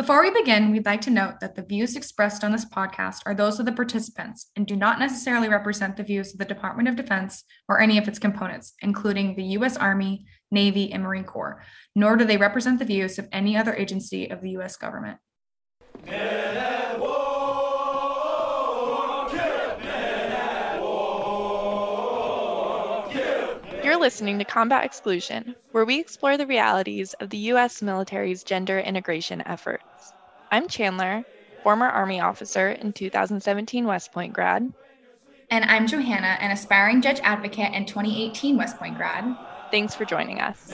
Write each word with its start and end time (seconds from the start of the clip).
Before 0.00 0.22
we 0.22 0.30
begin, 0.30 0.70
we'd 0.70 0.86
like 0.86 1.02
to 1.02 1.10
note 1.10 1.40
that 1.40 1.54
the 1.54 1.62
views 1.62 1.94
expressed 1.94 2.42
on 2.42 2.52
this 2.52 2.64
podcast 2.64 3.20
are 3.26 3.34
those 3.34 3.60
of 3.60 3.66
the 3.66 3.72
participants 3.72 4.50
and 4.56 4.66
do 4.66 4.74
not 4.74 4.98
necessarily 4.98 5.50
represent 5.50 5.94
the 5.94 6.02
views 6.02 6.32
of 6.32 6.38
the 6.38 6.46
Department 6.46 6.88
of 6.88 6.96
Defense 6.96 7.44
or 7.68 7.82
any 7.82 7.98
of 7.98 8.08
its 8.08 8.18
components, 8.18 8.72
including 8.80 9.36
the 9.36 9.44
U.S. 9.58 9.76
Army, 9.76 10.24
Navy, 10.50 10.90
and 10.90 11.02
Marine 11.02 11.24
Corps, 11.24 11.62
nor 11.94 12.16
do 12.16 12.24
they 12.24 12.38
represent 12.38 12.78
the 12.78 12.86
views 12.86 13.18
of 13.18 13.28
any 13.30 13.58
other 13.58 13.74
agency 13.74 14.30
of 14.30 14.40
the 14.40 14.52
U.S. 14.52 14.74
government. 14.78 15.18
You're 16.06 16.79
listening 24.00 24.38
to 24.38 24.46
Combat 24.46 24.82
Exclusion, 24.82 25.54
where 25.72 25.84
we 25.84 26.00
explore 26.00 26.38
the 26.38 26.46
realities 26.46 27.12
of 27.20 27.28
the 27.28 27.36
U.S. 27.52 27.82
military's 27.82 28.42
gender 28.42 28.78
integration 28.78 29.42
efforts. 29.44 30.14
I'm 30.50 30.68
Chandler, 30.68 31.22
former 31.62 31.86
Army 31.86 32.18
officer 32.18 32.68
and 32.68 32.94
2017 32.94 33.86
West 33.86 34.10
Point 34.10 34.32
grad. 34.32 34.72
And 35.50 35.64
I'm 35.66 35.86
Johanna, 35.86 36.38
an 36.40 36.50
aspiring 36.50 37.02
judge 37.02 37.20
advocate 37.22 37.72
and 37.74 37.86
2018 37.86 38.56
West 38.56 38.78
Point 38.78 38.96
grad. 38.96 39.36
Thanks 39.70 39.94
for 39.94 40.06
joining 40.06 40.40
us. 40.40 40.72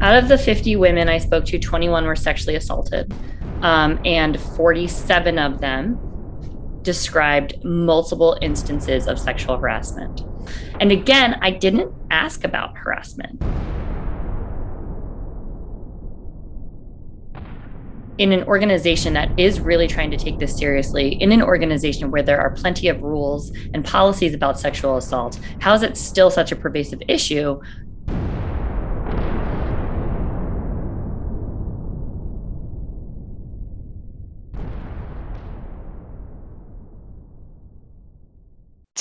Out 0.00 0.20
of 0.20 0.26
the 0.26 0.36
50 0.36 0.74
women 0.74 1.08
I 1.08 1.18
spoke 1.18 1.44
to, 1.44 1.60
21 1.60 2.04
were 2.06 2.16
sexually 2.16 2.56
assaulted 2.56 3.14
um, 3.62 3.98
and 4.04 4.40
47 4.40 5.38
of 5.38 5.60
them 5.60 5.98
described 6.82 7.64
multiple 7.64 8.36
instances 8.42 9.06
of 9.06 9.18
sexual 9.18 9.56
harassment. 9.56 10.22
And 10.80 10.90
again, 10.90 11.38
I 11.40 11.52
didn't 11.52 11.92
ask 12.10 12.44
about 12.44 12.76
harassment. 12.76 13.40
In 18.18 18.32
an 18.32 18.44
organization 18.44 19.14
that 19.14 19.38
is 19.38 19.60
really 19.60 19.86
trying 19.86 20.10
to 20.10 20.16
take 20.16 20.38
this 20.38 20.56
seriously, 20.56 21.14
in 21.14 21.32
an 21.32 21.42
organization 21.42 22.10
where 22.10 22.22
there 22.22 22.40
are 22.40 22.50
plenty 22.50 22.88
of 22.88 23.00
rules 23.02 23.52
and 23.72 23.84
policies 23.84 24.34
about 24.34 24.60
sexual 24.60 24.96
assault, 24.96 25.40
how 25.60 25.72
is 25.74 25.82
it 25.82 25.96
still 25.96 26.30
such 26.30 26.52
a 26.52 26.56
pervasive 26.56 27.00
issue 27.08 27.60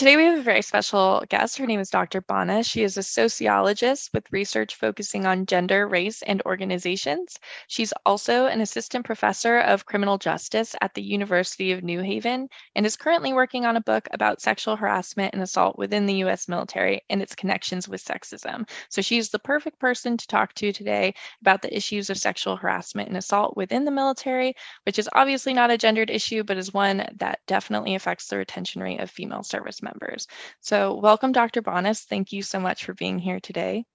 Today, 0.01 0.17
we 0.17 0.25
have 0.25 0.39
a 0.39 0.41
very 0.41 0.63
special 0.63 1.23
guest. 1.29 1.59
Her 1.59 1.67
name 1.67 1.79
is 1.79 1.91
Dr. 1.91 2.21
Bonnes. 2.21 2.67
She 2.67 2.81
is 2.81 2.97
a 2.97 3.03
sociologist 3.03 4.09
with 4.15 4.31
research 4.31 4.73
focusing 4.73 5.27
on 5.27 5.45
gender, 5.45 5.87
race, 5.87 6.23
and 6.23 6.41
organizations. 6.47 7.37
She's 7.67 7.93
also 8.03 8.47
an 8.47 8.61
assistant 8.61 9.05
professor 9.05 9.59
of 9.59 9.85
criminal 9.85 10.17
justice 10.17 10.75
at 10.81 10.95
the 10.95 11.03
University 11.03 11.71
of 11.71 11.83
New 11.83 12.01
Haven 12.01 12.49
and 12.75 12.83
is 12.83 12.97
currently 12.97 13.31
working 13.31 13.67
on 13.67 13.77
a 13.77 13.81
book 13.81 14.07
about 14.11 14.41
sexual 14.41 14.75
harassment 14.75 15.35
and 15.35 15.43
assault 15.43 15.77
within 15.77 16.07
the 16.07 16.23
US 16.23 16.47
military 16.47 17.01
and 17.11 17.21
its 17.21 17.35
connections 17.35 17.87
with 17.87 18.03
sexism. 18.03 18.67
So, 18.89 19.03
she's 19.03 19.29
the 19.29 19.37
perfect 19.37 19.77
person 19.77 20.17
to 20.17 20.25
talk 20.25 20.55
to 20.55 20.71
today 20.73 21.13
about 21.41 21.61
the 21.61 21.77
issues 21.77 22.09
of 22.09 22.17
sexual 22.17 22.57
harassment 22.57 23.09
and 23.09 23.17
assault 23.17 23.55
within 23.55 23.85
the 23.85 23.91
military, 23.91 24.55
which 24.87 24.97
is 24.97 25.07
obviously 25.13 25.53
not 25.53 25.69
a 25.69 25.77
gendered 25.77 26.09
issue, 26.09 26.43
but 26.43 26.57
is 26.57 26.73
one 26.73 27.07
that 27.17 27.41
definitely 27.45 27.93
affects 27.93 28.29
the 28.29 28.37
retention 28.37 28.81
rate 28.81 28.99
of 28.99 29.11
female 29.11 29.43
service 29.43 29.79
members 29.79 29.90
members. 29.93 30.27
So, 30.59 30.95
welcome, 30.95 31.31
Dr. 31.31 31.61
Bonnes. 31.61 32.01
Thank 32.01 32.31
you 32.31 32.41
so 32.41 32.59
much 32.59 32.85
for 32.85 32.93
being 32.93 33.19
here 33.19 33.39
today. 33.39 33.85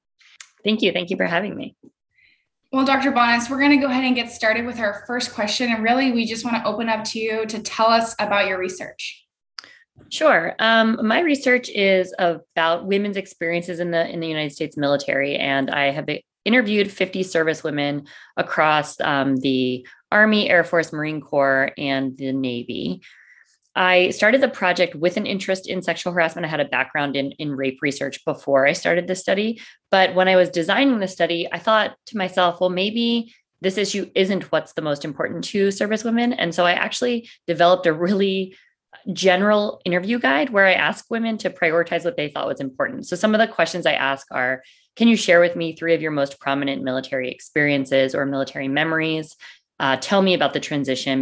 Thank 0.65 0.83
you. 0.83 0.93
Thank 0.93 1.11
you 1.11 1.17
for 1.17 1.27
having 1.27 1.55
me. 1.55 1.77
Well, 2.73 2.85
Dr. 2.85 3.13
Bonnes, 3.13 3.49
we're 3.49 3.61
going 3.61 3.71
to 3.71 3.77
go 3.77 3.87
ahead 3.87 4.05
and 4.05 4.15
get 4.15 4.31
started 4.31 4.67
with 4.67 4.79
our 4.81 5.05
first 5.07 5.33
question. 5.33 5.73
And 5.73 5.85
really, 5.85 6.13
we 6.13 6.27
just 6.27 6.45
want 6.45 6.57
to 6.57 6.65
open 6.69 6.89
up 6.89 7.05
to 7.05 7.19
you 7.19 7.47
to 7.47 7.61
tell 7.61 7.87
us 7.87 8.15
about 8.19 8.49
your 8.49 8.59
research. 8.59 9.25
Sure. 10.11 10.55
Um, 10.59 10.99
my 11.03 11.21
research 11.21 11.69
is 11.71 12.15
about 12.19 12.87
women's 12.87 13.17
experiences 13.17 13.81
in 13.81 13.91
the 13.91 14.09
in 14.09 14.21
the 14.21 14.29
United 14.29 14.53
States 14.53 14.77
military, 14.77 15.37
and 15.37 15.71
I 15.71 15.91
have 15.91 16.09
interviewed 16.45 16.91
50 16.91 17.23
service 17.23 17.65
women 17.65 18.07
across 18.37 19.01
um, 19.01 19.37
the 19.37 19.87
Army, 20.13 20.49
Air 20.49 20.65
Force, 20.65 20.93
Marine 20.93 21.21
Corps, 21.21 21.73
and 21.77 22.17
the 22.17 22.33
Navy. 22.33 23.03
I 23.77 24.09
started 24.09 24.41
the 24.41 24.49
project 24.49 24.95
with 24.95 25.19
an 25.19 25.27
interest 25.27 25.69
in 25.69 25.83
sexual 25.83 26.15
harassment. 26.15 26.47
I 26.47 26.49
had 26.49 26.61
a 26.61 26.65
background 26.65 27.15
in, 27.15 27.33
in 27.33 27.55
rape 27.55 27.79
research 27.83 28.25
before 28.25 28.67
I 28.67 28.73
started 28.73 29.07
the 29.07 29.15
study. 29.15 29.61
But 29.91 30.15
when 30.15 30.29
I 30.29 30.37
was 30.37 30.49
designing 30.49 30.99
the 30.99 31.07
study, 31.07 31.47
I 31.53 31.59
thought 31.59 31.95
to 32.07 32.17
myself, 32.17 32.59
well, 32.59 32.71
maybe 32.71 33.35
this 33.61 33.77
issue 33.77 34.11
isn't 34.15 34.51
what's 34.51 34.73
the 34.73 34.83
most 34.83 35.05
important 35.05 35.45
to 35.45 35.71
service 35.71 36.05
women. 36.05 36.33
And 36.33 36.55
so 36.55 36.65
I 36.65 36.73
actually 36.73 37.29
developed 37.47 37.87
a 37.87 37.93
really 37.93 38.57
general 39.13 39.83
interview 39.85 40.19
guide 40.19 40.51
where 40.51 40.67
I 40.67 40.73
ask 40.73 41.05
women 41.11 41.37
to 41.39 41.51
prioritize 41.51 42.05
what 42.05 42.17
they 42.17 42.29
thought 42.31 42.49
was 42.49 42.61
important. 42.61 43.07
So 43.07 43.15
some 43.15 43.35
of 43.35 43.41
the 43.41 43.47
questions 43.47 43.85
I 43.85 43.93
ask 43.93 44.27
are 44.31 44.63
Can 44.97 45.09
you 45.09 45.17
share 45.17 45.41
with 45.41 45.55
me 45.55 45.77
three 45.77 45.95
of 45.95 46.01
your 46.01 46.13
most 46.13 46.41
prominent 46.41 46.83
military 46.83 47.31
experiences 47.31 48.15
or 48.15 48.25
military 48.25 48.69
memories? 48.69 49.37
Uh, 49.79 49.99
tell 49.99 50.23
me 50.23 50.33
about 50.33 50.55
the 50.55 50.61
transition 50.61 51.21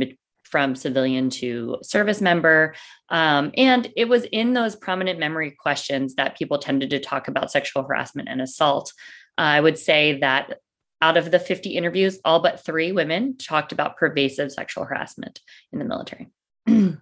from 0.55 0.77
civilian 0.77 1.31
to 1.31 1.79
service 1.83 2.21
member. 2.21 2.77
Um, 3.09 3.51
and 3.57 3.91
it 3.97 4.09
was 4.09 4.23
in 4.31 4.53
those 4.53 4.77
prominent 4.77 5.19
memory 5.19 5.51
questions 5.51 6.15
that 6.15 6.39
people 6.39 6.59
tended 6.59 6.91
to 6.91 7.01
talk 7.01 7.27
about 7.27 7.51
sexual 7.51 7.83
harassment 7.83 8.29
and 8.29 8.41
assault. 8.41 8.93
I 9.37 9.61
would 9.61 9.77
say 9.77 10.21
that 10.21 10.61
out 11.03 11.17
of 11.17 11.33
the 11.33 11.41
50 11.41 11.71
interviews, 11.71 12.21
all 12.25 12.39
but 12.39 12.65
three 12.65 12.93
women 12.93 13.37
talked 13.37 13.73
about 13.73 13.97
pervasive 13.97 14.53
sexual 14.53 14.85
harassment 14.85 15.41
in 15.73 15.81
the 15.81 15.85
military. 15.85 16.29
and 16.67 17.01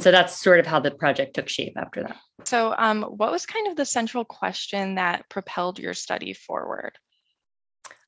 so 0.00 0.10
that's 0.10 0.40
sort 0.40 0.58
of 0.58 0.66
how 0.66 0.80
the 0.80 0.90
project 0.90 1.34
took 1.34 1.50
shape 1.50 1.74
after 1.76 2.04
that. 2.04 2.16
So, 2.44 2.74
um, 2.78 3.02
what 3.02 3.30
was 3.30 3.44
kind 3.44 3.66
of 3.66 3.76
the 3.76 3.84
central 3.84 4.24
question 4.24 4.94
that 4.94 5.28
propelled 5.28 5.78
your 5.78 5.92
study 5.92 6.32
forward? 6.32 6.98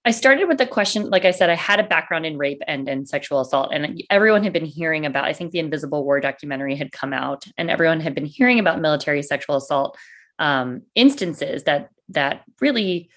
I 0.07 0.13
started 0.13 0.47
with 0.47 0.59
the 0.59 0.69
question, 0.69 1.11
like 1.11 1.25
I 1.25 1.33
said, 1.33 1.51
I 1.51 1.57
had 1.57 1.81
a 1.81 1.83
background 1.83 2.27
in 2.27 2.39
rape 2.39 2.63
and, 2.69 2.89
and 2.89 3.09
sexual 3.09 3.41
assault, 3.41 3.71
and 3.73 4.01
everyone 4.09 4.45
had 4.45 4.53
been 4.53 4.65
hearing 4.65 5.05
about, 5.05 5.25
I 5.25 5.33
think 5.33 5.51
the 5.51 5.59
Invisible 5.59 6.05
War 6.05 6.21
documentary 6.21 6.77
had 6.77 6.93
come 6.93 7.13
out, 7.13 7.45
and 7.59 7.69
everyone 7.69 7.99
had 7.99 8.15
been 8.15 8.25
hearing 8.25 8.61
about 8.61 8.81
military 8.81 9.21
sexual 9.25 9.57
assault 9.57 9.99
um, 10.39 10.83
instances 10.95 11.65
that 11.65 11.89
that 12.11 12.45
really 12.61 13.11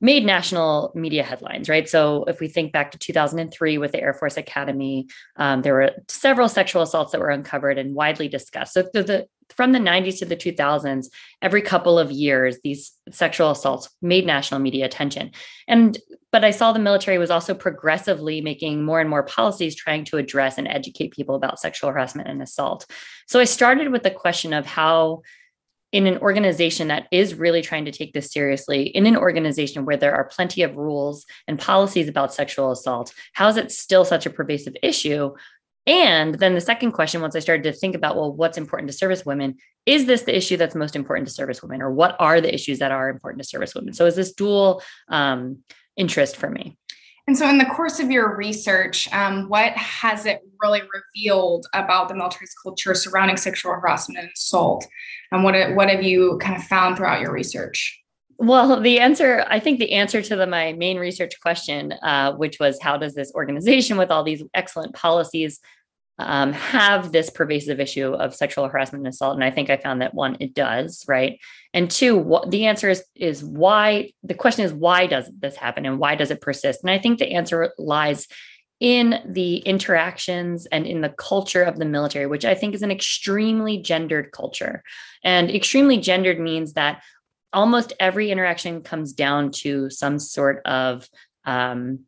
made 0.00 0.24
national 0.24 0.92
media 0.94 1.24
headlines, 1.24 1.68
right? 1.68 1.88
So 1.88 2.24
if 2.24 2.38
we 2.38 2.46
think 2.46 2.72
back 2.72 2.92
to 2.92 2.98
2003 2.98 3.78
with 3.78 3.90
the 3.90 4.00
Air 4.00 4.14
Force 4.14 4.36
Academy, 4.36 5.08
um, 5.36 5.62
there 5.62 5.74
were 5.74 5.90
several 6.08 6.48
sexual 6.48 6.82
assaults 6.82 7.10
that 7.10 7.20
were 7.20 7.28
uncovered 7.28 7.76
and 7.76 7.94
widely 7.94 8.28
discussed. 8.28 8.72
So 8.74 8.88
the, 8.94 9.02
the, 9.02 9.26
from 9.56 9.72
the 9.72 9.78
90s 9.78 10.18
to 10.18 10.24
the 10.24 10.36
2000s, 10.36 11.06
every 11.42 11.62
couple 11.62 11.98
of 11.98 12.10
years, 12.10 12.58
these 12.62 12.92
sexual 13.10 13.50
assaults 13.50 13.90
made 14.00 14.26
national 14.26 14.60
media 14.60 14.86
attention. 14.86 15.32
And 15.68 15.98
but 16.32 16.44
I 16.44 16.52
saw 16.52 16.72
the 16.72 16.78
military 16.78 17.18
was 17.18 17.30
also 17.30 17.54
progressively 17.54 18.40
making 18.40 18.84
more 18.84 19.00
and 19.00 19.10
more 19.10 19.24
policies 19.24 19.74
trying 19.74 20.04
to 20.04 20.16
address 20.16 20.58
and 20.58 20.68
educate 20.68 21.12
people 21.12 21.34
about 21.34 21.58
sexual 21.58 21.90
harassment 21.90 22.28
and 22.28 22.40
assault. 22.40 22.86
So 23.26 23.40
I 23.40 23.44
started 23.44 23.90
with 23.90 24.04
the 24.04 24.12
question 24.12 24.52
of 24.52 24.64
how 24.64 25.22
in 25.92 26.06
an 26.06 26.18
organization 26.18 26.88
that 26.88 27.08
is 27.10 27.34
really 27.34 27.62
trying 27.62 27.84
to 27.84 27.90
take 27.90 28.12
this 28.12 28.30
seriously, 28.30 28.84
in 28.84 29.06
an 29.06 29.16
organization 29.16 29.84
where 29.84 29.96
there 29.96 30.14
are 30.14 30.24
plenty 30.24 30.62
of 30.62 30.76
rules 30.76 31.26
and 31.48 31.58
policies 31.58 32.08
about 32.08 32.32
sexual 32.32 32.70
assault, 32.70 33.12
how 33.32 33.48
is 33.48 33.56
it 33.56 33.72
still 33.72 34.04
such 34.04 34.24
a 34.24 34.30
pervasive 34.30 34.76
issue? 34.82 35.34
And 35.86 36.34
then 36.36 36.54
the 36.54 36.60
second 36.60 36.92
question, 36.92 37.20
once 37.20 37.34
I 37.34 37.40
started 37.40 37.64
to 37.64 37.72
think 37.72 37.94
about, 37.94 38.16
well, 38.16 38.32
what's 38.32 38.58
important 38.58 38.90
to 38.90 38.96
service 38.96 39.24
women, 39.24 39.56
is 39.86 40.06
this 40.06 40.22
the 40.22 40.36
issue 40.36 40.56
that's 40.56 40.74
most 40.74 40.94
important 40.94 41.28
to 41.28 41.34
service 41.34 41.62
women, 41.62 41.80
or 41.80 41.90
what 41.90 42.16
are 42.18 42.40
the 42.40 42.52
issues 42.52 42.78
that 42.80 42.92
are 42.92 43.08
important 43.08 43.42
to 43.42 43.48
service 43.48 43.74
women? 43.74 43.94
So 43.94 44.06
is 44.06 44.14
this 44.14 44.32
dual 44.32 44.82
um, 45.08 45.58
interest 45.96 46.36
for 46.36 46.50
me? 46.50 46.76
And 47.26 47.36
so, 47.36 47.48
in 47.48 47.58
the 47.58 47.66
course 47.66 48.00
of 48.00 48.10
your 48.10 48.36
research, 48.36 49.10
um, 49.12 49.48
what 49.48 49.72
has 49.74 50.26
it 50.26 50.40
really 50.60 50.82
revealed 50.92 51.66
about 51.74 52.08
the 52.08 52.14
military's 52.14 52.54
culture 52.60 52.94
surrounding 52.94 53.36
sexual 53.36 53.72
harassment 53.72 54.18
and 54.18 54.30
assault? 54.36 54.86
And 55.30 55.44
what 55.44 55.74
what 55.74 55.88
have 55.88 56.02
you 56.02 56.38
kind 56.42 56.56
of 56.56 56.64
found 56.64 56.96
throughout 56.96 57.20
your 57.20 57.32
research? 57.32 58.00
Well, 58.38 58.80
the 58.80 58.98
answer, 59.00 59.44
I 59.48 59.60
think 59.60 59.78
the 59.78 59.92
answer 59.92 60.22
to 60.22 60.34
the, 60.34 60.46
my 60.46 60.72
main 60.72 60.96
research 60.98 61.38
question, 61.42 61.92
uh, 62.02 62.32
which 62.32 62.58
was 62.58 62.78
how 62.80 62.96
does 62.96 63.14
this 63.14 63.30
organization 63.34 63.98
with 63.98 64.10
all 64.10 64.24
these 64.24 64.42
excellent 64.54 64.94
policies 64.94 65.60
um, 66.20 66.52
have 66.52 67.12
this 67.12 67.30
pervasive 67.30 67.80
issue 67.80 68.12
of 68.12 68.34
sexual 68.34 68.68
harassment 68.68 69.04
and 69.04 69.12
assault? 69.12 69.34
And 69.34 69.44
I 69.44 69.50
think 69.50 69.70
I 69.70 69.76
found 69.76 70.02
that 70.02 70.14
one, 70.14 70.36
it 70.40 70.54
does, 70.54 71.04
right? 71.08 71.38
And 71.72 71.90
two, 71.90 72.16
what 72.16 72.50
the 72.50 72.66
answer 72.66 72.88
is 72.88 73.04
is 73.14 73.44
why 73.44 74.12
the 74.22 74.34
question 74.34 74.64
is 74.64 74.72
why 74.72 75.06
does 75.06 75.30
this 75.38 75.56
happen 75.56 75.86
and 75.86 75.98
why 75.98 76.14
does 76.14 76.30
it 76.30 76.40
persist? 76.40 76.82
And 76.82 76.90
I 76.90 76.98
think 76.98 77.18
the 77.18 77.32
answer 77.32 77.72
lies 77.78 78.26
in 78.80 79.20
the 79.26 79.58
interactions 79.58 80.66
and 80.66 80.86
in 80.86 81.02
the 81.02 81.10
culture 81.10 81.62
of 81.62 81.78
the 81.78 81.84
military, 81.84 82.26
which 82.26 82.46
I 82.46 82.54
think 82.54 82.74
is 82.74 82.82
an 82.82 82.90
extremely 82.90 83.78
gendered 83.78 84.32
culture. 84.32 84.82
And 85.22 85.50
extremely 85.50 85.98
gendered 85.98 86.40
means 86.40 86.72
that 86.72 87.02
almost 87.52 87.92
every 88.00 88.30
interaction 88.30 88.82
comes 88.82 89.12
down 89.12 89.50
to 89.50 89.90
some 89.90 90.18
sort 90.18 90.62
of 90.64 91.08
um, 91.44 92.00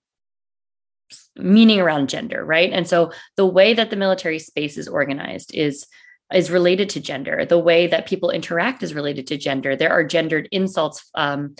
meaning 1.37 1.81
around 1.81 2.09
gender, 2.09 2.45
right? 2.45 2.73
And 2.73 2.87
so 2.87 3.13
the 3.37 3.47
way 3.47 3.75
that 3.75 3.91
the 3.91 3.97
military 3.97 4.39
space 4.39 4.77
is 4.77 4.89
organized 4.89 5.55
is 5.55 5.87
is 6.33 6.51
related 6.51 6.89
to 6.91 7.01
gender. 7.01 7.45
The 7.45 7.59
way 7.59 7.87
that 7.87 8.07
people 8.07 8.31
interact 8.31 8.83
is 8.83 8.95
related 8.95 9.27
to 9.27 9.37
gender. 9.37 9.77
There 9.77 9.91
are 9.91 10.05
gendered 10.05 10.49
insults 10.51 11.11
um, 11.15 11.57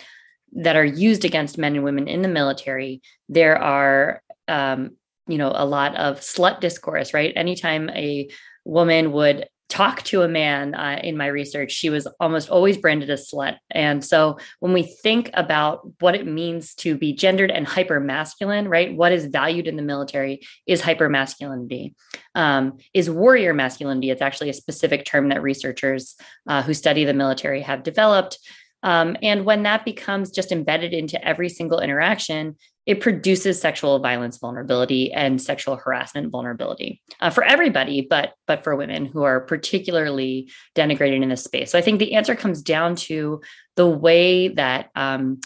that 0.53 0.75
are 0.75 0.85
used 0.85 1.25
against 1.25 1.59
men 1.59 1.75
and 1.75 1.83
women 1.83 2.07
in 2.07 2.23
the 2.23 2.27
military. 2.27 3.01
There 3.29 3.57
are 3.57 4.21
um, 4.47 4.97
you 5.27 5.37
know 5.37 5.51
a 5.53 5.65
lot 5.65 5.95
of 5.95 6.19
slut 6.19 6.59
discourse 6.59 7.13
right 7.13 7.33
anytime 7.35 7.89
a 7.89 8.29
woman 8.65 9.11
would 9.11 9.47
talk 9.73 10.03
to 10.03 10.21
a 10.21 10.27
man 10.27 10.75
uh, 10.75 10.99
in 11.03 11.17
my 11.17 11.25
research 11.25 11.71
she 11.71 11.89
was 11.89 12.05
almost 12.19 12.47
always 12.47 12.77
branded 12.77 13.09
a 13.09 13.15
slut. 13.15 13.57
And 13.71 14.05
so 14.05 14.37
when 14.59 14.71
we 14.71 14.83
think 14.83 15.31
about 15.33 15.81
what 15.99 16.13
it 16.13 16.27
means 16.27 16.75
to 16.75 16.95
be 16.95 17.11
gendered 17.13 17.49
and 17.49 17.65
hyper 17.65 17.99
masculine 17.99 18.67
right 18.69 18.95
what 18.95 19.11
is 19.11 19.25
valued 19.25 19.67
in 19.67 19.75
the 19.75 19.81
military 19.81 20.41
is 20.67 20.79
hyper 20.79 21.09
masculinity 21.09 21.95
um, 22.35 22.77
is 22.93 23.09
warrior 23.09 23.53
masculinity. 23.53 24.09
It's 24.09 24.21
actually 24.21 24.49
a 24.49 24.53
specific 24.53 25.05
term 25.05 25.29
that 25.29 25.41
researchers 25.41 26.15
uh, 26.47 26.61
who 26.61 26.73
study 26.73 27.05
the 27.05 27.13
military 27.13 27.61
have 27.61 27.81
developed. 27.83 28.37
Um, 28.83 29.15
and 29.21 29.45
when 29.45 29.63
that 29.63 29.85
becomes 29.85 30.29
just 30.29 30.51
embedded 30.51 30.93
into 30.93 31.23
every 31.25 31.49
single 31.49 31.79
interaction, 31.79 32.57
it 32.85 32.99
produces 32.99 33.59
sexual 33.59 33.99
violence 33.99 34.37
vulnerability 34.37 35.11
and 35.13 35.41
sexual 35.41 35.77
harassment 35.77 36.31
vulnerability 36.31 37.01
uh, 37.21 37.29
for 37.29 37.43
everybody, 37.43 38.01
but 38.01 38.33
but 38.45 38.63
for 38.63 38.75
women 38.75 39.05
who 39.05 39.23
are 39.23 39.39
particularly 39.39 40.51
denigrated 40.75 41.21
in 41.21 41.29
this 41.29 41.43
space. 41.43 41.71
So 41.71 41.77
I 41.77 41.81
think 41.81 41.99
the 41.99 42.15
answer 42.15 42.35
comes 42.35 42.61
down 42.61 42.95
to 42.95 43.41
the 43.75 43.87
way 43.87 44.49
that 44.49 44.89
um, 44.95 45.39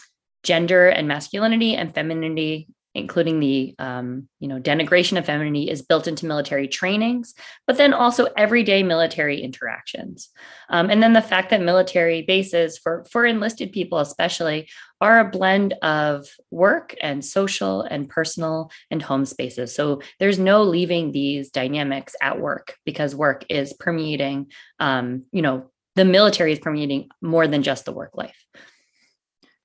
gender 0.44 0.90
and 0.90 1.08
masculinity 1.08 1.76
and 1.76 1.94
femininity 1.94 2.68
including 2.98 3.40
the 3.40 3.76
um, 3.78 4.28
you 4.40 4.48
know 4.48 4.60
denigration 4.60 5.18
of 5.18 5.26
femininity 5.26 5.70
is 5.70 5.84
built 5.84 6.08
into 6.08 6.26
military 6.26 6.68
trainings 6.68 7.36
but 7.68 7.78
then 7.78 7.94
also 7.94 8.28
everyday 8.36 8.82
military 8.82 9.42
interactions 9.42 10.30
um, 10.70 10.90
and 10.90 11.02
then 11.02 11.14
the 11.14 11.22
fact 11.22 11.52
that 11.52 11.62
military 11.62 12.24
bases 12.24 12.78
for 12.78 13.06
for 13.12 13.26
enlisted 13.26 13.72
people 13.72 14.00
especially 14.00 14.68
are 15.02 15.20
a 15.20 15.30
blend 15.30 15.74
of 15.82 16.28
work 16.52 16.96
and 17.02 17.24
social 17.24 17.82
and 17.82 18.10
personal 18.10 18.72
and 18.92 19.02
home 19.02 19.26
spaces 19.26 19.74
so 19.74 20.02
there's 20.20 20.40
no 20.40 20.64
leaving 20.64 21.12
these 21.12 21.50
dynamics 21.50 22.16
at 22.22 22.40
work 22.40 22.76
because 22.86 23.16
work 23.16 23.46
is 23.50 23.74
permeating 23.74 24.48
um, 24.80 25.24
you 25.32 25.42
know 25.42 25.70
the 25.96 26.06
military 26.06 26.52
is 26.52 26.60
permeating 26.60 27.10
more 27.22 27.48
than 27.48 27.64
just 27.64 27.86
the 27.86 27.92
work 27.92 28.16
life 28.16 28.46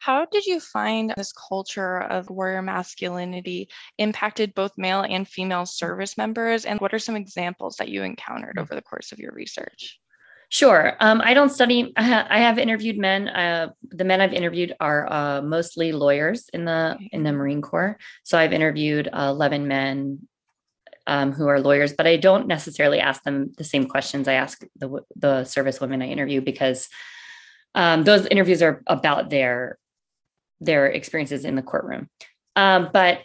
how 0.02 0.24
did 0.24 0.46
you 0.46 0.58
find 0.58 1.14
this 1.16 1.32
culture 1.32 2.00
of 2.00 2.28
warrior 2.28 2.60
masculinity 2.60 3.68
impacted 3.98 4.52
both 4.52 4.72
male 4.76 5.02
and 5.02 5.28
female 5.28 5.64
service 5.64 6.18
members? 6.18 6.64
And 6.64 6.80
what 6.80 6.92
are 6.92 6.98
some 6.98 7.14
examples 7.14 7.76
that 7.76 7.88
you 7.88 8.02
encountered 8.02 8.58
over 8.58 8.74
the 8.74 8.82
course 8.82 9.12
of 9.12 9.20
your 9.20 9.30
research? 9.30 10.00
Sure. 10.52 10.98
Um, 11.00 11.22
I 11.24 11.32
don't 11.32 11.48
study. 11.48 11.94
I, 11.96 12.02
ha- 12.12 12.26
I 12.28 12.40
have 12.40 12.58
interviewed 12.58 12.98
men. 12.98 13.26
Uh, 13.28 13.70
the 13.90 14.04
men 14.04 14.20
I've 14.20 14.34
interviewed 14.34 14.76
are 14.80 15.10
uh, 15.10 15.40
mostly 15.40 15.92
lawyers 15.92 16.50
in 16.52 16.66
the 16.66 16.98
in 17.10 17.22
the 17.22 17.32
Marine 17.32 17.62
Corps. 17.62 17.96
So 18.22 18.36
I've 18.36 18.52
interviewed 18.52 19.08
uh, 19.10 19.30
eleven 19.30 19.66
men 19.66 20.28
um, 21.06 21.32
who 21.32 21.46
are 21.46 21.58
lawyers, 21.58 21.94
but 21.94 22.06
I 22.06 22.18
don't 22.18 22.48
necessarily 22.48 23.00
ask 23.00 23.22
them 23.22 23.54
the 23.56 23.64
same 23.64 23.86
questions 23.86 24.28
I 24.28 24.34
ask 24.34 24.62
the 24.76 25.00
the 25.16 25.44
service 25.44 25.80
women 25.80 26.02
I 26.02 26.08
interview 26.08 26.42
because 26.42 26.86
um, 27.74 28.04
those 28.04 28.26
interviews 28.26 28.60
are 28.60 28.82
about 28.86 29.30
their 29.30 29.78
their 30.60 30.86
experiences 30.86 31.46
in 31.46 31.56
the 31.56 31.62
courtroom. 31.62 32.10
Um, 32.56 32.90
but 32.92 33.20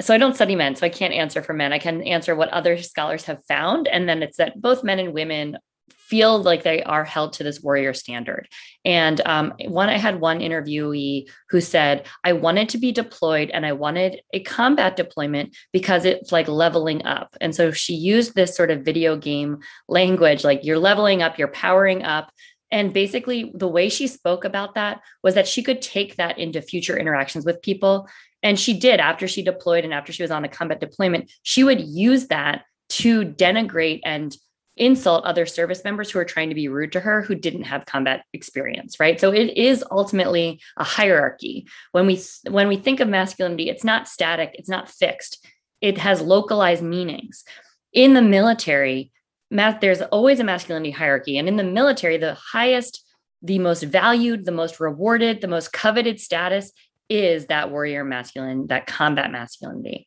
so 0.00 0.14
I 0.14 0.18
don't 0.18 0.34
study 0.34 0.56
men, 0.56 0.74
so 0.74 0.86
I 0.86 0.88
can't 0.88 1.12
answer 1.12 1.42
for 1.42 1.52
men. 1.52 1.74
I 1.74 1.78
can 1.78 2.02
answer 2.02 2.34
what 2.34 2.48
other 2.48 2.78
scholars 2.78 3.24
have 3.24 3.44
found. 3.44 3.88
And 3.88 4.08
then 4.08 4.22
it's 4.22 4.38
that 4.38 4.58
both 4.58 4.82
men 4.82 4.98
and 4.98 5.12
women 5.12 5.58
feel 5.92 6.42
like 6.42 6.62
they 6.62 6.82
are 6.82 7.04
held 7.04 7.32
to 7.34 7.44
this 7.44 7.62
warrior 7.62 7.94
standard. 7.94 8.48
And 8.84 9.20
um, 9.24 9.54
one, 9.66 9.88
I 9.88 9.96
had 9.96 10.20
one 10.20 10.40
interviewee 10.40 11.30
who 11.48 11.60
said, 11.60 12.06
I 12.24 12.32
wanted 12.34 12.68
to 12.70 12.78
be 12.78 12.92
deployed 12.92 13.50
and 13.50 13.64
I 13.64 13.72
wanted 13.72 14.20
a 14.32 14.40
combat 14.40 14.96
deployment 14.96 15.56
because 15.72 16.04
it's 16.04 16.32
like 16.32 16.48
leveling 16.48 17.04
up. 17.04 17.36
And 17.40 17.54
so 17.54 17.70
she 17.70 17.94
used 17.94 18.34
this 18.34 18.54
sort 18.56 18.70
of 18.70 18.84
video 18.84 19.16
game 19.16 19.60
language 19.88 20.44
like 20.44 20.64
you're 20.64 20.78
leveling 20.78 21.22
up, 21.22 21.38
you're 21.38 21.48
powering 21.48 22.02
up. 22.02 22.30
And 22.70 22.92
basically, 22.92 23.52
the 23.54 23.68
way 23.68 23.88
she 23.88 24.06
spoke 24.06 24.44
about 24.44 24.74
that 24.74 25.00
was 25.22 25.34
that 25.34 25.46
she 25.46 25.62
could 25.62 25.82
take 25.82 26.16
that 26.16 26.38
into 26.38 26.62
future 26.62 26.96
interactions 26.96 27.44
with 27.44 27.62
people. 27.62 28.08
And 28.42 28.58
she 28.58 28.78
did 28.78 28.98
after 28.98 29.28
she 29.28 29.42
deployed 29.42 29.84
and 29.84 29.94
after 29.94 30.12
she 30.12 30.22
was 30.22 30.30
on 30.30 30.44
a 30.44 30.48
combat 30.48 30.80
deployment, 30.80 31.30
she 31.42 31.64
would 31.64 31.80
use 31.80 32.28
that 32.28 32.64
to 32.88 33.24
denigrate 33.24 34.00
and 34.04 34.36
insult 34.76 35.24
other 35.24 35.44
service 35.44 35.84
members 35.84 36.10
who 36.10 36.18
are 36.18 36.24
trying 36.24 36.48
to 36.48 36.54
be 36.54 36.68
rude 36.68 36.92
to 36.92 37.00
her 37.00 37.22
who 37.22 37.34
didn't 37.34 37.64
have 37.64 37.84
combat 37.84 38.24
experience 38.32 38.98
right 38.98 39.20
so 39.20 39.30
it 39.30 39.56
is 39.56 39.84
ultimately 39.90 40.60
a 40.78 40.84
hierarchy 40.84 41.66
when 41.92 42.06
we 42.06 42.20
when 42.48 42.68
we 42.68 42.76
think 42.76 43.00
of 43.00 43.08
masculinity 43.08 43.68
it's 43.68 43.84
not 43.84 44.08
static 44.08 44.50
it's 44.54 44.70
not 44.70 44.88
fixed 44.88 45.46
it 45.80 45.98
has 45.98 46.22
localized 46.22 46.82
meanings 46.82 47.44
in 47.92 48.14
the 48.14 48.22
military 48.22 49.12
there's 49.52 50.02
always 50.02 50.40
a 50.40 50.44
masculinity 50.44 50.90
hierarchy. 50.90 51.38
And 51.38 51.48
in 51.48 51.56
the 51.56 51.64
military, 51.64 52.16
the 52.16 52.34
highest, 52.34 53.04
the 53.42 53.58
most 53.58 53.82
valued, 53.82 54.44
the 54.44 54.52
most 54.52 54.80
rewarded, 54.80 55.40
the 55.40 55.48
most 55.48 55.72
coveted 55.72 56.20
status 56.20 56.72
is 57.08 57.46
that 57.46 57.70
warrior 57.70 58.04
masculine, 58.04 58.68
that 58.68 58.86
combat 58.86 59.30
masculinity. 59.30 60.06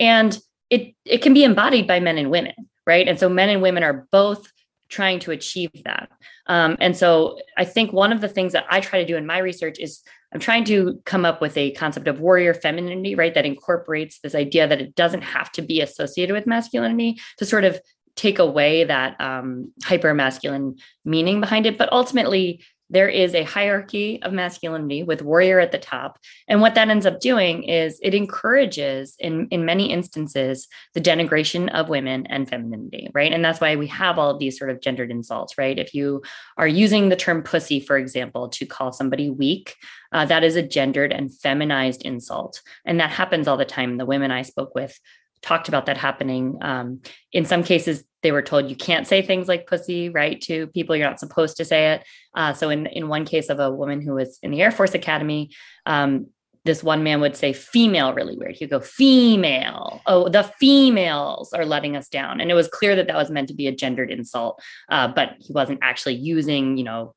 And 0.00 0.36
it, 0.70 0.94
it 1.04 1.18
can 1.18 1.34
be 1.34 1.44
embodied 1.44 1.86
by 1.86 2.00
men 2.00 2.18
and 2.18 2.30
women, 2.30 2.54
right? 2.90 3.06
And 3.06 3.20
so 3.20 3.28
men 3.28 3.48
and 3.48 3.62
women 3.62 3.84
are 3.84 4.08
both 4.10 4.50
trying 4.88 5.20
to 5.20 5.30
achieve 5.30 5.70
that. 5.84 6.10
Um, 6.48 6.76
and 6.80 6.96
so 6.96 7.38
I 7.56 7.64
think 7.64 7.92
one 7.92 8.12
of 8.12 8.20
the 8.20 8.26
things 8.26 8.52
that 8.54 8.66
I 8.68 8.80
try 8.80 8.98
to 8.98 9.06
do 9.06 9.16
in 9.16 9.24
my 9.24 9.38
research 9.38 9.78
is 9.78 10.02
I'm 10.34 10.40
trying 10.40 10.64
to 10.64 11.00
come 11.04 11.24
up 11.24 11.40
with 11.40 11.56
a 11.56 11.70
concept 11.70 12.08
of 12.08 12.18
warrior 12.18 12.52
femininity, 12.52 13.14
right? 13.14 13.32
That 13.32 13.46
incorporates 13.46 14.18
this 14.18 14.34
idea 14.34 14.66
that 14.66 14.80
it 14.80 14.96
doesn't 14.96 15.22
have 15.22 15.52
to 15.52 15.62
be 15.62 15.80
associated 15.80 16.34
with 16.34 16.48
masculinity 16.48 17.20
to 17.38 17.44
sort 17.44 17.64
of 17.64 17.80
take 18.16 18.40
away 18.40 18.82
that 18.82 19.20
um, 19.20 19.72
hyper 19.84 20.12
masculine 20.12 20.76
meaning 21.04 21.40
behind 21.40 21.66
it. 21.66 21.78
But 21.78 21.92
ultimately, 21.92 22.64
there 22.90 23.08
is 23.08 23.34
a 23.34 23.44
hierarchy 23.44 24.20
of 24.22 24.32
masculinity 24.32 25.02
with 25.02 25.22
warrior 25.22 25.60
at 25.60 25.72
the 25.72 25.78
top. 25.78 26.18
And 26.48 26.60
what 26.60 26.74
that 26.74 26.88
ends 26.88 27.06
up 27.06 27.20
doing 27.20 27.62
is 27.62 27.98
it 28.02 28.14
encourages, 28.14 29.14
in, 29.18 29.46
in 29.50 29.64
many 29.64 29.92
instances, 29.92 30.68
the 30.94 31.00
denigration 31.00 31.72
of 31.72 31.88
women 31.88 32.26
and 32.26 32.48
femininity, 32.48 33.08
right? 33.14 33.32
And 33.32 33.44
that's 33.44 33.60
why 33.60 33.76
we 33.76 33.86
have 33.86 34.18
all 34.18 34.30
of 34.30 34.38
these 34.38 34.58
sort 34.58 34.70
of 34.70 34.80
gendered 34.80 35.10
insults, 35.10 35.56
right? 35.56 35.78
If 35.78 35.94
you 35.94 36.22
are 36.58 36.68
using 36.68 37.08
the 37.08 37.16
term 37.16 37.42
pussy, 37.42 37.80
for 37.80 37.96
example, 37.96 38.48
to 38.48 38.66
call 38.66 38.92
somebody 38.92 39.30
weak, 39.30 39.76
uh, 40.12 40.26
that 40.26 40.42
is 40.42 40.56
a 40.56 40.62
gendered 40.62 41.12
and 41.12 41.32
feminized 41.32 42.02
insult. 42.02 42.60
And 42.84 42.98
that 42.98 43.10
happens 43.10 43.46
all 43.46 43.56
the 43.56 43.64
time. 43.64 43.96
The 43.96 44.06
women 44.06 44.30
I 44.30 44.42
spoke 44.42 44.74
with 44.74 44.98
talked 45.42 45.68
about 45.68 45.86
that 45.86 45.96
happening. 45.96 46.58
Um, 46.60 47.00
in 47.32 47.44
some 47.44 47.62
cases, 47.62 48.04
they 48.22 48.32
were 48.32 48.42
told 48.42 48.68
you 48.68 48.76
can't 48.76 49.06
say 49.06 49.22
things 49.22 49.48
like 49.48 49.66
pussy, 49.66 50.10
right, 50.10 50.40
to 50.42 50.66
people. 50.68 50.94
You're 50.94 51.08
not 51.08 51.20
supposed 51.20 51.56
to 51.56 51.64
say 51.64 51.92
it. 51.92 52.04
Uh, 52.34 52.52
so 52.52 52.68
in 52.70 52.86
in 52.86 53.08
one 53.08 53.24
case 53.24 53.48
of 53.48 53.58
a 53.58 53.70
woman 53.70 54.00
who 54.02 54.14
was 54.14 54.38
in 54.42 54.50
the 54.50 54.62
Air 54.62 54.70
Force 54.70 54.94
Academy, 54.94 55.50
um, 55.86 56.26
this 56.64 56.82
one 56.82 57.02
man 57.02 57.20
would 57.22 57.36
say 57.36 57.52
female 57.52 58.12
really 58.12 58.36
weird. 58.36 58.56
He'd 58.56 58.70
go 58.70 58.80
female. 58.80 60.02
Oh, 60.06 60.28
the 60.28 60.42
females 60.42 61.52
are 61.54 61.64
letting 61.64 61.96
us 61.96 62.08
down, 62.08 62.40
and 62.40 62.50
it 62.50 62.54
was 62.54 62.68
clear 62.68 62.94
that 62.96 63.06
that 63.06 63.16
was 63.16 63.30
meant 63.30 63.48
to 63.48 63.54
be 63.54 63.66
a 63.66 63.72
gendered 63.72 64.10
insult, 64.10 64.62
uh, 64.90 65.08
but 65.08 65.36
he 65.38 65.52
wasn't 65.52 65.80
actually 65.82 66.16
using, 66.16 66.76
you 66.76 66.84
know, 66.84 67.14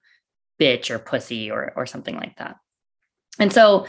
bitch 0.61 0.89
or 0.89 0.99
pussy 0.99 1.51
or 1.51 1.73
or 1.75 1.85
something 1.85 2.15
like 2.15 2.37
that. 2.37 2.55
And 3.39 3.51
so 3.51 3.87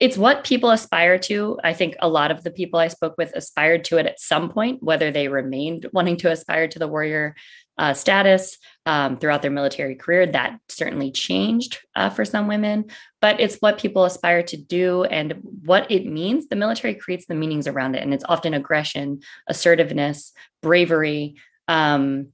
it's 0.00 0.18
what 0.18 0.44
people 0.44 0.70
aspire 0.70 1.18
to. 1.18 1.58
I 1.62 1.72
think 1.72 1.96
a 2.00 2.08
lot 2.08 2.30
of 2.30 2.42
the 2.42 2.50
people 2.50 2.80
I 2.80 2.88
spoke 2.88 3.14
with 3.16 3.32
aspired 3.34 3.84
to 3.86 3.98
it 3.98 4.06
at 4.06 4.20
some 4.20 4.50
point, 4.50 4.82
whether 4.82 5.10
they 5.10 5.28
remained 5.28 5.86
wanting 5.92 6.16
to 6.18 6.30
aspire 6.30 6.68
to 6.68 6.78
the 6.78 6.88
warrior 6.88 7.34
uh, 7.78 7.94
status 7.94 8.58
um, 8.86 9.16
throughout 9.16 9.42
their 9.42 9.50
military 9.50 9.94
career. 9.94 10.26
That 10.26 10.58
certainly 10.68 11.10
changed 11.10 11.78
uh, 11.94 12.10
for 12.10 12.24
some 12.24 12.48
women, 12.48 12.86
but 13.20 13.40
it's 13.40 13.56
what 13.56 13.78
people 13.78 14.04
aspire 14.04 14.42
to 14.44 14.56
do 14.56 15.04
and 15.04 15.34
what 15.64 15.90
it 15.90 16.06
means. 16.06 16.48
The 16.48 16.56
military 16.56 16.94
creates 16.94 17.26
the 17.26 17.34
meanings 17.34 17.66
around 17.66 17.94
it, 17.94 18.02
and 18.02 18.12
it's 18.12 18.24
often 18.28 18.54
aggression, 18.54 19.20
assertiveness, 19.48 20.32
bravery. 20.62 21.36
Um, 21.68 22.28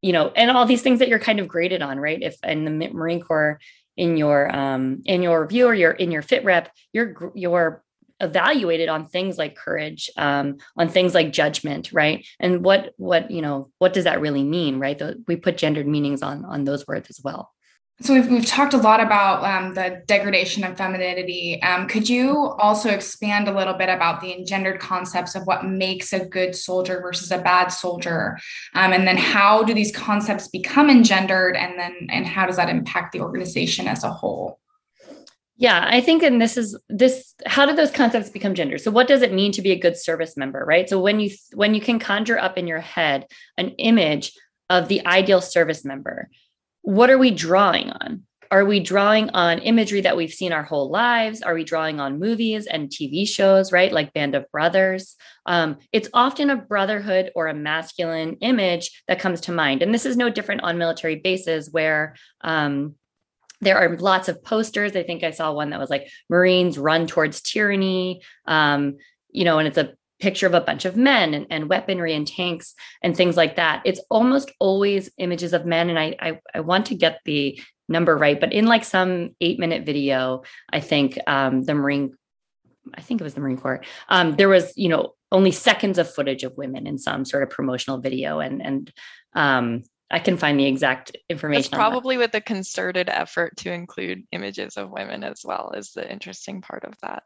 you 0.00 0.12
know, 0.12 0.28
and 0.28 0.50
all 0.50 0.64
these 0.64 0.82
things 0.82 1.00
that 1.00 1.08
you're 1.08 1.18
kind 1.18 1.40
of 1.40 1.48
graded 1.48 1.82
on, 1.82 1.98
right? 1.98 2.22
If 2.22 2.36
in 2.44 2.64
the 2.64 2.70
Marine 2.70 3.20
Corps, 3.20 3.58
in 3.98 4.16
your 4.16 4.54
um, 4.54 5.02
in 5.04 5.22
your 5.22 5.42
review 5.42 5.66
or 5.66 5.74
your 5.74 5.90
in 5.90 6.10
your 6.10 6.22
fit 6.22 6.44
rep, 6.44 6.72
you're 6.92 7.82
evaluated 8.20 8.88
on 8.88 9.06
things 9.06 9.38
like 9.38 9.54
courage 9.54 10.10
um, 10.16 10.56
on 10.76 10.88
things 10.88 11.14
like 11.14 11.32
judgment 11.32 11.92
right? 11.92 12.26
And 12.40 12.64
what 12.64 12.94
what 12.96 13.30
you 13.30 13.42
know 13.42 13.70
what 13.78 13.92
does 13.92 14.04
that 14.04 14.20
really 14.20 14.44
mean 14.44 14.78
right? 14.78 14.98
The, 14.98 15.22
we 15.26 15.36
put 15.36 15.58
gendered 15.58 15.86
meanings 15.86 16.22
on 16.22 16.44
on 16.44 16.64
those 16.64 16.86
words 16.86 17.10
as 17.10 17.20
well 17.22 17.52
so 18.00 18.14
we've, 18.14 18.28
we've 18.28 18.46
talked 18.46 18.74
a 18.74 18.78
lot 18.78 19.00
about 19.00 19.42
um, 19.42 19.74
the 19.74 20.02
degradation 20.06 20.62
of 20.62 20.76
femininity. 20.76 21.60
Um, 21.62 21.88
could 21.88 22.08
you 22.08 22.50
also 22.58 22.90
expand 22.90 23.48
a 23.48 23.52
little 23.52 23.74
bit 23.74 23.88
about 23.88 24.20
the 24.20 24.32
engendered 24.32 24.78
concepts 24.78 25.34
of 25.34 25.46
what 25.48 25.64
makes 25.64 26.12
a 26.12 26.24
good 26.24 26.54
soldier 26.54 27.00
versus 27.00 27.32
a 27.32 27.38
bad 27.38 27.68
soldier, 27.68 28.38
um, 28.74 28.92
and 28.92 29.06
then 29.06 29.16
how 29.16 29.64
do 29.64 29.74
these 29.74 29.90
concepts 29.90 30.46
become 30.46 30.88
engendered, 30.88 31.56
and 31.56 31.76
then 31.78 32.06
and 32.10 32.24
how 32.24 32.46
does 32.46 32.56
that 32.56 32.68
impact 32.68 33.12
the 33.12 33.20
organization 33.20 33.88
as 33.88 34.04
a 34.04 34.10
whole? 34.10 34.60
Yeah, 35.56 35.84
I 35.90 36.00
think, 36.00 36.22
and 36.22 36.40
this 36.40 36.56
is 36.56 36.78
this. 36.88 37.34
How 37.46 37.66
do 37.66 37.74
those 37.74 37.90
concepts 37.90 38.30
become 38.30 38.54
gender? 38.54 38.78
So, 38.78 38.92
what 38.92 39.08
does 39.08 39.22
it 39.22 39.32
mean 39.32 39.50
to 39.52 39.62
be 39.62 39.72
a 39.72 39.78
good 39.78 39.96
service 39.96 40.36
member, 40.36 40.64
right? 40.64 40.88
So, 40.88 41.00
when 41.00 41.18
you 41.18 41.30
when 41.52 41.74
you 41.74 41.80
can 41.80 41.98
conjure 41.98 42.38
up 42.38 42.56
in 42.56 42.68
your 42.68 42.78
head 42.78 43.26
an 43.56 43.70
image 43.70 44.38
of 44.70 44.86
the 44.86 45.04
ideal 45.04 45.40
service 45.40 45.84
member, 45.84 46.30
what 46.88 47.10
are 47.10 47.18
we 47.18 47.30
drawing 47.30 47.90
on? 47.90 48.22
Are 48.50 48.64
we 48.64 48.80
drawing 48.80 49.28
on 49.30 49.58
imagery 49.58 50.00
that 50.00 50.16
we've 50.16 50.32
seen 50.32 50.54
our 50.54 50.62
whole 50.62 50.88
lives? 50.88 51.42
Are 51.42 51.52
we 51.52 51.62
drawing 51.62 52.00
on 52.00 52.18
movies 52.18 52.66
and 52.66 52.88
TV 52.88 53.28
shows, 53.28 53.72
right? 53.72 53.92
Like 53.92 54.14
Band 54.14 54.34
of 54.34 54.50
Brothers. 54.50 55.14
Um, 55.44 55.76
it's 55.92 56.08
often 56.14 56.48
a 56.48 56.56
brotherhood 56.56 57.30
or 57.34 57.46
a 57.46 57.52
masculine 57.52 58.38
image 58.40 59.02
that 59.06 59.20
comes 59.20 59.42
to 59.42 59.52
mind. 59.52 59.82
And 59.82 59.92
this 59.92 60.06
is 60.06 60.16
no 60.16 60.30
different 60.30 60.62
on 60.62 60.78
military 60.78 61.16
bases 61.16 61.70
where 61.70 62.16
um, 62.40 62.94
there 63.60 63.76
are 63.76 63.98
lots 63.98 64.30
of 64.30 64.42
posters. 64.42 64.96
I 64.96 65.02
think 65.02 65.22
I 65.22 65.32
saw 65.32 65.52
one 65.52 65.68
that 65.70 65.80
was 65.80 65.90
like 65.90 66.08
Marines 66.30 66.78
run 66.78 67.06
towards 67.06 67.42
tyranny. 67.42 68.22
Um, 68.46 68.96
you 69.30 69.44
know, 69.44 69.58
and 69.58 69.68
it's 69.68 69.76
a 69.76 69.92
picture 70.20 70.46
of 70.46 70.54
a 70.54 70.60
bunch 70.60 70.84
of 70.84 70.96
men 70.96 71.34
and, 71.34 71.46
and, 71.50 71.68
weaponry 71.68 72.14
and 72.14 72.26
tanks 72.26 72.74
and 73.02 73.16
things 73.16 73.36
like 73.36 73.56
that. 73.56 73.82
It's 73.84 74.00
almost 74.10 74.50
always 74.58 75.10
images 75.18 75.52
of 75.52 75.66
men. 75.66 75.90
And 75.90 75.98
I, 75.98 76.16
I, 76.20 76.40
I 76.54 76.60
want 76.60 76.86
to 76.86 76.94
get 76.94 77.20
the 77.24 77.60
number 77.88 78.16
right, 78.16 78.40
but 78.40 78.52
in 78.52 78.66
like 78.66 78.84
some 78.84 79.30
eight 79.40 79.58
minute 79.58 79.86
video, 79.86 80.42
I 80.70 80.80
think 80.80 81.18
um, 81.26 81.62
the 81.62 81.74
Marine, 81.74 82.14
I 82.94 83.00
think 83.00 83.20
it 83.20 83.24
was 83.24 83.34
the 83.34 83.40
Marine 83.40 83.58
Corps, 83.58 83.82
um, 84.08 84.36
there 84.36 84.48
was, 84.48 84.72
you 84.76 84.88
know, 84.88 85.14
only 85.30 85.52
seconds 85.52 85.98
of 85.98 86.12
footage 86.12 86.42
of 86.42 86.56
women 86.56 86.86
in 86.86 86.98
some 86.98 87.24
sort 87.24 87.42
of 87.42 87.50
promotional 87.50 87.98
video. 87.98 88.40
And, 88.40 88.62
and, 88.64 88.92
um, 89.34 89.82
I 90.10 90.18
can 90.20 90.38
find 90.38 90.58
the 90.58 90.64
exact 90.64 91.16
information. 91.28 91.60
It's 91.60 91.68
probably 91.68 92.16
with 92.16 92.34
a 92.34 92.40
concerted 92.40 93.10
effort 93.10 93.58
to 93.58 93.72
include 93.72 94.24
images 94.32 94.78
of 94.78 94.90
women 94.90 95.22
as 95.22 95.42
well 95.44 95.72
is 95.76 95.92
the 95.92 96.10
interesting 96.10 96.62
part 96.62 96.84
of 96.84 96.94
that. 97.02 97.24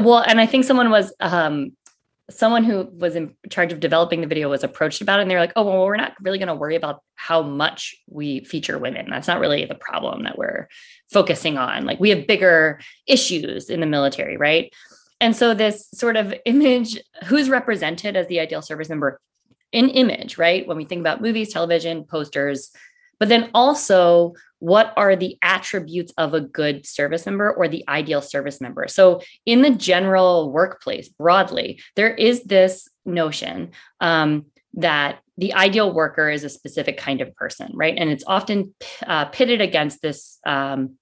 Well, 0.00 0.24
and 0.26 0.40
I 0.40 0.46
think 0.46 0.64
someone 0.64 0.90
was 0.90 1.14
um, 1.20 1.76
someone 2.30 2.64
who 2.64 2.88
was 2.96 3.16
in 3.16 3.34
charge 3.50 3.72
of 3.72 3.80
developing 3.80 4.20
the 4.20 4.26
video 4.26 4.48
was 4.48 4.64
approached 4.64 5.02
about 5.02 5.18
it 5.18 5.22
and 5.22 5.30
they're 5.30 5.40
like 5.40 5.52
oh 5.56 5.64
well 5.64 5.84
we're 5.84 5.96
not 5.96 6.14
really 6.22 6.38
going 6.38 6.48
to 6.48 6.54
worry 6.54 6.76
about 6.76 7.02
how 7.14 7.42
much 7.42 7.94
we 8.08 8.44
feature 8.44 8.78
women. 8.78 9.06
That's 9.10 9.28
not 9.28 9.40
really 9.40 9.64
the 9.64 9.74
problem 9.74 10.24
that 10.24 10.38
we're 10.38 10.68
focusing 11.12 11.58
on. 11.58 11.84
Like 11.84 12.00
we 12.00 12.10
have 12.10 12.26
bigger 12.26 12.80
issues 13.06 13.68
in 13.68 13.80
the 13.80 13.86
military 13.86 14.36
right? 14.36 14.72
And 15.20 15.36
so 15.36 15.54
this 15.54 15.88
sort 15.94 16.16
of 16.16 16.34
image 16.44 16.98
who's 17.24 17.48
represented 17.48 18.16
as 18.16 18.26
the 18.26 18.40
ideal 18.40 18.62
service 18.62 18.88
member 18.88 19.20
in 19.72 19.90
image 19.90 20.38
right? 20.38 20.66
When 20.66 20.76
we 20.76 20.84
think 20.84 21.00
about 21.00 21.20
movies 21.20 21.52
television 21.52 22.04
posters 22.04 22.70
but 23.18 23.28
then 23.28 23.50
also 23.54 24.34
what 24.64 24.94
are 24.96 25.14
the 25.14 25.36
attributes 25.42 26.10
of 26.16 26.32
a 26.32 26.40
good 26.40 26.86
service 26.86 27.26
member 27.26 27.52
or 27.52 27.68
the 27.68 27.84
ideal 27.86 28.22
service 28.22 28.62
member? 28.62 28.88
So 28.88 29.20
in 29.44 29.60
the 29.60 29.68
general 29.68 30.50
workplace 30.50 31.10
broadly 31.10 31.82
there 31.96 32.14
is 32.14 32.44
this 32.44 32.88
notion 33.04 33.72
um, 34.00 34.46
that 34.72 35.18
the 35.36 35.52
ideal 35.52 35.92
worker 35.92 36.30
is 36.30 36.44
a 36.44 36.48
specific 36.48 36.96
kind 36.96 37.20
of 37.20 37.34
person 37.36 37.72
right? 37.74 37.94
And 37.94 38.08
it's 38.08 38.24
often 38.26 38.74
uh, 39.06 39.26
pitted 39.26 39.60
against 39.60 40.00
this 40.00 40.38
um, 40.46 40.96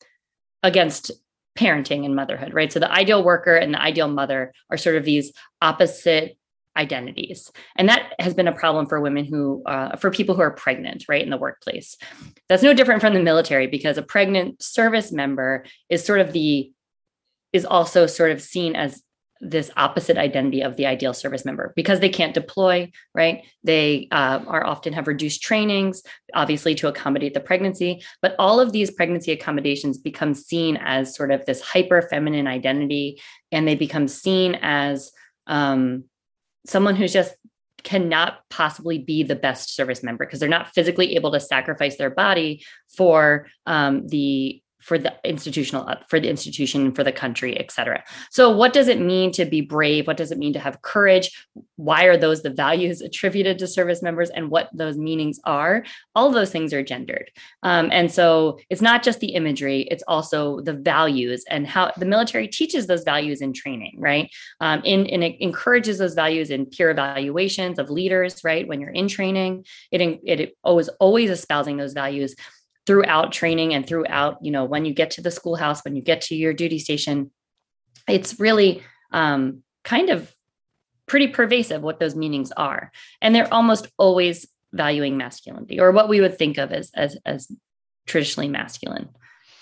against 0.65 1.13
parenting 1.57 2.05
and 2.05 2.17
motherhood 2.17 2.55
right? 2.55 2.73
So 2.73 2.81
the 2.81 2.91
ideal 2.91 3.23
worker 3.23 3.55
and 3.55 3.75
the 3.75 3.81
ideal 3.81 4.09
mother 4.09 4.53
are 4.71 4.77
sort 4.77 4.97
of 4.97 5.05
these 5.05 5.33
opposite 5.61 6.37
identities. 6.77 7.51
And 7.77 7.89
that 7.89 8.15
has 8.19 8.35
been 8.35 8.49
a 8.49 8.53
problem 8.53 8.87
for 8.87 9.01
women 9.01 9.25
who 9.25 9.63
uh, 9.65 9.97
for 9.97 10.11
people 10.11 10.35
who 10.35 10.43
are 10.43 10.51
pregnant 10.51 11.05
right 11.09 11.23
in 11.23 11.31
the 11.31 11.37
workplace. 11.37 11.97
That's 12.49 12.63
no 12.63 12.75
different 12.75 13.01
from 13.01 13.15
the 13.15 13.23
military 13.23 13.67
because 13.67 13.99
a 13.99 14.03
pregnant 14.03 14.63
service 14.63 15.13
member 15.13 15.65
is 15.89 16.05
sort 16.05 16.21
of 16.21 16.33
the 16.33 16.73
is 17.53 17.65
also 17.65 18.07
sort 18.07 18.31
of 18.31 18.41
seen 18.41 18.75
as 18.75 19.03
this 19.45 19.73
opposite 19.77 20.17
identity 20.17 20.63
of 20.63 20.77
the 20.77 20.87
ideal 20.87 21.13
service 21.13 21.45
member. 21.45 21.73
Because 21.75 22.01
they 22.01 22.09
can't 22.09 22.33
deploy 22.33 22.91
right 23.15 23.45
they 23.65 24.09
uh, 24.11 24.41
are 24.47 24.65
often 24.65 24.93
have 24.93 25.09
reduced 25.09 25.43
trainings 25.43 26.03
obviously 26.33 26.75
to 26.77 26.89
accommodate 26.89 27.35
the 27.35 27.41
pregnancy. 27.41 28.03
But 28.23 28.35
all 28.39 28.61
of 28.61 28.73
these 28.73 28.91
pregnancy 28.91 29.33
accommodations 29.33 29.99
become 29.99 30.33
seen 30.33 30.79
as 30.79 31.15
sort 31.15 31.33
of 31.33 31.45
this 31.45 31.61
hyper 31.61 32.01
feminine 32.03 32.47
identity 32.47 33.21
and 33.51 33.69
they 33.69 33.75
become 33.75 34.09
seen 34.09 34.55
as 34.63 35.13
um, 35.47 36.05
someone 36.67 36.97
who's 36.97 37.13
just 37.13 37.35
cannot 37.83 38.39
possibly 38.49 38.99
be 38.99 39.23
the 39.23 39.35
best 39.35 39.75
service 39.75 40.03
member 40.03 40.25
because 40.25 40.39
they're 40.39 40.49
not 40.49 40.69
physically 40.69 41.17
able 41.17 41.33
to 41.33 41.41
sacrifice 41.41 41.97
their 41.97 42.11
body 42.11 42.65
for 42.97 43.47
um, 43.67 44.07
the 44.07 44.62
for 44.83 44.99
the 44.99 45.15
institutional 45.25 45.89
uh, 45.89 45.97
for 46.09 46.21
the 46.21 46.29
institution 46.29 46.93
for 46.93 47.05
the 47.05 47.13
country 47.13 47.59
et 47.59 47.71
cetera. 47.71 48.03
So 48.31 48.51
what 48.51 48.73
does 48.73 48.89
it 48.89 49.01
mean 49.01 49.31
to 49.33 49.45
be 49.45 49.61
brave? 49.61 50.07
What 50.07 50.17
does 50.17 50.33
it 50.33 50.39
mean 50.39 50.53
to 50.55 50.59
have 50.59 50.83
courage? 50.83 51.47
Why 51.77 52.05
are 52.05 52.17
those 52.17 52.43
the 52.43 52.51
values 52.51 53.01
attributed 53.09 53.59
to 53.59 53.67
service 53.67 54.03
members 54.03 54.31
and 54.31 54.51
what 54.51 54.69
those 54.73 54.99
meanings 54.99 55.41
are? 55.45 55.85
All 56.15 56.31
those 56.31 56.51
things 56.51 56.75
are 56.75 56.83
gendered. 56.83 57.31
Um, 57.63 57.89
and 57.93 58.11
so 58.11 58.59
it's 58.69 58.83
not 58.83 59.03
just 59.03 59.21
the 59.21 59.35
imagery 59.35 59.83
it's 59.91 60.05
also 60.09 60.61
the 60.61 60.73
values 60.73 61.45
and 61.49 61.67
how 61.67 61.93
the 61.97 62.07
military 62.07 62.49
teaches 62.49 62.87
those 62.87 63.05
values 63.05 63.41
in 63.41 63.53
training 63.53 63.95
right? 63.99 64.31
Um, 64.61 64.83
in, 64.85 65.07
and 65.07 65.23
it 65.23 65.37
encourages 65.41 65.99
those 65.99 66.15
values 66.15 66.51
in 66.51 66.67
peer 66.67 66.91
evaluations 66.91 67.79
of 67.79 67.91
leaders 67.91 68.43
right? 68.43 68.67
When 68.67 68.81
you're 68.81 68.91
in 68.91 69.09
training 69.09 69.65
it, 69.91 70.01
it, 70.01 70.21
it 70.41 70.57
always 70.65 70.89
always 71.01 71.31
espousing 71.31 71.77
those 71.77 71.93
values 71.93 72.35
throughout 72.87 73.33
training 73.33 73.75
and 73.75 73.87
throughout, 73.87 74.39
you 74.43 74.51
know, 74.51 74.65
when 74.65 74.85
you 74.85 74.93
get 74.93 75.13
to 75.13 75.21
the 75.21 75.31
schoolhouse, 75.31 75.85
when 75.85 75.97
you 75.97 76.03
get 76.03 76.23
to 76.23 76.35
your 76.35 76.53
duty 76.53 76.79
station, 76.79 77.31
it's 78.09 78.41
really 78.41 78.83
um, 79.13 79.63
kind 79.85 80.11
of 80.11 80.35
pretty 81.07 81.29
pervasive 81.29 81.83
what 81.83 82.01
those 82.01 82.17
meanings 82.17 82.53
are. 82.53 82.91
And 83.21 83.35
they're 83.35 83.53
almost 83.53 83.89
always 83.99 84.47
valuing 84.73 85.17
masculinity 85.17 85.79
or 85.79 85.93
what 85.93 86.09
we 86.09 86.21
would 86.21 86.39
think 86.39 86.59
of 86.59 86.73
as 86.73 86.91
as, 86.95 87.17
as 87.27 87.51
traditionally 88.07 88.49
masculine 88.49 89.11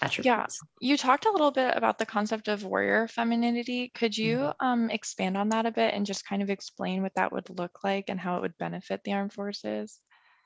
attributes. 0.01 0.61
Yeah, 0.81 0.89
you 0.89 0.97
talked 0.97 1.27
a 1.27 1.31
little 1.31 1.51
bit 1.51 1.77
about 1.77 1.99
the 1.99 2.07
concept 2.07 2.49
of 2.49 2.65
warrior 2.65 3.09
femininity. 3.09 3.91
Could 3.95 4.17
you 4.17 4.39
mm-hmm. 4.39 4.67
um, 4.67 4.91
expand 4.91 5.37
on 5.37 5.51
that 5.51 5.67
a 5.67 5.73
bit 5.73 5.95
and 5.95 6.07
just 6.07 6.27
kind 6.27 6.43
of 6.43 6.51
explain 6.51 7.03
what 7.03 7.15
that 7.17 7.33
would 7.33 7.51
look 7.51 7.81
like 7.85 8.09
and 8.09 8.19
how 8.19 8.37
it 8.37 8.43
would 8.43 8.57
benefit 8.59 9.03
the 9.05 9.13
armed 9.13 9.33
forces? 9.33 9.99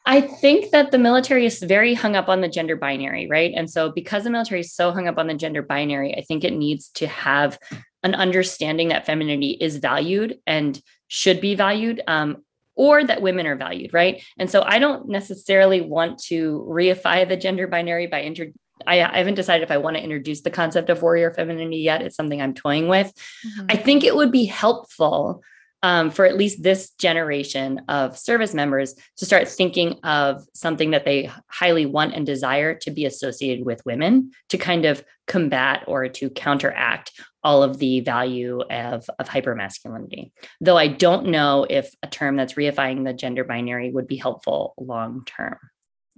I 0.06 0.20
think 0.20 0.70
that 0.70 0.90
the 0.90 0.98
military 0.98 1.46
is 1.46 1.62
very 1.62 1.94
hung 1.94 2.14
up 2.14 2.28
on 2.28 2.42
the 2.42 2.48
gender 2.48 2.76
binary, 2.76 3.26
right? 3.26 3.52
And 3.54 3.70
so, 3.70 3.90
because 3.90 4.24
the 4.24 4.30
military 4.30 4.60
is 4.60 4.72
so 4.72 4.92
hung 4.92 5.08
up 5.08 5.18
on 5.18 5.26
the 5.26 5.34
gender 5.34 5.62
binary, 5.62 6.14
I 6.14 6.20
think 6.22 6.44
it 6.44 6.52
needs 6.52 6.90
to 6.96 7.06
have 7.06 7.58
an 8.02 8.14
understanding 8.14 8.88
that 8.88 9.06
femininity 9.06 9.56
is 9.60 9.78
valued 9.78 10.38
and 10.46 10.80
should 11.08 11.40
be 11.40 11.54
valued, 11.54 12.02
um, 12.06 12.44
or 12.74 13.02
that 13.02 13.22
women 13.22 13.46
are 13.46 13.56
valued, 13.56 13.94
right? 13.94 14.22
And 14.38 14.50
so, 14.50 14.62
I 14.62 14.78
don't 14.78 15.08
necessarily 15.08 15.80
want 15.80 16.18
to 16.24 16.66
reify 16.68 17.26
the 17.26 17.36
gender 17.36 17.66
binary 17.66 18.06
by 18.06 18.20
inter- 18.20 18.52
I, 18.86 19.00
I, 19.02 19.18
haven't 19.18 19.36
decided 19.36 19.62
if 19.62 19.70
I 19.70 19.78
want 19.78 19.96
to 19.96 20.02
introduce 20.02 20.42
the 20.42 20.50
concept 20.50 20.90
of 20.90 21.00
warrior 21.00 21.32
femininity 21.32 21.78
yet. 21.78 22.02
It's 22.02 22.16
something 22.16 22.42
I'm 22.42 22.54
toying 22.54 22.88
with. 22.88 23.06
Mm-hmm. 23.46 23.66
I 23.70 23.76
think 23.76 24.04
it 24.04 24.16
would 24.16 24.32
be 24.32 24.44
helpful 24.44 25.42
um, 25.84 26.10
for 26.10 26.24
at 26.24 26.38
least 26.38 26.62
this 26.62 26.92
generation 26.92 27.82
of 27.88 28.16
service 28.16 28.54
members 28.54 28.94
to 29.18 29.26
start 29.26 29.46
thinking 29.46 30.00
of 30.02 30.42
something 30.54 30.92
that 30.92 31.04
they 31.04 31.30
highly 31.48 31.84
want 31.84 32.14
and 32.14 32.24
desire 32.24 32.74
to 32.74 32.90
be 32.90 33.04
associated 33.04 33.66
with 33.66 33.84
women 33.84 34.30
to 34.48 34.56
kind 34.56 34.86
of 34.86 35.04
combat 35.26 35.84
or 35.86 36.08
to 36.08 36.30
counteract 36.30 37.12
all 37.42 37.62
of 37.62 37.76
the 37.76 38.00
value 38.00 38.62
of, 38.70 39.04
of 39.18 39.28
hypermasculinity. 39.28 40.32
Though 40.58 40.78
I 40.78 40.88
don't 40.88 41.26
know 41.26 41.66
if 41.68 41.94
a 42.02 42.06
term 42.06 42.36
that's 42.36 42.54
reifying 42.54 43.04
the 43.04 43.12
gender 43.12 43.44
binary 43.44 43.90
would 43.90 44.06
be 44.06 44.16
helpful 44.16 44.72
long 44.78 45.22
term, 45.26 45.58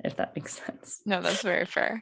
if 0.05 0.15
that 0.17 0.37
makes 0.37 0.63
sense. 0.65 1.01
No, 1.05 1.21
that's 1.21 1.43
very 1.43 1.67
fair. 1.67 2.01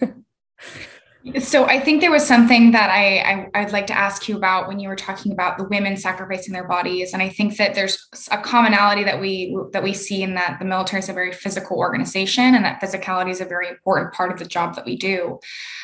So 1.40 1.66
I 1.66 1.78
think 1.78 2.00
there 2.00 2.10
was 2.10 2.26
something 2.26 2.72
that 2.72 2.90
I, 2.90 3.48
I 3.54 3.62
would 3.62 3.72
like 3.72 3.86
to 3.88 3.96
ask 3.96 4.28
you 4.28 4.36
about 4.36 4.66
when 4.66 4.80
you 4.80 4.88
were 4.88 4.96
talking 4.96 5.30
about 5.30 5.56
the 5.56 5.64
women 5.64 5.96
sacrificing 5.96 6.52
their 6.52 6.66
bodies, 6.66 7.12
and 7.12 7.22
I 7.22 7.28
think 7.28 7.56
that 7.58 7.74
there's 7.74 8.08
a 8.32 8.38
commonality 8.38 9.04
that 9.04 9.20
we 9.20 9.56
that 9.72 9.84
we 9.84 9.92
see 9.94 10.22
in 10.22 10.34
that 10.34 10.58
the 10.58 10.64
military 10.64 10.98
is 10.98 11.08
a 11.08 11.12
very 11.12 11.32
physical 11.32 11.78
organization, 11.78 12.56
and 12.56 12.64
that 12.64 12.80
physicality 12.80 13.30
is 13.30 13.40
a 13.40 13.44
very 13.44 13.68
important 13.68 14.12
part 14.14 14.32
of 14.32 14.38
the 14.40 14.44
job 14.44 14.74
that 14.74 14.84
we 14.84 14.96
do, 14.96 15.38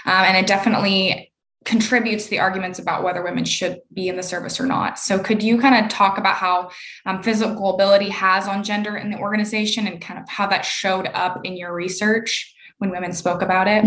um, 0.06 0.24
and 0.24 0.36
it 0.36 0.48
definitely 0.48 1.32
contributes 1.64 2.24
to 2.24 2.30
the 2.30 2.38
arguments 2.40 2.78
about 2.78 3.04
whether 3.04 3.22
women 3.22 3.44
should 3.44 3.80
be 3.92 4.08
in 4.08 4.16
the 4.16 4.22
service 4.22 4.58
or 4.58 4.66
not. 4.66 4.98
So, 4.98 5.20
could 5.20 5.40
you 5.40 5.60
kind 5.60 5.84
of 5.84 5.88
talk 5.88 6.18
about 6.18 6.34
how 6.34 6.70
um, 7.06 7.22
physical 7.22 7.74
ability 7.74 8.08
has 8.08 8.48
on 8.48 8.64
gender 8.64 8.96
in 8.96 9.10
the 9.10 9.18
organization 9.18 9.86
and 9.86 10.00
kind 10.00 10.18
of 10.18 10.28
how 10.28 10.48
that 10.48 10.64
showed 10.64 11.06
up 11.14 11.44
in 11.44 11.56
your 11.56 11.72
research 11.72 12.54
when 12.78 12.90
women 12.90 13.12
spoke 13.12 13.42
about 13.42 13.68
it? 13.68 13.84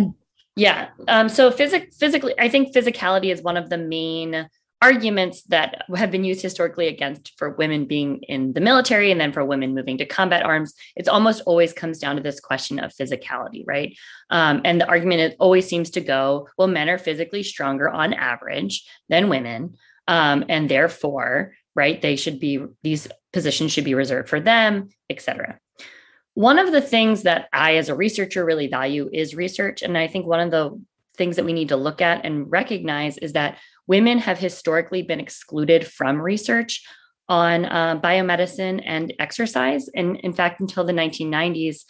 Yeah. 0.56 0.90
Um, 1.08 1.30
so, 1.30 1.50
phys- 1.50 1.94
physically, 1.96 2.34
I 2.38 2.50
think 2.50 2.74
physicality 2.74 3.32
is 3.32 3.42
one 3.42 3.58
of 3.58 3.70
the 3.70 3.78
main 3.78 4.48
arguments 4.82 5.44
that 5.44 5.86
have 5.96 6.10
been 6.10 6.24
used 6.24 6.42
historically 6.42 6.88
against 6.88 7.34
for 7.38 7.52
women 7.52 7.86
being 7.86 8.18
in 8.24 8.54
the 8.54 8.60
military 8.60 9.12
and 9.12 9.22
then 9.22 9.32
for 9.32 9.46
women 9.46 9.76
moving 9.76 9.98
to 9.98 10.06
combat 10.06 10.44
arms 10.44 10.74
it's 10.96 11.08
almost 11.08 11.42
always 11.46 11.72
comes 11.72 12.00
down 12.00 12.16
to 12.16 12.22
this 12.22 12.40
question 12.40 12.80
of 12.80 12.92
physicality 12.92 13.64
right 13.68 13.96
um, 14.32 14.62
and 14.66 14.82
the 14.82 14.88
argument 14.88 15.22
it 15.22 15.36
always 15.40 15.68
seems 15.68 15.92
to 15.92 16.02
go 16.02 16.48
well 16.58 16.68
men 16.68 16.90
are 16.90 16.98
physically 16.98 17.44
stronger 17.44 17.90
on 17.90 18.14
average 18.14 18.84
than 19.08 19.30
women 19.30 19.76
um, 20.08 20.44
and 20.50 20.68
therefore 20.68 21.54
right 21.76 22.02
they 22.02 22.16
should 22.16 22.40
be 22.40 22.66
these 22.82 23.08
positions 23.34 23.72
should 23.72 23.86
be 23.86 23.94
reserved 23.94 24.30
for 24.30 24.40
them 24.40 24.90
etc 25.12 25.60
one 26.34 26.60
of 26.60 26.72
the 26.72 26.82
things 26.82 27.24
that 27.24 27.48
i 27.54 27.76
as 27.76 27.90
a 27.90 27.96
researcher 27.96 28.44
really 28.46 28.68
value 28.68 29.10
is 29.12 29.36
research 29.36 29.82
and 29.82 29.98
i 29.98 30.08
think 30.08 30.26
one 30.26 30.40
of 30.40 30.52
the 30.52 30.80
things 31.16 31.36
that 31.36 31.46
we 31.46 31.54
need 31.54 31.70
to 31.70 31.76
look 31.76 32.02
at 32.02 32.26
and 32.26 32.50
recognize 32.50 33.18
is 33.18 33.34
that 33.34 33.58
women 33.88 34.18
have 34.18 34.40
historically 34.40 35.02
been 35.02 35.20
excluded 35.20 35.86
from 35.86 36.22
research 36.22 36.84
on 37.30 37.66
uh, 37.66 38.00
biomedicine 38.00 38.82
and 38.86 39.14
exercise. 39.20 39.90
And 39.96 40.18
in 40.18 40.34
fact, 40.34 40.60
until 40.60 40.84
the 40.84 40.94
1990s, 40.94 41.86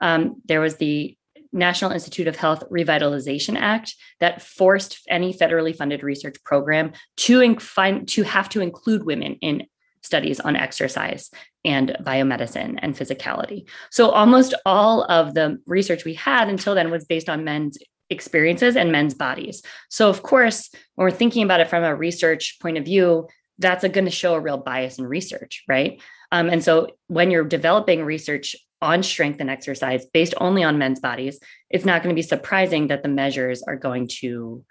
um, 0.00 0.40
there 0.44 0.60
was 0.60 0.76
the 0.76 1.16
National 1.52 1.92
Institute 1.92 2.26
of 2.26 2.36
Health 2.36 2.64
Revitalization 2.70 3.56
Act 3.56 3.94
that 4.20 4.42
forced 4.42 5.00
any 5.08 5.32
federally 5.32 5.74
funded 5.74 6.02
research 6.02 6.36
program 6.44 6.92
to, 7.18 7.38
inc- 7.38 8.06
to 8.08 8.22
have 8.24 8.48
to 8.50 8.60
include 8.60 9.04
women 9.04 9.36
in 9.40 9.66
studies 10.04 10.40
on 10.40 10.54
exercise 10.56 11.30
and 11.64 11.96
biomedicine 12.02 12.78
and 12.82 12.94
physicality. 12.94 13.66
So 13.90 14.10
almost 14.10 14.54
all 14.66 15.04
of 15.04 15.34
the 15.34 15.58
research 15.66 16.04
we 16.04 16.14
had 16.14 16.48
until 16.48 16.74
then 16.74 16.90
was 16.90 17.04
based 17.04 17.28
on 17.28 17.44
men's 17.44 17.78
experiences 18.10 18.76
and 18.76 18.92
men's 18.92 19.14
bodies. 19.14 19.62
So, 19.88 20.08
of 20.08 20.22
course, 20.22 20.70
when 20.94 21.06
we're 21.06 21.10
thinking 21.10 21.42
about 21.42 21.60
it 21.60 21.68
from 21.68 21.84
a 21.84 21.94
research 21.94 22.58
point 22.60 22.78
of 22.78 22.84
view, 22.84 23.28
that's 23.58 23.86
going 23.86 24.04
to 24.04 24.10
show 24.10 24.34
a 24.34 24.40
real 24.40 24.58
bias 24.58 24.98
in 24.98 25.06
research, 25.06 25.64
right? 25.68 26.00
Um, 26.32 26.48
and 26.50 26.62
so, 26.62 26.88
when 27.06 27.30
you're 27.30 27.44
developing 27.44 28.04
research 28.04 28.56
on 28.82 29.02
strength 29.02 29.40
and 29.40 29.48
exercise 29.48 30.04
based 30.06 30.34
only 30.38 30.62
on 30.62 30.78
men's 30.78 31.00
bodies, 31.00 31.40
it's 31.70 31.86
not 31.86 32.02
going 32.02 32.14
to 32.14 32.18
be 32.18 32.22
surprising 32.22 32.88
that 32.88 33.02
the 33.02 33.08
measures 33.08 33.62
are 33.62 33.76
going 33.76 34.08
to 34.08 34.64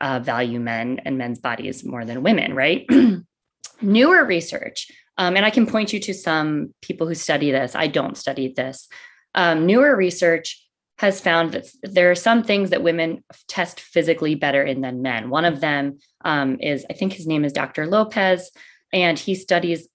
uh, 0.00 0.20
value 0.20 0.60
men 0.60 1.00
and 1.04 1.18
men's 1.18 1.40
bodies 1.40 1.84
more 1.84 2.04
than 2.04 2.22
women, 2.22 2.54
right? 2.54 2.86
Newer 3.80 4.24
research, 4.24 4.90
um, 5.18 5.36
and 5.36 5.44
I 5.44 5.50
can 5.50 5.66
point 5.66 5.92
you 5.92 6.00
to 6.00 6.14
some 6.14 6.74
people 6.82 7.06
who 7.06 7.14
study 7.14 7.50
this. 7.50 7.74
I 7.74 7.86
don't 7.86 8.16
study 8.16 8.52
this. 8.54 8.88
Um, 9.34 9.66
newer 9.66 9.94
research 9.94 10.62
has 10.98 11.20
found 11.20 11.52
that 11.52 11.66
there 11.82 12.10
are 12.10 12.14
some 12.14 12.42
things 12.42 12.70
that 12.70 12.82
women 12.82 13.22
test 13.48 13.80
physically 13.80 14.34
better 14.34 14.62
in 14.62 14.80
than 14.80 15.02
men. 15.02 15.28
One 15.28 15.44
of 15.44 15.60
them 15.60 15.98
um, 16.24 16.58
is, 16.60 16.86
I 16.88 16.94
think 16.94 17.12
his 17.12 17.26
name 17.26 17.44
is 17.44 17.52
Dr. 17.52 17.86
Lopez, 17.86 18.50
and 18.92 19.18
he 19.18 19.34
studies 19.34 19.88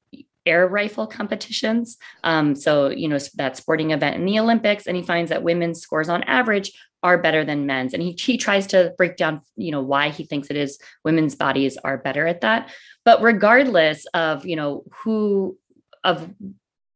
air 0.45 0.67
rifle 0.67 1.07
competitions. 1.07 1.97
Um, 2.23 2.55
so, 2.55 2.89
you 2.89 3.07
know, 3.07 3.19
that 3.35 3.57
sporting 3.57 3.91
event 3.91 4.15
in 4.15 4.25
the 4.25 4.39
Olympics, 4.39 4.87
and 4.87 4.97
he 4.97 5.03
finds 5.03 5.29
that 5.29 5.43
women's 5.43 5.81
scores 5.81 6.09
on 6.09 6.23
average 6.23 6.71
are 7.03 7.17
better 7.17 7.43
than 7.43 7.65
men's. 7.65 7.93
And 7.93 8.03
he, 8.03 8.11
he 8.11 8.37
tries 8.37 8.67
to 8.67 8.93
break 8.97 9.17
down, 9.17 9.41
you 9.55 9.71
know, 9.71 9.81
why 9.81 10.09
he 10.09 10.23
thinks 10.23 10.49
it 10.49 10.57
is 10.57 10.79
women's 11.03 11.35
bodies 11.35 11.77
are 11.83 11.97
better 11.97 12.27
at 12.27 12.41
that. 12.41 12.71
But 13.05 13.21
regardless 13.21 14.05
of, 14.13 14.45
you 14.45 14.55
know, 14.55 14.83
who 15.03 15.57
of 16.03 16.31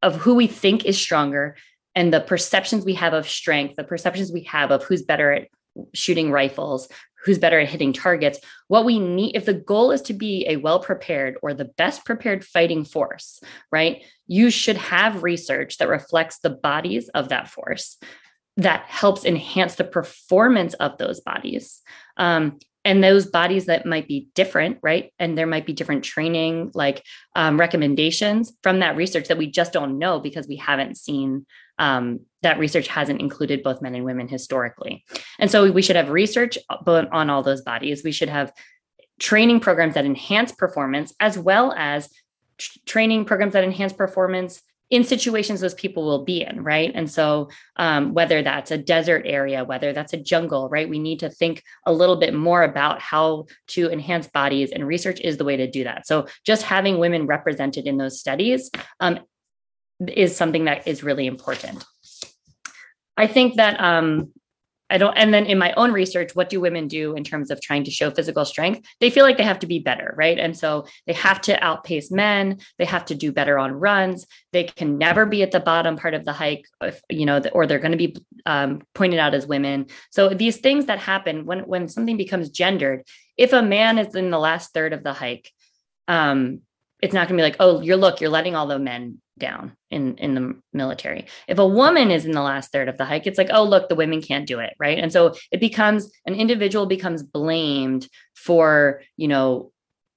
of 0.01 0.15
who 0.15 0.35
we 0.35 0.47
think 0.47 0.85
is 0.85 0.99
stronger 0.99 1.55
and 1.95 2.13
the 2.13 2.21
perceptions 2.21 2.85
we 2.85 2.93
have 2.93 3.13
of 3.13 3.27
strength, 3.27 3.75
the 3.75 3.83
perceptions 3.83 4.31
we 4.31 4.43
have 4.43 4.69
of 4.69 4.83
who's 4.83 5.01
better 5.01 5.31
at 5.31 5.47
shooting 5.93 6.31
rifles, 6.31 6.87
who's 7.25 7.39
better 7.39 7.59
at 7.59 7.67
hitting 7.67 7.91
targets. 7.91 8.39
What 8.67 8.85
we 8.85 8.99
need, 8.99 9.35
if 9.35 9.45
the 9.45 9.53
goal 9.53 9.91
is 9.91 10.01
to 10.03 10.13
be 10.13 10.45
a 10.47 10.57
well 10.57 10.79
prepared 10.79 11.37
or 11.41 11.53
the 11.53 11.65
best 11.65 12.05
prepared 12.05 12.45
fighting 12.45 12.85
force, 12.85 13.41
right, 13.71 14.05
you 14.27 14.49
should 14.49 14.77
have 14.77 15.23
research 15.23 15.77
that 15.77 15.89
reflects 15.89 16.39
the 16.39 16.51
bodies 16.51 17.09
of 17.09 17.29
that 17.29 17.49
force 17.49 17.97
that 18.57 18.85
helps 18.87 19.25
enhance 19.25 19.75
the 19.75 19.83
performance 19.83 20.73
of 20.75 20.97
those 20.97 21.19
bodies. 21.19 21.81
Um, 22.15 22.59
and 22.85 23.03
those 23.03 23.25
bodies 23.25 23.65
that 23.65 23.87
might 23.87 24.07
be 24.07 24.29
different, 24.35 24.77
right? 24.83 25.11
And 25.17 25.35
there 25.35 25.47
might 25.47 25.65
be 25.65 25.73
different 25.73 26.03
training, 26.03 26.71
like 26.75 27.03
um, 27.35 27.59
recommendations 27.59 28.53
from 28.61 28.79
that 28.79 28.95
research 28.95 29.27
that 29.27 29.39
we 29.39 29.47
just 29.47 29.73
don't 29.73 29.97
know 29.97 30.19
because 30.19 30.47
we 30.47 30.57
haven't 30.57 30.95
seen 30.95 31.47
um, 31.79 32.21
that 32.41 32.59
research 32.59 32.87
hasn't 32.87 33.21
included 33.21 33.63
both 33.63 33.81
men 33.81 33.95
and 33.95 34.05
women 34.05 34.27
historically. 34.27 35.03
And 35.39 35.49
so 35.49 35.71
we 35.71 35.81
should 35.81 35.95
have 35.95 36.09
research 36.09 36.57
on 36.87 37.29
all 37.29 37.43
those 37.43 37.61
bodies. 37.61 38.03
We 38.03 38.11
should 38.11 38.29
have 38.29 38.53
training 39.19 39.61
programs 39.61 39.95
that 39.95 40.05
enhance 40.05 40.51
performance 40.51 41.13
as 41.19 41.37
well 41.37 41.73
as 41.77 42.09
training 42.85 43.25
programs 43.25 43.53
that 43.53 43.63
enhance 43.63 43.93
performance 43.93 44.61
in 44.91 45.03
situations 45.03 45.61
those 45.61 45.73
people 45.73 46.05
will 46.05 46.23
be 46.23 46.43
in, 46.43 46.63
right? 46.63 46.91
And 46.93 47.09
so, 47.09 47.49
um, 47.75 48.13
whether 48.13 48.43
that's 48.43 48.69
a 48.69 48.77
desert 48.77 49.23
area, 49.25 49.63
whether 49.63 49.93
that's 49.93 50.13
a 50.13 50.17
jungle, 50.17 50.69
right? 50.69 50.87
We 50.87 50.99
need 50.99 51.19
to 51.21 51.29
think 51.29 51.63
a 51.85 51.93
little 51.93 52.17
bit 52.17 52.33
more 52.35 52.63
about 52.63 53.01
how 53.01 53.47
to 53.69 53.89
enhance 53.89 54.27
bodies, 54.27 54.71
and 54.71 54.85
research 54.85 55.19
is 55.21 55.37
the 55.37 55.43
way 55.43 55.57
to 55.57 55.69
do 55.69 55.83
that. 55.85 56.05
So, 56.05 56.27
just 56.45 56.63
having 56.63 56.99
women 56.99 57.25
represented 57.25 57.87
in 57.87 57.97
those 57.97 58.19
studies 58.19 58.69
um, 58.99 59.19
is 60.07 60.35
something 60.35 60.65
that 60.65 60.87
is 60.87 61.03
really 61.03 61.27
important. 61.27 61.83
I 63.17 63.27
think 63.27 63.55
that 63.55 63.79
um, 63.79 64.33
I 64.89 64.99
don't, 64.99 65.15
and 65.15 65.33
then 65.33 65.47
in 65.47 65.57
my 65.57 65.73
own 65.73 65.91
research, 65.91 66.35
what 66.35 66.49
do 66.49 66.61
women 66.61 66.87
do 66.87 67.15
in 67.15 67.23
terms 67.23 67.49
of 67.49 67.59
trying 67.59 67.85
to 67.85 67.91
show 67.91 68.11
physical 68.11 68.45
strength? 68.45 68.85
They 68.99 69.09
feel 69.09 69.23
like 69.23 69.37
they 69.37 69.43
have 69.43 69.59
to 69.59 69.67
be 69.67 69.79
better, 69.79 70.13
right? 70.15 70.37
And 70.37 70.55
so 70.55 70.85
they 71.07 71.13
have 71.13 71.41
to 71.41 71.63
outpace 71.63 72.11
men. 72.11 72.59
They 72.77 72.85
have 72.85 73.05
to 73.05 73.15
do 73.15 73.31
better 73.31 73.57
on 73.57 73.71
runs. 73.71 74.27
They 74.51 74.65
can 74.65 74.99
never 74.99 75.25
be 75.25 75.41
at 75.41 75.51
the 75.51 75.59
bottom 75.59 75.97
part 75.97 76.13
of 76.13 76.23
the 76.23 76.33
hike, 76.33 76.67
if, 76.81 77.01
you 77.09 77.25
know, 77.25 77.41
or 77.53 77.65
they're 77.65 77.79
going 77.79 77.93
to 77.93 77.97
be 77.97 78.15
um, 78.45 78.83
pointed 78.93 79.19
out 79.19 79.33
as 79.33 79.47
women. 79.47 79.87
So 80.11 80.29
these 80.29 80.57
things 80.57 80.85
that 80.85 80.99
happen 80.99 81.45
when 81.45 81.61
when 81.61 81.87
something 81.87 82.17
becomes 82.17 82.49
gendered, 82.49 83.03
if 83.37 83.53
a 83.53 83.63
man 83.63 83.97
is 83.97 84.13
in 84.13 84.29
the 84.29 84.39
last 84.39 84.71
third 84.73 84.93
of 84.93 85.03
the 85.03 85.13
hike, 85.13 85.51
um, 86.07 86.61
it's 87.01 87.13
not 87.13 87.27
going 87.27 87.37
to 87.37 87.41
be 87.41 87.49
like, 87.49 87.57
oh, 87.59 87.81
you're 87.81 87.97
look, 87.97 88.21
you're 88.21 88.29
letting 88.29 88.55
all 88.55 88.67
the 88.67 88.77
men 88.77 89.19
down 89.37 89.75
in 89.89 90.17
in 90.17 90.35
the 90.35 90.59
military. 90.73 91.25
If 91.47 91.59
a 91.59 91.67
woman 91.67 92.11
is 92.11 92.25
in 92.25 92.31
the 92.31 92.41
last 92.41 92.71
third 92.71 92.89
of 92.89 92.97
the 92.97 93.05
hike, 93.05 93.27
it's 93.27 93.37
like, 93.37 93.49
oh, 93.51 93.63
look, 93.63 93.89
the 93.89 93.95
women 93.95 94.21
can't 94.21 94.47
do 94.47 94.59
it, 94.59 94.73
right? 94.79 94.99
And 94.99 95.11
so 95.11 95.33
it 95.51 95.59
becomes 95.59 96.09
an 96.25 96.35
individual 96.35 96.85
becomes 96.85 97.23
blamed 97.23 98.07
for, 98.35 99.01
you 99.17 99.27
know, 99.27 99.71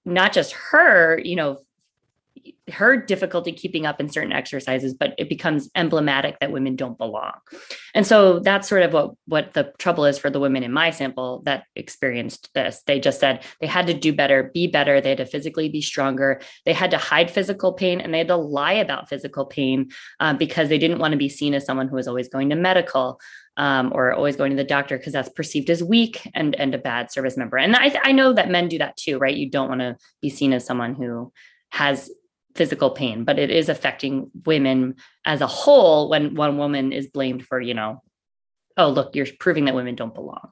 not 0.05 0.33
just 0.33 0.53
her, 0.53 1.19
you 1.19 1.37
know, 1.37 1.59
her 2.71 2.97
difficulty 2.97 3.53
keeping 3.53 3.87
up 3.87 4.01
in 4.01 4.09
certain 4.09 4.33
exercises 4.33 4.95
but 4.95 5.15
it 5.19 5.29
becomes 5.29 5.71
emblematic 5.75 6.39
that 6.41 6.53
women 6.53 6.77
don't 6.77 6.99
belong. 6.99 7.33
And 7.95 8.07
so 8.07 8.39
that's 8.39 8.69
sort 8.69 8.83
of 8.83 8.93
what 8.93 9.11
what 9.27 9.55
the 9.55 9.73
trouble 9.79 10.05
is 10.05 10.19
for 10.19 10.31
the 10.31 10.41
women 10.41 10.63
in 10.63 10.73
my 10.73 10.91
sample 10.91 11.43
that 11.45 11.65
experienced 11.77 12.51
this. 12.55 12.83
They 12.87 13.01
just 13.01 13.21
said 13.21 13.45
they 13.61 13.67
had 13.67 13.87
to 13.87 13.95
do 13.95 14.13
better 14.13 14.51
be 14.55 14.67
better 14.67 15.01
they 15.01 15.11
had 15.11 15.19
to 15.19 15.27
physically 15.27 15.69
be 15.69 15.83
stronger 15.83 16.41
they 16.65 16.73
had 16.73 16.91
to 16.91 16.99
hide 16.99 17.31
physical 17.31 17.73
pain 17.73 18.01
and 18.01 18.13
they 18.13 18.19
had 18.19 18.29
to 18.29 18.37
lie 18.37 18.73
about 18.73 19.09
physical 19.09 19.47
pain 19.47 19.91
um, 20.21 20.37
because 20.37 20.69
they 20.69 20.79
didn't 20.79 20.99
want 20.99 21.13
to 21.13 21.19
be 21.19 21.29
seen 21.29 21.55
as 21.55 21.65
someone 21.65 21.89
who 21.89 21.97
was 21.97 22.09
always 22.09 22.29
going 22.29 22.51
to 22.51 22.57
medical 22.57 23.21
um, 23.57 23.91
or 23.93 24.13
always 24.13 24.37
going 24.37 24.51
to 24.51 24.57
the 24.57 24.65
doctor 24.65 24.97
because 24.97 25.13
that's 25.13 25.29
perceived 25.29 25.69
as 25.69 25.83
weak 25.83 26.29
and 26.35 26.55
and 26.55 26.75
a 26.75 26.79
bad 26.79 27.11
service 27.11 27.37
member. 27.37 27.59
And 27.59 27.75
I, 27.77 27.99
I 28.05 28.13
know 28.13 28.33
that 28.33 28.51
men 28.51 28.69
do 28.69 28.79
that 28.79 28.97
too 28.97 29.19
right? 29.19 29.37
You 29.37 29.51
don't 29.51 29.69
want 29.69 29.81
to 29.81 29.97
be 30.23 30.31
seen 30.31 30.53
as 30.53 30.65
someone 30.65 30.95
who 30.95 31.33
has 31.71 32.11
physical 32.55 32.91
pain, 32.91 33.25
but 33.25 33.39
it 33.39 33.51
is 33.51 33.69
affecting 33.69 34.31
women 34.45 34.97
as 35.25 35.41
a 35.41 35.47
whole 35.47 36.09
when 36.09 36.35
one 36.35 36.59
woman 36.59 36.93
is 36.93 37.09
blamed 37.09 37.45
for, 37.45 37.61
you 37.61 37.75
know, 37.75 38.03
oh, 38.77 38.91
look, 38.91 39.15
you're 39.15 39.27
proving 39.39 39.67
that 39.67 39.75
women 39.75 39.95
don't 39.95 40.15
belong. 40.15 40.51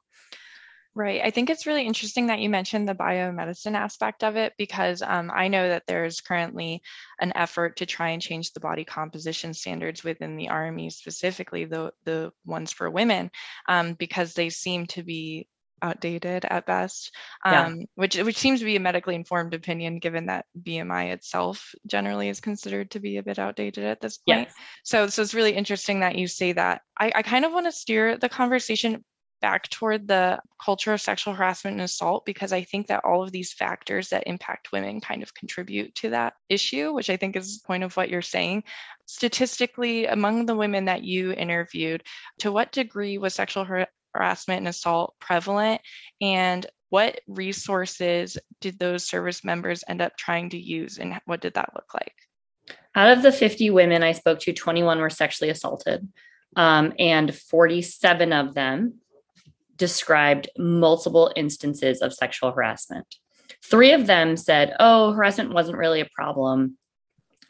Right. 0.96 1.20
I 1.22 1.30
think 1.30 1.50
it's 1.50 1.66
really 1.66 1.86
interesting 1.86 2.28
that 2.28 2.38
you 2.38 2.48
mentioned 2.48 2.88
the 2.88 2.94
biomedicine 2.94 3.74
aspect 3.74 4.24
of 4.24 4.36
it 4.36 4.54
because 4.56 5.02
um, 5.02 5.30
I 5.32 5.48
know 5.48 5.68
that 5.68 5.82
there's 5.86 6.22
currently 6.22 6.80
an 7.20 7.34
effort 7.34 7.76
to 7.76 7.86
try 7.86 8.10
and 8.10 8.22
change 8.22 8.52
the 8.52 8.60
body 8.60 8.86
composition 8.86 9.52
standards 9.52 10.02
within 10.02 10.36
the 10.36 10.48
Army, 10.48 10.88
specifically 10.88 11.66
the, 11.66 11.92
the 12.06 12.32
ones 12.46 12.72
for 12.72 12.90
women, 12.90 13.30
um, 13.68 13.92
because 13.92 14.32
they 14.32 14.48
seem 14.48 14.86
to 14.86 15.02
be 15.02 15.46
outdated 15.82 16.44
at 16.44 16.66
best, 16.66 17.14
um, 17.44 17.52
yeah. 17.52 17.84
which 17.94 18.16
which 18.16 18.38
seems 18.38 18.60
to 18.60 18.64
be 18.64 18.76
a 18.76 18.80
medically 18.80 19.14
informed 19.14 19.54
opinion, 19.54 19.98
given 19.98 20.26
that 20.26 20.46
BMI 20.60 21.12
itself 21.12 21.74
generally 21.86 22.28
is 22.28 22.40
considered 22.40 22.90
to 22.92 23.00
be 23.00 23.16
a 23.16 23.22
bit 23.22 23.38
outdated 23.38 23.84
at 23.84 24.00
this 24.00 24.18
point. 24.18 24.48
Yes. 24.48 24.54
So 24.84 25.06
so 25.08 25.22
it's 25.22 25.34
really 25.34 25.52
interesting 25.52 26.00
that 26.00 26.16
you 26.16 26.26
say 26.26 26.52
that. 26.52 26.82
I, 26.98 27.12
I 27.14 27.22
kind 27.22 27.44
of 27.44 27.52
want 27.52 27.66
to 27.66 27.72
steer 27.72 28.16
the 28.16 28.28
conversation 28.28 29.04
back 29.40 29.68
toward 29.68 30.08
the 30.08 30.40
culture 30.64 30.92
of 30.92 31.00
sexual 31.00 31.34
harassment 31.34 31.74
and 31.74 31.82
assault 31.82 32.24
because 32.24 32.52
I 32.52 32.62
think 32.62 32.86
that 32.86 33.04
all 33.04 33.22
of 33.22 33.32
these 33.32 33.52
factors 33.52 34.08
that 34.08 34.26
impact 34.26 34.72
women 34.72 35.00
kind 35.00 35.22
of 35.22 35.34
contribute 35.34 35.94
to 35.96 36.10
that 36.10 36.34
issue, 36.48 36.92
which 36.92 37.10
I 37.10 37.16
think 37.16 37.36
is 37.36 37.58
the 37.58 37.66
point 37.66 37.84
of 37.84 37.96
what 37.96 38.08
you're 38.08 38.22
saying. 38.22 38.64
Statistically, 39.06 40.06
among 40.06 40.46
the 40.46 40.56
women 40.56 40.86
that 40.86 41.04
you 41.04 41.32
interviewed, 41.32 42.02
to 42.40 42.50
what 42.50 42.72
degree 42.72 43.18
was 43.18 43.34
sexual 43.34 43.64
har- 43.64 43.88
harassment 44.16 44.58
and 44.58 44.68
assault 44.68 45.14
prevalent? 45.20 45.80
And 46.20 46.66
what 46.88 47.20
resources 47.26 48.38
did 48.60 48.78
those 48.78 49.08
service 49.08 49.44
members 49.44 49.84
end 49.88 50.00
up 50.00 50.16
trying 50.16 50.50
to 50.50 50.58
use 50.58 50.98
and 50.98 51.20
what 51.26 51.40
did 51.40 51.54
that 51.54 51.72
look 51.74 51.92
like? 51.94 52.14
Out 52.94 53.16
of 53.16 53.22
the 53.22 53.32
50 53.32 53.70
women 53.70 54.02
I 54.02 54.12
spoke 54.12 54.40
to, 54.40 54.52
21 54.52 54.98
were 54.98 55.10
sexually 55.10 55.50
assaulted, 55.50 56.08
um, 56.56 56.94
and 56.98 57.34
47 57.34 58.32
of 58.32 58.54
them 58.54 58.94
described 59.76 60.48
multiple 60.56 61.30
instances 61.36 62.00
of 62.00 62.14
sexual 62.14 62.52
harassment. 62.52 63.06
Three 63.62 63.92
of 63.92 64.06
them 64.06 64.36
said, 64.36 64.74
Oh, 64.80 65.12
harassment 65.12 65.52
wasn't 65.52 65.78
really 65.78 66.00
a 66.00 66.08
problem 66.14 66.78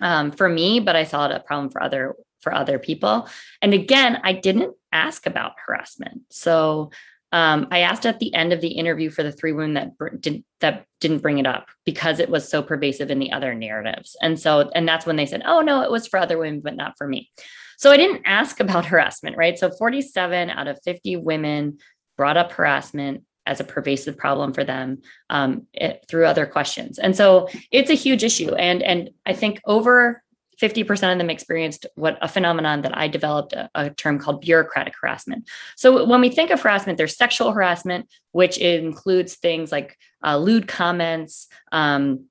um, 0.01 0.33
for 0.33 0.49
me, 0.49 0.81
but 0.81 0.97
I 0.97 1.05
saw 1.05 1.27
it 1.27 1.37
a 1.37 1.41
problem 1.41 1.71
for 1.71 1.83
other 1.83 2.17
for 2.47 2.55
other 2.55 2.79
people. 2.79 3.29
And 3.61 3.75
again, 3.75 4.21
I 4.23 4.33
didn't 4.33 4.77
ask 4.93 5.27
about 5.27 5.55
harassment. 5.67 6.21
So 6.31 6.93
um, 7.33 7.67
I 7.73 7.81
asked 7.81 8.07
at 8.07 8.21
the 8.21 8.33
end 8.33 8.53
of 8.53 8.61
the 8.61 8.69
interview 8.69 9.11
for 9.11 9.25
the 9.25 9.33
three 9.33 9.51
women 9.51 9.75
that 9.75 9.99
br- 9.99 10.11
did, 10.11 10.45
that 10.61 10.87
didn't 11.01 11.23
bring 11.23 11.39
it 11.39 11.47
up 11.47 11.67
because 11.85 12.21
it 12.21 12.31
was 12.31 12.49
so 12.49 12.63
pervasive 12.63 13.11
in 13.11 13.19
the 13.19 13.33
other 13.33 13.53
narratives. 13.53 14.15
And 14.23 14.39
so, 14.39 14.71
and 14.77 14.87
that's 14.87 15.07
when 15.07 15.17
they 15.17 15.27
said, 15.27 15.43
"Oh 15.45 15.61
no, 15.61 15.83
it 15.83 15.91
was 15.91 16.07
for 16.07 16.21
other 16.21 16.39
women, 16.39 16.61
but 16.61 16.77
not 16.77 16.97
for 16.97 17.09
me." 17.09 17.33
So 17.79 17.91
I 17.91 17.97
didn't 17.97 18.23
ask 18.27 18.61
about 18.61 18.87
harassment, 18.93 19.37
right? 19.37 19.59
So 19.59 19.73
47 19.73 20.49
out 20.49 20.69
of 20.69 20.79
50 20.85 21.17
women 21.17 21.79
brought 22.17 22.37
up 22.37 22.53
harassment 22.53 23.25
as 23.45 23.59
a 23.59 23.65
pervasive 23.65 24.17
problem 24.17 24.53
for 24.53 24.63
them 24.63 25.03
um, 25.29 25.67
it, 25.73 26.05
through 26.09 26.27
other 26.27 26.47
questions, 26.47 27.01
and 27.01 27.17
so 27.17 27.49
it's 27.73 27.91
a 27.91 27.95
huge 27.95 28.23
issue. 28.23 28.55
And 28.55 28.85
and 28.85 29.11
I 29.27 29.33
think 29.33 29.61
over 29.65 30.23
50% 30.61 31.13
of 31.13 31.19
them 31.19 31.31
experienced 31.31 31.87
what 31.97 32.19
a 32.23 32.29
phenomenon 32.29 32.83
that 32.83 32.97
I 32.97 33.09
developed 33.09 33.53
a, 33.53 33.69
a, 33.75 33.91
term 33.91 34.19
called 34.19 34.41
bureaucratic 34.41 34.95
harassment. 35.01 35.49
So 35.77 36.05
when 36.07 36.21
we 36.21 36.31
think 36.31 36.51
of 36.51 36.61
harassment, 36.61 36.97
there's 36.99 37.17
sexual 37.17 37.53
harassment, 37.53 38.09
which 38.33 38.59
includes 38.59 39.35
things 39.35 39.71
like 39.71 39.99
uh, 40.25 40.39
lewd 40.39 40.67
comments, 40.67 41.49
um, 41.73 42.27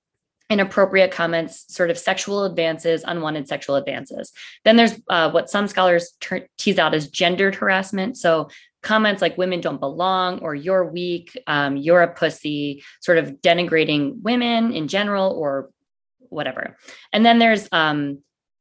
inappropriate 0.50 1.12
comments, 1.12 1.66
sort 1.74 1.90
of 1.90 1.98
sexual 1.98 2.46
advances, 2.46 3.04
unwanted 3.06 3.48
sexual 3.48 3.76
advances. 3.76 4.32
Then 4.64 4.76
there's 4.76 4.94
uh, 5.10 5.32
what 5.32 5.50
some 5.50 5.68
scholars 5.68 6.14
ter- 6.20 6.48
tease 6.58 6.78
out 6.78 6.94
as 6.94 7.10
gendered 7.10 7.56
harassment. 7.56 8.18
So 8.18 8.50
comments 8.84 9.22
like 9.22 9.38
women 9.38 9.62
don't 9.62 9.80
belong 9.80 10.40
or 10.40 10.54
you're 10.54 10.86
weak, 10.86 11.38
um, 11.48 11.76
you're 11.76 12.04
a 12.04 12.14
pussy, 12.14 12.84
sort 13.02 13.18
of 13.18 13.42
denigrating 13.42 14.22
women 14.22 14.72
in 14.72 14.88
general 14.88 15.32
or 15.32 15.72
whatever. 16.36 16.78
And 17.12 17.26
then 17.26 17.40
there's 17.40 17.68
um, 17.72 18.20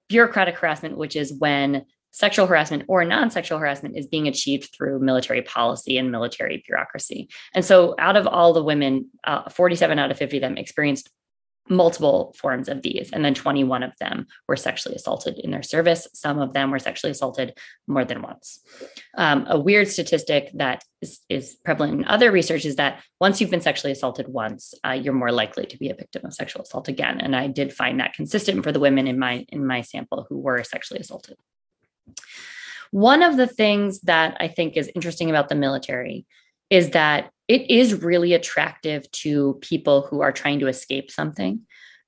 bureaucratic 0.08 0.56
harassment, 0.56 0.96
which 0.96 1.16
is 1.16 1.32
when 1.32 1.84
sexual 2.10 2.46
harassment 2.46 2.84
or 2.86 3.04
non 3.04 3.30
sexual 3.30 3.58
harassment 3.58 3.96
is 3.96 4.06
being 4.06 4.28
achieved 4.28 4.70
through 4.74 5.00
military 5.00 5.42
policy 5.42 5.98
and 5.98 6.10
military 6.10 6.62
bureaucracy. 6.66 7.28
And 7.54 7.64
so, 7.64 7.94
out 7.98 8.16
of 8.16 8.26
all 8.26 8.52
the 8.52 8.62
women, 8.62 9.10
uh, 9.24 9.50
47 9.50 9.98
out 9.98 10.10
of 10.10 10.16
50 10.16 10.36
of 10.38 10.40
them 10.40 10.56
experienced 10.56 11.10
multiple 11.68 12.34
forms 12.38 12.68
of 12.68 12.82
these, 12.82 13.10
and 13.12 13.24
then 13.24 13.34
21 13.34 13.82
of 13.82 13.92
them 13.98 14.26
were 14.46 14.56
sexually 14.56 14.94
assaulted 14.96 15.38
in 15.38 15.50
their 15.50 15.62
service. 15.62 16.06
Some 16.12 16.38
of 16.38 16.52
them 16.52 16.70
were 16.70 16.78
sexually 16.78 17.12
assaulted 17.12 17.56
more 17.86 18.04
than 18.04 18.22
once. 18.22 18.60
Um, 19.16 19.46
a 19.48 19.58
weird 19.58 19.88
statistic 19.88 20.50
that 20.54 20.84
is, 21.00 21.20
is, 21.28 21.56
prevalent 21.64 21.94
in 21.94 22.04
other 22.04 22.30
research 22.30 22.64
is 22.64 22.76
that 22.76 23.02
once 23.20 23.40
you've 23.40 23.50
been 23.50 23.60
sexually 23.60 23.92
assaulted 23.92 24.28
once, 24.28 24.74
uh, 24.86 24.92
you're 24.92 25.14
more 25.14 25.32
likely 25.32 25.66
to 25.66 25.78
be 25.78 25.88
a 25.88 25.94
victim 25.94 26.26
of 26.26 26.34
sexual 26.34 26.62
assault 26.62 26.88
again. 26.88 27.20
And 27.20 27.34
I 27.34 27.46
did 27.46 27.72
find 27.72 28.00
that 28.00 28.14
consistent 28.14 28.62
for 28.62 28.72
the 28.72 28.80
women 28.80 29.06
in 29.06 29.18
my 29.18 29.46
in 29.48 29.66
my 29.66 29.80
sample 29.80 30.26
who 30.28 30.38
were 30.38 30.62
sexually 30.64 31.00
assaulted. 31.00 31.36
One 32.90 33.22
of 33.22 33.36
the 33.36 33.46
things 33.46 34.00
that 34.02 34.36
I 34.38 34.48
think 34.48 34.76
is 34.76 34.90
interesting 34.94 35.30
about 35.30 35.48
the 35.48 35.54
military 35.54 36.26
is 36.70 36.90
that 36.90 37.30
it 37.48 37.70
is 37.70 38.02
really 38.02 38.32
attractive 38.32 39.10
to 39.12 39.58
people 39.60 40.02
who 40.02 40.20
are 40.22 40.32
trying 40.32 40.60
to 40.60 40.66
escape 40.66 41.10
something 41.10 41.60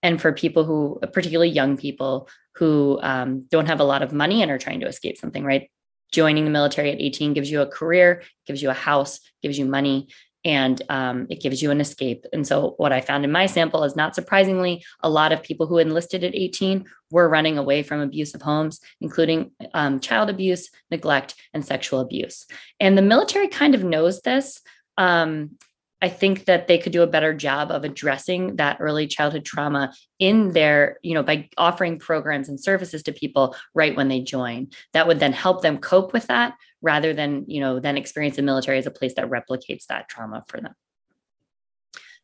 and 0.02 0.20
for 0.20 0.32
people 0.32 0.64
who 0.64 0.98
particularly 1.12 1.50
young 1.50 1.76
people 1.76 2.28
who 2.54 2.98
um, 3.02 3.44
don't 3.50 3.66
have 3.66 3.80
a 3.80 3.84
lot 3.84 4.02
of 4.02 4.12
money 4.12 4.42
and 4.42 4.50
are 4.50 4.58
trying 4.58 4.80
to 4.80 4.86
escape 4.86 5.18
something 5.18 5.44
right? 5.44 5.70
Joining 6.12 6.44
the 6.44 6.50
military 6.50 6.92
at 6.92 7.00
18 7.00 7.34
gives 7.34 7.50
you 7.50 7.60
a 7.60 7.66
career 7.66 8.22
gives 8.46 8.62
you 8.62 8.70
a 8.70 8.74
house 8.74 9.20
gives 9.42 9.58
you 9.58 9.66
money 9.66 10.08
and 10.44 10.80
um, 10.88 11.26
it 11.28 11.40
gives 11.40 11.60
you 11.60 11.72
an 11.72 11.80
escape. 11.80 12.24
And 12.32 12.46
so 12.46 12.74
what 12.76 12.92
i 12.92 13.00
found 13.00 13.24
in 13.24 13.32
my 13.32 13.46
sample 13.46 13.82
is 13.82 13.96
not 13.96 14.14
surprisingly 14.14 14.84
a 15.00 15.10
lot 15.10 15.32
of 15.32 15.42
people 15.42 15.66
who 15.66 15.78
enlisted 15.78 16.22
at 16.22 16.36
18 16.36 16.84
were 17.10 17.28
running 17.28 17.58
away 17.58 17.82
from 17.82 18.00
abusive 18.00 18.42
homes 18.42 18.80
including 19.00 19.50
um, 19.74 19.98
child 19.98 20.30
abuse 20.30 20.70
neglect 20.90 21.34
and 21.52 21.64
sexual 21.64 22.00
abuse. 22.00 22.46
And 22.78 22.96
the 22.96 23.02
military 23.02 23.48
kind 23.48 23.74
of 23.74 23.82
knows 23.82 24.22
this 24.22 24.62
um, 24.98 25.56
I 26.02 26.08
think 26.10 26.44
that 26.44 26.68
they 26.68 26.76
could 26.78 26.92
do 26.92 27.02
a 27.02 27.06
better 27.06 27.32
job 27.32 27.70
of 27.70 27.82
addressing 27.82 28.56
that 28.56 28.76
early 28.80 29.06
childhood 29.06 29.46
trauma 29.46 29.92
in 30.18 30.52
their, 30.52 30.98
you 31.02 31.14
know, 31.14 31.22
by 31.22 31.48
offering 31.56 31.98
programs 31.98 32.50
and 32.50 32.60
services 32.60 33.02
to 33.04 33.12
people 33.12 33.56
right 33.74 33.96
when 33.96 34.08
they 34.08 34.20
join. 34.20 34.68
That 34.92 35.06
would 35.06 35.20
then 35.20 35.32
help 35.32 35.62
them 35.62 35.78
cope 35.78 36.12
with 36.12 36.26
that 36.26 36.54
rather 36.82 37.14
than, 37.14 37.44
you 37.48 37.60
know, 37.60 37.80
then 37.80 37.96
experience 37.96 38.36
the 38.36 38.42
military 38.42 38.78
as 38.78 38.86
a 38.86 38.90
place 38.90 39.14
that 39.14 39.30
replicates 39.30 39.86
that 39.88 40.08
trauma 40.08 40.44
for 40.48 40.60
them. 40.60 40.74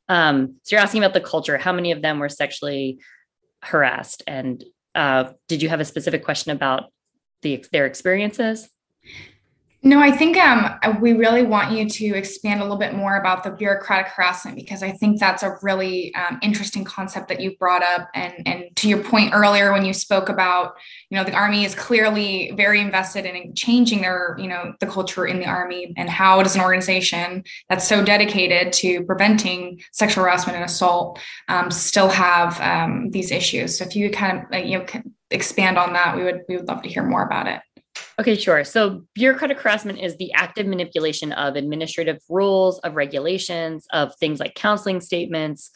Um, 0.09 0.57
so 0.63 0.77
you're 0.77 0.83
asking 0.83 1.03
about 1.03 1.15
the 1.15 1.21
culture. 1.21 1.57
How 1.57 1.73
many 1.73 1.93
of 1.93 2.03
them 2.03 2.19
were 2.19 2.29
sexually 2.29 2.99
harassed? 3.63 4.23
And 4.27 4.63
uh, 4.95 5.33
did 5.49 5.63
you 5.63 5.71
have 5.71 5.81
a 5.81 5.87
specific 5.87 6.25
question 6.25 6.53
about 6.53 6.93
the, 7.41 7.65
their 7.73 7.87
experiences? 7.87 8.69
No, 9.85 9.99
I 9.99 10.13
think 10.13 10.37
um, 10.37 10.79
we 11.01 11.13
really 11.13 11.43
want 11.43 11.73
you 11.73 11.89
to 11.89 12.17
expand 12.17 12.61
a 12.61 12.63
little 12.63 12.79
bit 12.79 12.95
more 12.95 13.17
about 13.17 13.43
the 13.43 13.51
bureaucratic 13.51 14.13
harassment 14.13 14.55
because 14.57 14.81
I 14.81 14.93
think 14.93 15.19
that's 15.19 15.43
a 15.43 15.57
really 15.61 16.15
um, 16.15 16.39
interesting 16.41 16.85
concept 16.85 17.27
that 17.31 17.41
you 17.41 17.57
brought 17.57 17.83
up. 17.83 18.09
And, 18.15 18.47
and 18.47 18.77
to 18.77 18.89
your 18.89 19.03
point 19.03 19.35
earlier, 19.35 19.73
when 19.73 19.85
you 19.85 19.93
spoke 19.93 20.29
about, 20.29 20.75
you 21.11 21.19
know, 21.19 21.25
the 21.25 21.33
Army 21.33 21.65
is 21.65 21.75
clearly 21.75 22.53
very 22.57 22.81
invested 22.81 23.25
in 23.25 23.57
changing 23.57 24.03
their, 24.03 24.37
you 24.39 24.47
know, 24.47 24.73
the 24.79 24.87
culture 24.87 25.27
in 25.27 25.41
the 25.41 25.47
Army 25.47 25.93
and 25.97 26.09
how 26.09 26.45
does 26.45 26.55
an 26.55 26.63
organization 26.63 27.43
that's 27.69 27.87
so 27.87 28.05
dedicated 28.05 28.73
to 28.75 29.03
preventing 29.03 29.83
sexual 29.91 30.23
harassment 30.23 30.55
and 30.55 30.65
assault 30.65 31.19
um, 31.49 31.73
still 31.73 32.09
have 32.09 32.61
um, 32.61 33.11
these 33.11 33.33
issues. 33.33 33.79
So 33.79 33.85
if 33.85 33.97
you 33.97 34.13
kind 34.13 34.47
of, 34.53 34.65
you 34.65 34.79
know, 34.79 34.87
expand 35.33 35.77
on 35.77 35.93
that, 35.95 36.17
we 36.17 36.23
would 36.23 36.43
we 36.49 36.57
would 36.57 36.69
love 36.69 36.83
to 36.83 36.89
hear 36.89 37.03
more 37.03 37.25
about 37.25 37.49
it. 37.49 37.61
Okay, 38.23 38.37
sure. 38.37 38.63
So 38.63 39.03
bureaucratic 39.15 39.59
harassment 39.59 39.99
is 39.99 40.17
the 40.17 40.33
active 40.35 40.65
manipulation 40.65 41.33
of 41.33 41.57
administrative 41.57 42.19
rules, 42.29 42.79
of 42.79 42.95
regulations, 42.95 43.85
of 43.93 44.15
things 44.15 44.39
like 44.39 44.55
counseling 44.55 45.01
statements 45.01 45.73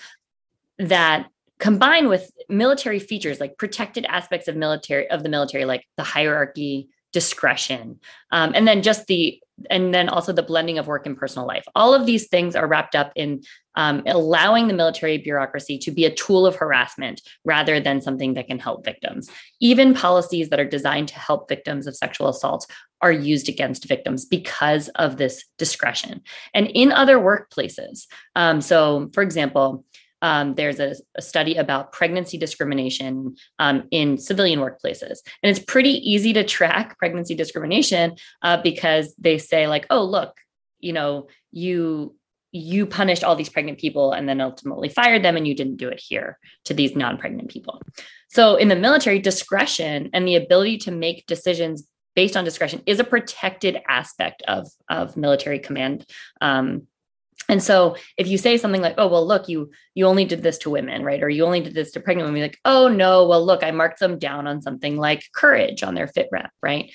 that 0.79 1.27
combine 1.59 2.09
with 2.09 2.31
military 2.49 3.01
features 3.01 3.41
like 3.41 3.59
protected 3.59 4.05
aspects 4.05 4.47
of 4.47 4.55
military 4.55 5.11
of 5.11 5.25
the 5.25 5.29
military 5.29 5.65
like 5.65 5.85
the 5.97 6.05
hierarchy 6.05 6.89
discretion 7.17 7.99
um, 8.31 8.53
and 8.55 8.69
then 8.69 8.83
just 8.83 9.07
the 9.07 9.41
and 9.71 9.95
then 9.95 10.11
also 10.11 10.35
the 10.35 10.43
blending 10.43 10.77
of 10.77 10.87
work 10.87 11.07
and 11.07 11.17
personal 11.17 11.49
life. 11.49 11.65
All 11.75 11.95
of 11.95 12.05
these 12.05 12.29
things 12.29 12.55
are 12.55 12.67
wrapped 12.67 12.95
up 12.95 13.11
in 13.17 13.43
um, 13.75 14.03
allowing 14.07 14.69
the 14.69 14.75
military 14.75 15.17
bureaucracy 15.17 15.79
to 15.79 15.91
be 15.91 16.05
a 16.05 16.15
tool 16.15 16.45
of 16.45 16.57
harassment 16.57 17.23
rather 17.43 17.81
than 17.81 18.03
something 18.03 18.35
that 18.35 18.49
can 18.49 18.59
help 18.59 18.85
victims. 18.85 19.31
Even 19.61 19.95
policies 19.95 20.51
that 20.51 20.61
are 20.61 20.69
designed 20.69 21.09
to 21.09 21.19
help 21.19 21.49
victims 21.49 21.87
of 21.87 21.97
sexual 21.97 22.29
assault 22.29 22.71
are 23.01 23.13
used 23.13 23.49
against 23.49 23.89
victims 23.89 24.27
because 24.27 24.89
of 24.97 25.17
this 25.17 25.43
discretion. 25.57 26.21
And 26.53 26.67
in 26.67 26.93
other 26.93 27.17
workplaces, 27.17 28.09
um, 28.35 28.61
so 28.61 29.09
for 29.15 29.23
example, 29.23 29.87
um, 30.23 30.55
there's 30.55 30.81
a, 30.81 30.95
a, 31.15 31.23
study 31.23 31.57
about 31.57 31.93
pregnancy 31.93 32.39
discrimination 32.39 33.37
um, 33.59 33.87
in 33.91 34.19
civilian 34.19 34.61
workplaces. 34.61 35.19
And 35.43 35.51
it's 35.51 35.59
pretty 35.59 35.91
easy 36.11 36.33
to 36.33 36.45
track 36.45 36.99
pregnancy 36.99 37.35
discrimination 37.35 38.17
uh, 38.43 38.61
because 38.63 39.15
they 39.19 39.39
say, 39.39 39.67
like, 39.67 39.87
oh, 39.91 40.05
look, 40.05 40.37
you 40.81 40.93
know, 40.93 41.29
you 41.53 42.15
you 42.53 42.87
punished 42.87 43.23
all 43.23 43.37
these 43.37 43.51
pregnant 43.51 43.79
people 43.79 44.13
and 44.13 44.27
then 44.27 44.41
ultimately 44.41 44.89
fired 44.89 45.23
them 45.23 45.37
and 45.37 45.47
you 45.47 45.55
didn't 45.55 45.77
do 45.77 45.89
it 45.89 46.01
here 46.01 46.39
to 46.65 46.73
these 46.73 46.97
non-pregnant 46.97 47.51
people 47.51 47.83
so 48.31 48.57
in 48.57 48.69
the 48.69 48.77
military 48.77 49.19
discretion 49.19 50.09
and 50.15 50.27
the 50.27 50.37
ability 50.37 50.79
to 50.79 50.91
make 50.91 51.27
decisions 51.27 51.87
based 52.15 52.37
on 52.37 52.45
discretion 52.45 52.83
is 52.87 52.99
a 52.99 53.05
protected 53.05 53.83
aspect 53.89 54.43
of 54.49 54.69
of 54.89 55.17
military 55.17 55.59
command 55.59 56.07
um, 56.41 56.87
and 57.49 57.63
so 57.63 57.97
if 58.17 58.27
you 58.27 58.39
say 58.39 58.57
something 58.57 58.81
like, 58.83 58.95
oh, 58.99 59.09
well, 59.09 59.27
look, 59.27 59.49
you 59.49 59.71
you 59.95 60.07
only 60.07 60.25
did 60.25 60.43
this 60.43 60.59
to 60.59 60.71
women, 60.71 61.05
right? 61.05 61.23
Or 61.23 61.29
you 61.29 61.45
only 61.45 61.61
did 61.61 61.75
this 61.75 61.93
to 61.93 62.01
pregnant 62.01 62.29
women, 62.29 62.43
like, 62.43 62.59
oh 62.65 62.89
no, 62.89 63.27
well, 63.27 63.45
look, 63.45 63.63
I 63.63 63.71
marked 63.71 64.01
them 64.01 64.19
down 64.19 64.47
on 64.47 64.63
something 64.63 64.97
like 64.97 65.25
courage 65.35 65.83
on 65.83 65.95
their 65.95 66.09
fit 66.09 66.29
rep, 66.33 66.51
right? 66.63 66.93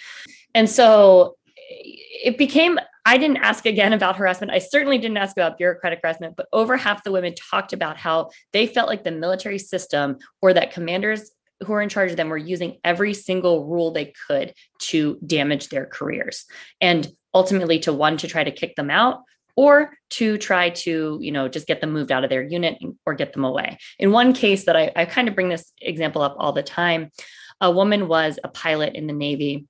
And 0.53 0.69
so 0.69 1.35
eh, 1.47 1.95
it 2.23 2.37
became 2.37 2.79
I 3.03 3.17
didn't 3.17 3.37
ask 3.37 3.65
again 3.65 3.93
about 3.99 4.17
harassment. 4.17 4.51
I 4.51 4.59
certainly 4.59 4.97
didn't 4.97 5.17
ask 5.17 5.37
about 5.37 5.57
bureaucratic 5.57 5.99
harassment, 6.03 6.35
but 6.35 6.47
over 6.51 6.77
half 6.77 7.03
the 7.03 7.11
women 7.11 7.33
talked 7.35 7.73
about 7.73 7.97
how 7.97 8.29
they 8.53 8.67
felt 8.67 8.89
like 8.89 9.03
the 9.03 9.11
military 9.11 9.57
system 9.57 10.17
or 10.41 10.53
that 10.53 10.71
commanders 10.71 11.31
who 11.65 11.73
are 11.73 11.81
in 11.81 11.89
charge 11.89 12.09
of 12.11 12.17
them 12.17 12.29
were 12.29 12.37
using 12.37 12.77
every 12.83 13.13
single 13.13 13.65
rule 13.67 13.91
they 13.91 14.13
could 14.27 14.53
to 14.79 15.19
damage 15.25 15.69
their 15.69 15.85
careers. 15.85 16.45
And 16.81 17.07
ultimately 17.33 17.79
to 17.79 17.93
one 17.93 18.17
to 18.17 18.27
try 18.27 18.43
to 18.43 18.51
kick 18.51 18.75
them 18.75 18.89
out 18.89 19.21
or 19.55 19.97
to 20.11 20.37
try 20.37 20.69
to 20.69 21.17
you 21.21 21.31
know 21.31 21.47
just 21.47 21.67
get 21.67 21.81
them 21.81 21.91
moved 21.91 22.11
out 22.11 22.23
of 22.23 22.29
their 22.29 22.43
unit 22.43 22.77
or 23.05 23.13
get 23.13 23.33
them 23.33 23.43
away. 23.43 23.77
In 23.99 24.11
one 24.11 24.33
case 24.33 24.65
that 24.65 24.75
I, 24.75 24.91
I 24.95 25.05
kind 25.05 25.27
of 25.27 25.35
bring 25.35 25.49
this 25.49 25.71
example 25.81 26.21
up 26.21 26.35
all 26.37 26.53
the 26.53 26.63
time 26.63 27.11
a 27.61 27.71
woman 27.71 28.07
was 28.07 28.39
a 28.43 28.49
pilot 28.49 28.95
in 28.95 29.07
the 29.07 29.13
navy 29.13 29.67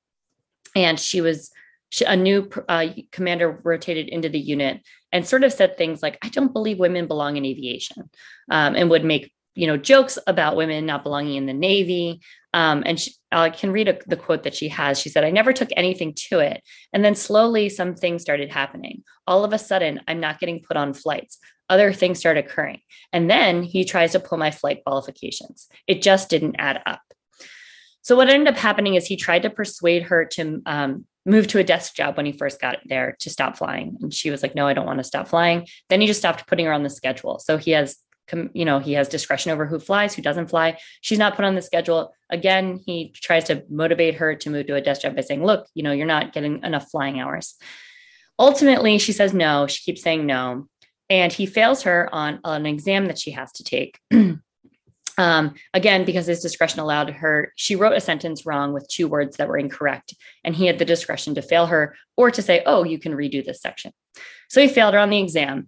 and 0.76 1.00
she 1.00 1.22
was 1.22 1.52
she, 1.89 2.06
a 2.06 2.15
new 2.15 2.50
uh, 2.70 2.88
commander 3.12 3.60
rotated 3.63 4.08
into 4.08 4.30
the 4.30 4.39
unit 4.39 4.82
and 5.12 5.28
sort 5.28 5.44
of 5.44 5.54
said 5.54 5.78
things 5.78 6.02
like 6.02 6.17
i 6.24 6.30
don't 6.30 6.54
believe 6.54 6.80
women 6.80 7.06
belong 7.06 7.38
in 7.38 7.46
aviation 7.46 8.10
um, 8.50 8.76
and 8.76 8.89
would 8.89 9.04
make 9.04 9.32
you 9.54 9.67
know 9.67 9.78
jokes 9.78 10.17
about 10.26 10.56
women 10.56 10.86
not 10.86 11.04
belonging 11.04 11.36
in 11.36 11.46
the 11.46 11.54
navy 11.54 12.22
um, 12.54 12.84
and 12.86 13.00
she, 13.00 13.14
I 13.32 13.50
can 13.50 13.72
read 13.72 13.88
a, 13.88 13.98
the 14.08 14.18
quote 14.18 14.44
that 14.44 14.56
she 14.56 14.68
has. 14.70 15.00
She 15.00 15.10
said, 15.10 15.24
I 15.24 15.32
never 15.32 15.54
took 15.54 15.70
anything 15.76 16.14
to 16.30 16.40
it. 16.40 16.62
And 16.92 17.04
then 17.04 17.16
slowly 17.16 17.70
some 17.70 17.96
things 17.96 18.22
started 18.22 18.52
happening. 18.52 19.04
All 19.26 19.44
of 19.44 19.54
a 19.54 19.58
sudden, 19.58 20.02
I'm 20.08 20.20
not 20.20 20.40
getting 20.40 20.62
put 20.62 20.78
on 20.78 20.94
flights. 20.94 21.38
Other 21.70 21.94
things 21.94 22.20
start 22.20 22.38
occurring. 22.38 22.80
And 23.14 23.30
then 23.30 23.64
he 23.64 23.86
tries 23.86 24.12
to 24.12 24.20
pull 24.20 24.38
my 24.38 24.52
flight 24.52 24.82
qualifications. 24.86 25.68
It 25.88 26.02
just 26.02 26.30
didn't 26.30 26.58
add 26.60 26.82
up. 26.86 27.02
So 28.02 28.16
what 28.16 28.30
ended 28.30 28.54
up 28.54 28.60
happening 28.60 28.96
is 28.96 29.06
he 29.06 29.16
tried 29.16 29.44
to 29.44 29.50
persuade 29.50 30.04
her 30.04 30.26
to 30.26 30.62
um, 30.66 31.06
move 31.26 31.48
to 31.48 31.60
a 31.60 31.64
desk 31.64 31.96
job 31.96 32.18
when 32.18 32.26
he 32.26 32.32
first 32.32 32.60
got 32.60 32.80
there 32.86 33.16
to 33.20 33.30
stop 33.30 33.58
flying. 33.58 33.98
And 34.02 34.14
she 34.14 34.32
was 34.32 34.42
like, 34.42 34.56
no, 34.56 34.68
I 34.68 34.74
don't 34.74 34.88
want 34.88 35.00
to 35.00 35.04
stop 35.04 35.28
flying. 35.28 35.68
Then 35.90 36.02
he 36.02 36.08
just 36.08 36.20
stopped 36.20 36.48
putting 36.48 36.66
her 36.66 36.74
on 36.74 36.84
the 36.84 36.90
schedule. 36.90 37.40
So 37.40 37.58
he 37.58 37.72
has 37.72 37.98
you 38.54 38.65
know 38.65 38.80
he 38.80 38.94
has 38.94 39.08
discretion 39.08 39.52
over 39.52 39.65
who 39.65 39.80
flies 39.80 40.13
who 40.13 40.22
doesn't 40.22 40.50
fly. 40.50 40.78
She's 41.02 41.20
not 41.20 41.36
put 41.36 41.46
on 41.46 41.56
the 41.56 41.62
schedule. 41.62 42.13
Again 42.30 42.80
he 42.86 43.13
tries 43.15 43.46
to 43.46 43.63
motivate 43.70 44.15
her 44.15 44.36
to 44.36 44.50
move 44.50 44.67
to 44.67 44.76
a 44.76 44.82
desk 44.82 45.02
job 45.02 45.15
by 45.15 45.22
saying 45.22 45.46
look 45.46 45.67
you 45.74 45.84
know 45.84 45.91
you're 45.91 46.06
not 46.06 46.34
getting 46.34 46.63
enough 46.63 46.89
flying 46.89 47.20
hours. 47.20 47.56
Ultimately 48.39 48.98
she 48.98 49.12
says 49.13 49.34
no. 49.34 49.67
She 49.67 49.84
keeps 49.84 50.02
saying 50.02 50.26
no. 50.26 50.67
And 51.10 51.32
he 51.34 51.46
fails 51.46 51.84
her 51.84 52.10
on 52.13 52.39
an 52.46 52.65
exam 52.65 53.08
that 53.08 53.20
she 53.20 53.32
has 53.32 53.52
to 53.54 53.63
take. 53.63 54.00
Um, 55.17 55.56
again 55.74 56.06
because 56.06 56.26
his 56.26 56.39
discretion 56.39 56.80
allowed 56.80 57.10
her 57.10 57.52
she 57.58 57.76
wrote 57.76 57.94
a 57.94 58.00
sentence 58.00 58.46
wrong 58.46 58.72
with 58.72 58.88
two 58.88 59.10
words 59.10 59.38
that 59.38 59.50
were 59.50 59.58
incorrect. 59.58 60.15
And 60.46 60.56
he 60.56 60.65
had 60.65 60.80
the 60.80 60.86
discretion 60.86 61.36
to 61.36 61.41
fail 61.41 61.67
her 61.67 61.96
or 62.15 62.32
to 62.32 62.41
say 62.41 62.63
oh 62.65 62.86
you 62.86 62.98
can 62.98 63.12
redo 63.12 63.46
this 63.46 63.62
section. 63.62 63.91
So 64.50 64.62
he 64.62 64.70
failed 64.70 64.94
her 64.94 65.00
on 65.02 65.10
the 65.10 65.20
exam 65.20 65.67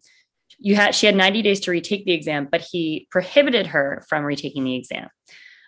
you 0.59 0.75
had 0.75 0.95
she 0.95 1.05
had 1.05 1.15
90 1.15 1.41
days 1.41 1.59
to 1.61 1.71
retake 1.71 2.05
the 2.05 2.13
exam, 2.13 2.47
but 2.51 2.61
he 2.61 3.07
prohibited 3.11 3.67
her 3.67 4.03
from 4.07 4.23
retaking 4.23 4.63
the 4.63 4.75
exam. 4.75 5.09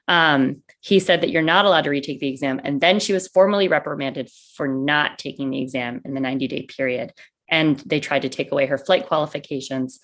Um, 0.08 0.62
he 0.82 1.00
said 1.00 1.22
that 1.22 1.32
you're 1.32 1.42
not 1.42 1.66
allowed 1.66 1.86
to 1.86 1.90
retake 1.90 2.20
the 2.20 2.28
exam, 2.28 2.62
and 2.64 2.80
then 2.80 3.00
she 3.00 3.14
was 3.14 3.28
formally 3.28 3.68
reprimanded 3.68 4.30
for 4.56 4.68
not 4.68 5.18
taking 5.18 5.50
the 5.50 5.62
exam 5.62 6.02
in 6.06 6.14
the 6.14 6.20
90 6.20 6.48
day 6.48 6.62
period. 6.64 7.14
And 7.50 7.78
they 7.86 8.00
tried 8.00 8.24
to 8.24 8.30
take 8.30 8.52
away 8.52 8.66
her 8.66 8.78
flight 8.78 9.08
qualifications 9.08 10.00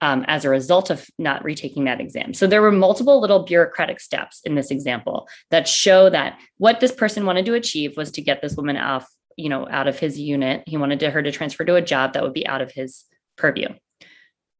um, 0.00 0.24
as 0.28 0.44
a 0.44 0.48
result 0.50 0.90
of 0.90 1.06
not 1.18 1.44
retaking 1.44 1.84
that 1.84 2.00
exam. 2.00 2.32
So 2.32 2.46
there 2.46 2.62
were 2.62 2.72
multiple 2.72 3.20
little 3.20 3.44
bureaucratic 3.44 4.00
steps 4.00 4.40
in 4.44 4.54
this 4.54 4.70
example 4.70 5.28
that 5.50 5.66
show 5.66 6.08
that 6.10 6.38
what 6.58 6.80
this 6.80 6.92
person 6.92 7.26
wanted 7.26 7.46
to 7.46 7.54
achieve 7.54 7.96
was 7.96 8.10
to 8.12 8.22
get 8.22 8.40
this 8.40 8.54
woman 8.54 8.76
off, 8.76 9.08
you 9.36 9.48
know, 9.48 9.68
out 9.68 9.88
of 9.88 9.98
his 9.98 10.18
unit. 10.18 10.62
He 10.66 10.76
wanted 10.76 11.02
her 11.02 11.22
to 11.22 11.32
transfer 11.32 11.64
to 11.64 11.74
a 11.74 11.82
job 11.82 12.12
that 12.12 12.22
would 12.22 12.32
be 12.32 12.46
out 12.46 12.62
of 12.62 12.70
his 12.70 13.04
purview 13.36 13.68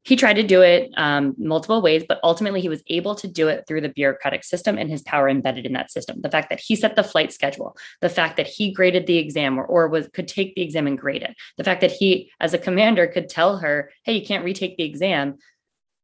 he 0.08 0.16
tried 0.16 0.34
to 0.34 0.42
do 0.42 0.62
it 0.62 0.90
um, 0.96 1.34
multiple 1.36 1.82
ways, 1.82 2.02
but 2.08 2.18
ultimately 2.24 2.62
he 2.62 2.70
was 2.70 2.82
able 2.86 3.14
to 3.16 3.28
do 3.28 3.48
it 3.48 3.64
through 3.68 3.82
the 3.82 3.90
bureaucratic 3.90 4.42
system 4.42 4.78
and 4.78 4.88
his 4.88 5.02
power 5.02 5.28
embedded 5.28 5.66
in 5.66 5.74
that 5.74 5.90
system. 5.90 6.22
The 6.22 6.30
fact 6.30 6.48
that 6.48 6.60
he 6.60 6.76
set 6.76 6.96
the 6.96 7.04
flight 7.04 7.30
schedule, 7.30 7.76
the 8.00 8.08
fact 8.08 8.38
that 8.38 8.46
he 8.46 8.72
graded 8.72 9.06
the 9.06 9.18
exam 9.18 9.58
or, 9.58 9.66
or 9.66 9.86
was 9.86 10.08
could 10.08 10.26
take 10.26 10.54
the 10.54 10.62
exam 10.62 10.86
and 10.86 10.96
grade 10.96 11.22
it, 11.22 11.36
the 11.58 11.64
fact 11.64 11.82
that 11.82 11.92
he, 11.92 12.30
as 12.40 12.54
a 12.54 12.58
commander, 12.58 13.06
could 13.06 13.28
tell 13.28 13.58
her, 13.58 13.90
"Hey, 14.04 14.14
you 14.14 14.26
can't 14.26 14.46
retake 14.46 14.78
the 14.78 14.84
exam." 14.84 15.36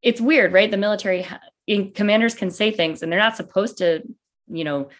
It's 0.03 0.21
weird, 0.21 0.53
right? 0.53 0.71
The 0.71 0.77
military 0.77 1.27
commanders 1.95 2.35
can 2.35 2.51
say 2.51 2.73
things, 2.73 3.03
and 3.03 3.11
they're 3.11 3.19
not 3.19 3.39
supposed 3.39 3.79
to, 3.79 4.03
you 4.49 4.65
know, 4.65 4.91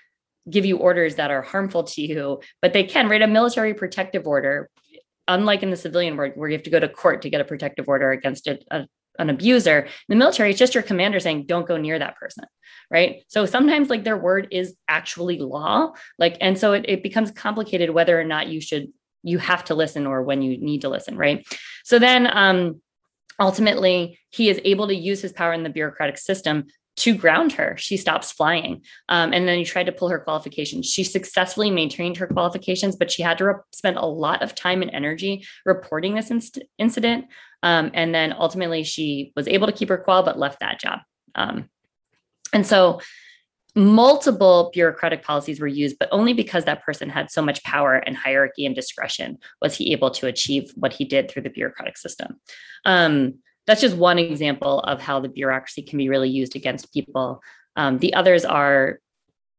give 0.49 0.65
you 0.65 0.79
orders 0.79 1.17
that 1.17 1.31
are 1.31 1.43
harmful 1.43 1.85
to 1.85 2.01
you, 2.01 2.41
but 2.63 2.73
they 2.73 2.85
can. 2.85 3.11
Right? 3.11 3.21
A 3.21 3.27
military 3.27 3.75
protective 3.75 4.27
order 4.27 4.71
unlike 5.29 5.63
in 5.63 5.71
the 5.71 5.77
civilian 5.77 6.17
world 6.17 6.33
where 6.35 6.49
you 6.49 6.57
have 6.57 6.65
to 6.65 6.71
go 6.71 6.81
to 6.81 6.89
court 6.89 7.23
to 7.23 7.31
get 7.31 7.41
a 7.41 7.45
protective 7.45 7.89
order 7.89 8.11
against 8.11 8.47
a, 8.47 8.59
a, 8.71 8.87
an 9.19 9.31
abuser 9.31 9.81
in 9.81 9.91
the 10.09 10.17
military 10.17 10.51
it's 10.51 10.59
just 10.59 10.75
your 10.75 10.83
commander 10.83 11.21
saying 11.21 11.47
don't 11.47 11.67
go 11.67 11.77
near 11.77 11.99
that 11.99 12.17
person 12.17 12.45
right? 12.91 13.25
So 13.29 13.47
sometimes 13.47 13.91
like 13.91 14.05
their 14.05 14.17
word 14.17 14.49
is 14.51 14.75
actually 14.89 15.39
law 15.39 15.93
like 16.19 16.37
and 16.41 16.59
so 16.59 16.73
it, 16.73 16.85
it 16.89 17.03
becomes 17.03 17.31
complicated 17.31 17.91
whether 17.91 18.19
or 18.19 18.25
not 18.25 18.49
you 18.49 18.61
should 18.61 18.93
you 19.23 19.39
have 19.39 19.65
to 19.65 19.75
listen 19.75 20.07
or 20.07 20.23
when 20.23 20.43
you 20.43 20.59
need 20.59 20.83
to 20.83 20.89
listen 20.89 21.17
right? 21.17 21.47
So 21.85 21.99
then 21.99 22.29
um 22.31 22.81
ultimately 23.41 24.19
he 24.31 24.49
is 24.49 24.61
able 24.65 24.89
to 24.89 24.95
use 24.95 25.21
his 25.21 25.33
power 25.33 25.53
in 25.53 25.63
the 25.63 25.71
bureaucratic 25.71 26.19
system 26.19 26.67
to 26.97 27.15
ground 27.17 27.53
her. 27.53 27.77
She 27.77 27.97
stops 27.97 28.31
flying. 28.31 28.83
Um, 29.09 29.33
and 29.33 29.49
then 29.49 29.59
he 29.59 29.65
tried 29.65 29.87
to 29.87 29.93
pull 29.93 30.09
her 30.09 30.19
qualifications. 30.19 30.87
She 30.87 31.03
successfully 31.03 31.71
maintained 31.71 32.17
her 32.19 32.27
qualifications, 32.27 32.97
but 32.97 33.11
she 33.11 33.23
had 33.23 33.39
to 33.39 33.45
re- 33.45 33.55
spend 33.73 33.97
a 33.97 34.07
lot 34.07 34.43
of 34.43 34.55
time 34.55 34.81
and 34.81 34.91
energy 34.93 35.45
reporting 35.65 36.15
this 36.15 36.31
inst- 36.31 36.63
incident. 36.79 37.27
Um, 37.63 37.91
and 37.95 38.15
then 38.15 38.35
ultimately, 38.39 38.85
she 38.85 39.33
was 39.35 39.49
able 39.49 39.67
to 39.67 39.73
keep 39.73 39.89
her 39.89 39.99
qual, 39.99 40.23
but 40.23 40.39
left 40.39 40.61
that 40.61 40.81
job. 40.81 41.01
Um, 41.35 41.69
and 42.53 42.67
so, 42.67 43.01
multiple 43.77 44.71
bureaucratic 44.73 45.25
policies 45.25 45.59
were 45.59 45.67
used, 45.67 45.97
but 45.99 46.09
only 46.13 46.33
because 46.33 46.65
that 46.65 46.85
person 46.85 47.09
had 47.09 47.29
so 47.29 47.43
much 47.43 47.61
power 47.65 47.95
and 47.95 48.17
hierarchy 48.17 48.65
and 48.65 48.75
discretion 48.75 49.37
was 49.61 49.77
he 49.77 49.93
able 49.93 50.11
to 50.13 50.29
achieve 50.29 50.71
what 50.77 50.93
he 50.93 51.05
did 51.05 51.29
through 51.29 51.43
the 51.43 51.51
bureaucratic 51.51 51.97
system. 51.97 52.39
Um, 52.85 53.35
that's 53.67 53.81
just 53.81 53.97
one 53.97 54.19
example 54.19 54.81
of 54.81 55.01
how 55.01 55.21
the 55.21 55.29
bureaucracy 55.29 55.83
can 55.83 55.99
be 55.99 56.09
really 56.09 56.29
used 56.29 56.57
against 56.57 56.93
people. 56.93 57.43
Um, 57.77 57.99
the 57.99 58.15
others 58.15 58.45
are 58.45 59.01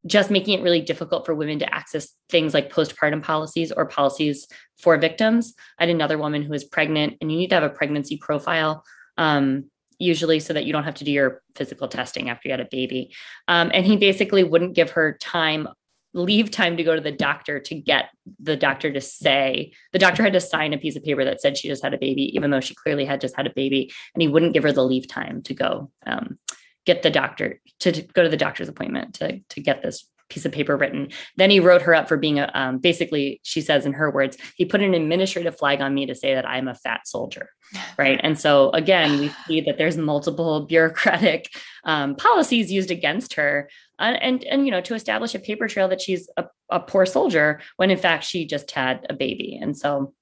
just 0.05 0.29
making 0.29 0.59
it 0.59 0.63
really 0.63 0.81
difficult 0.81 1.25
for 1.25 1.33
women 1.33 1.59
to 1.59 1.73
access 1.73 2.09
things 2.29 2.53
like 2.53 2.71
postpartum 2.71 3.23
policies 3.23 3.71
or 3.71 3.85
policies 3.85 4.47
for 4.77 4.97
victims. 4.97 5.55
I 5.79 5.83
had 5.83 5.89
another 5.89 6.17
woman 6.17 6.43
who 6.43 6.51
was 6.51 6.63
pregnant, 6.63 7.17
and 7.19 7.31
you 7.31 7.37
need 7.37 7.49
to 7.49 7.55
have 7.55 7.63
a 7.63 7.69
pregnancy 7.69 8.17
profile. 8.17 8.83
Um, 9.17 9.71
usually 9.99 10.39
so 10.39 10.53
that 10.53 10.65
you 10.65 10.73
don't 10.73 10.83
have 10.83 10.95
to 10.95 11.05
do 11.05 11.11
your 11.11 11.41
physical 11.55 11.87
testing 11.87 12.29
after 12.29 12.47
you 12.47 12.51
had 12.51 12.59
a 12.59 12.67
baby. 12.69 13.13
Um, 13.47 13.71
and 13.73 13.85
he 13.85 13.97
basically 13.97 14.43
wouldn't 14.43 14.75
give 14.75 14.91
her 14.91 15.17
time 15.21 15.67
leave 16.15 16.49
time 16.49 16.77
to 16.77 16.83
go 16.83 16.95
to 16.95 17.01
the 17.01 17.11
doctor 17.11 17.59
to 17.59 17.75
get 17.75 18.05
the 18.39 18.55
doctor 18.55 18.91
to 18.91 19.01
say 19.01 19.71
the 19.91 19.99
doctor 19.99 20.23
had 20.23 20.33
to 20.33 20.39
sign 20.39 20.73
a 20.73 20.77
piece 20.77 20.95
of 20.95 21.03
paper 21.03 21.25
that 21.25 21.41
said 21.41 21.57
she 21.57 21.67
just 21.67 21.83
had 21.83 21.93
a 21.93 21.97
baby 21.97 22.33
even 22.35 22.49
though 22.49 22.61
she 22.61 22.73
clearly 22.73 23.03
had 23.03 23.19
just 23.19 23.35
had 23.35 23.45
a 23.45 23.53
baby 23.53 23.91
and 24.13 24.21
he 24.21 24.27
wouldn't 24.27 24.53
give 24.53 24.63
her 24.63 24.71
the 24.71 24.83
leave 24.83 25.07
time 25.07 25.41
to 25.41 25.53
go 25.53 25.91
um, 26.07 26.39
get 26.85 27.03
the 27.03 27.09
doctor 27.09 27.59
to, 27.79 27.91
to, 27.91 28.01
go 28.01 28.23
to 28.23 28.29
the 28.29 28.37
doctor's 28.37 28.69
appointment 28.69 29.15
to, 29.15 29.39
to 29.49 29.59
get 29.59 29.83
this 29.83 30.07
piece 30.29 30.45
of 30.45 30.51
paper 30.51 30.75
written. 30.75 31.09
Then 31.35 31.51
he 31.51 31.59
wrote 31.59 31.83
her 31.83 31.93
up 31.93 32.07
for 32.07 32.17
being 32.17 32.39
a 32.39 32.49
um, 32.55 32.79
basically 32.79 33.41
she 33.43 33.59
says 33.59 33.85
in 33.85 33.93
her 33.93 34.09
words 34.09 34.37
he 34.55 34.63
put 34.63 34.81
an 34.81 34.93
administrative 34.93 35.57
flag 35.57 35.81
on 35.81 35.93
me 35.93 36.05
to 36.05 36.15
say 36.15 36.33
that 36.33 36.47
i'm 36.47 36.67
a 36.67 36.73
fat 36.73 37.07
soldier 37.07 37.49
right? 37.97 38.19
And 38.23 38.39
so 38.39 38.69
again 38.71 39.19
we 39.19 39.31
see 39.47 39.61
that 39.61 39.77
there's 39.77 39.97
multiple 39.97 40.61
bureaucratic 40.61 41.49
um, 41.83 42.15
policies 42.15 42.71
used 42.71 42.91
against 42.91 43.33
her 43.33 43.69
and, 43.99 44.43
and 44.43 44.65
you 44.65 44.71
know 44.71 44.81
to 44.81 44.95
establish 44.95 45.35
a 45.35 45.39
paper 45.39 45.67
trail 45.67 45.87
that 45.87 46.01
she's 46.01 46.29
a, 46.37 46.45
a 46.69 46.79
poor 46.79 47.05
soldier 47.05 47.61
when 47.77 47.91
in 47.91 47.97
fact 47.97 48.23
she 48.23 48.45
just 48.45 48.71
had 48.71 49.05
a 49.09 49.13
baby. 49.13 49.57
And 49.61 49.77
so 49.77 50.13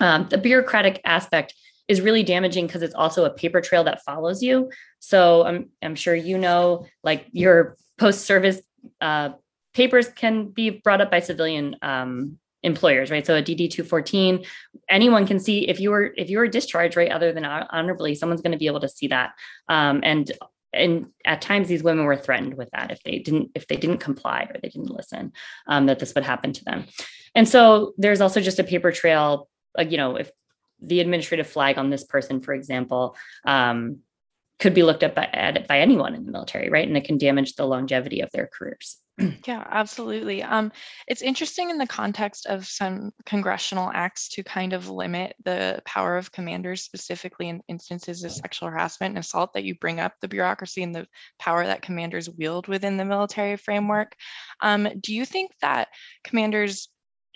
um, 0.00 0.26
the 0.28 0.38
bureaucratic 0.38 1.00
aspect 1.04 1.54
is 1.88 2.00
really 2.00 2.22
damaging 2.22 2.66
because 2.66 2.82
it's 2.82 2.94
also 2.94 3.24
a 3.24 3.30
paper 3.30 3.60
trail 3.60 3.84
that 3.84 4.02
follows 4.04 4.42
you. 4.42 4.70
So 4.98 5.44
i'm 5.44 5.70
i'm 5.82 5.94
sure 5.94 6.14
you 6.14 6.38
know 6.38 6.86
like 7.02 7.26
your 7.32 7.76
post 7.98 8.24
service 8.24 8.60
uh, 9.00 9.30
papers 9.74 10.08
can 10.08 10.48
be 10.48 10.70
brought 10.70 11.00
up 11.00 11.10
by 11.10 11.20
civilian 11.20 11.76
um, 11.82 12.38
employers 12.62 13.10
right? 13.10 13.26
So 13.26 13.36
a 13.36 13.42
dd 13.42 13.70
214 13.70 14.44
anyone 14.90 15.26
can 15.26 15.38
see 15.38 15.68
if 15.68 15.80
you 15.80 15.90
were 15.90 16.12
if 16.16 16.28
you 16.30 16.38
were 16.38 16.48
discharged 16.48 16.96
right 16.96 17.10
other 17.10 17.32
than 17.32 17.44
honorably 17.44 18.14
someone's 18.14 18.42
going 18.42 18.52
to 18.52 18.58
be 18.58 18.66
able 18.66 18.80
to 18.80 18.88
see 18.88 19.08
that. 19.08 19.32
Um, 19.68 20.00
and 20.02 20.30
and 20.72 21.06
at 21.24 21.40
times 21.40 21.68
these 21.68 21.82
women 21.82 22.04
were 22.04 22.16
threatened 22.16 22.54
with 22.54 22.70
that 22.72 22.90
if 22.90 23.02
they 23.02 23.18
didn't 23.18 23.50
if 23.54 23.66
they 23.66 23.76
didn't 23.76 23.98
comply 23.98 24.48
or 24.50 24.60
they 24.60 24.68
didn't 24.68 24.90
listen 24.90 25.32
um, 25.66 25.86
that 25.86 25.98
this 25.98 26.14
would 26.14 26.24
happen 26.24 26.52
to 26.52 26.64
them. 26.64 26.86
And 27.34 27.48
so 27.48 27.94
there's 27.98 28.20
also 28.20 28.40
just 28.40 28.58
a 28.58 28.64
paper 28.64 28.92
trail 28.92 29.48
you 29.78 29.96
know 29.96 30.16
if 30.16 30.30
the 30.80 31.00
administrative 31.00 31.46
flag 31.46 31.78
on 31.78 31.90
this 31.90 32.04
person 32.04 32.40
for 32.40 32.54
example 32.54 33.16
um, 33.44 33.98
could 34.58 34.74
be 34.74 34.82
looked 34.82 35.02
at 35.02 35.14
by, 35.14 35.24
at 35.32 35.68
by 35.68 35.80
anyone 35.80 36.14
in 36.14 36.24
the 36.24 36.32
military, 36.32 36.70
right? 36.70 36.86
And 36.86 36.96
it 36.96 37.04
can 37.04 37.18
damage 37.18 37.54
the 37.54 37.66
longevity 37.66 38.20
of 38.20 38.30
their 38.32 38.48
careers. 38.52 38.98
Yeah, 39.46 39.64
absolutely. 39.70 40.42
Um, 40.42 40.72
it's 41.08 41.22
interesting 41.22 41.70
in 41.70 41.78
the 41.78 41.86
context 41.86 42.46
of 42.46 42.66
some 42.66 43.12
congressional 43.24 43.90
acts 43.94 44.28
to 44.30 44.42
kind 44.42 44.72
of 44.72 44.90
limit 44.90 45.34
the 45.44 45.80
power 45.86 46.16
of 46.16 46.32
commanders, 46.32 46.82
specifically 46.82 47.48
in 47.48 47.62
instances 47.68 48.24
of 48.24 48.32
sexual 48.32 48.68
harassment 48.68 49.12
and 49.12 49.18
assault, 49.18 49.54
that 49.54 49.64
you 49.64 49.74
bring 49.76 50.00
up 50.00 50.12
the 50.20 50.28
bureaucracy 50.28 50.82
and 50.82 50.94
the 50.94 51.06
power 51.38 51.64
that 51.64 51.80
commanders 51.82 52.28
wield 52.28 52.68
within 52.68 52.96
the 52.96 53.04
military 53.04 53.56
framework. 53.56 54.14
Um, 54.60 54.88
do 55.00 55.14
you 55.14 55.24
think 55.24 55.52
that 55.62 55.88
commanders 56.24 56.88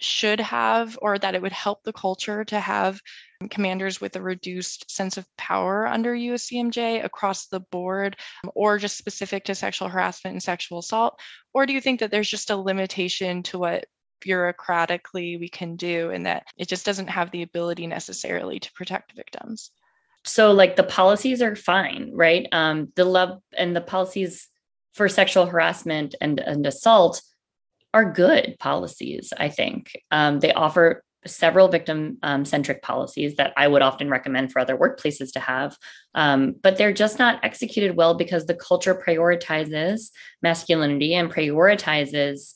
should 0.03 0.41
have, 0.41 0.99
or 1.03 1.19
that 1.19 1.35
it 1.35 1.43
would 1.43 1.53
help 1.53 1.83
the 1.83 1.93
culture 1.93 2.45
to 2.45 2.61
have 2.61 3.01
commanders 3.51 4.01
with 4.01 4.17
a 4.17 4.23
reduced 4.23 4.91
sense 4.91 5.17
of 5.17 5.27
power 5.37 5.87
under 5.87 6.15
UCMJ 6.15 7.05
across 7.05 7.47
the 7.47 7.61
board, 7.61 8.17
or 8.55 8.79
just 8.79 8.99
specific 8.99 9.45
to 9.45 9.55
sexual 9.55 9.89
harassment 9.89 10.35
and 10.35 10.43
sexual 10.43 10.79
assault? 10.79 11.21
Or 11.55 11.67
do 11.67 11.73
you 11.73 11.81
think 11.81 12.01
that 12.01 12.11
there's 12.11 12.31
just 12.31 12.51
a 12.51 12.57
limitation 12.57 13.43
to 13.45 13.59
what 13.59 13.87
bureaucratically 14.25 15.41
we 15.41 15.49
can 15.49 15.77
do 15.77 16.11
and 16.11 16.27
that 16.27 16.45
it 16.57 16.69
just 16.69 16.85
doesn't 16.85 17.09
have 17.09 17.31
the 17.31 17.43
ability 17.43 17.87
necessarily 17.87 18.61
to 18.61 18.73
protect 18.73 19.17
victims? 19.17 19.71
So, 20.25 20.53
like 20.53 20.77
the 20.77 20.83
policies 20.83 21.41
are 21.41 21.57
fine, 21.57 22.11
right? 22.13 22.47
Um, 22.53 22.93
the 22.95 23.07
love 23.07 23.41
and 23.57 23.75
the 23.75 23.81
policies 23.81 24.49
for 24.93 25.09
sexual 25.09 25.47
harassment 25.47 26.15
and, 26.21 26.41
and 26.41 26.67
assault 26.67 27.23
are 27.93 28.13
good 28.13 28.57
policies, 28.59 29.33
I 29.37 29.49
think. 29.49 29.93
Um, 30.11 30.41
they 30.41 30.53
offer 30.53 31.03
several 31.27 31.69
victim 31.69 32.19
um, 32.23 32.45
centric 32.45 32.83
policies 32.83 33.37
that 33.37 33.53
I 33.57 33.69
would 33.69 33.83
often 33.83 34.09
recommend 34.09 34.53
for 34.53 34.59
other 34.59 34.77
workplaces 34.77 35.33
to 35.33 35.41
have. 35.41 35.77
Um, 36.15 36.55
but 36.63 36.79
they're 36.79 36.95
just 36.95 37.19
not 37.19 37.45
executed 37.45 37.97
well 37.97 38.15
because 38.15 38.47
the 38.47 38.55
culture 38.55 38.95
prioritizes 38.95 40.11
masculinity 40.43 41.15
and 41.15 41.31
prioritizes 41.31 42.55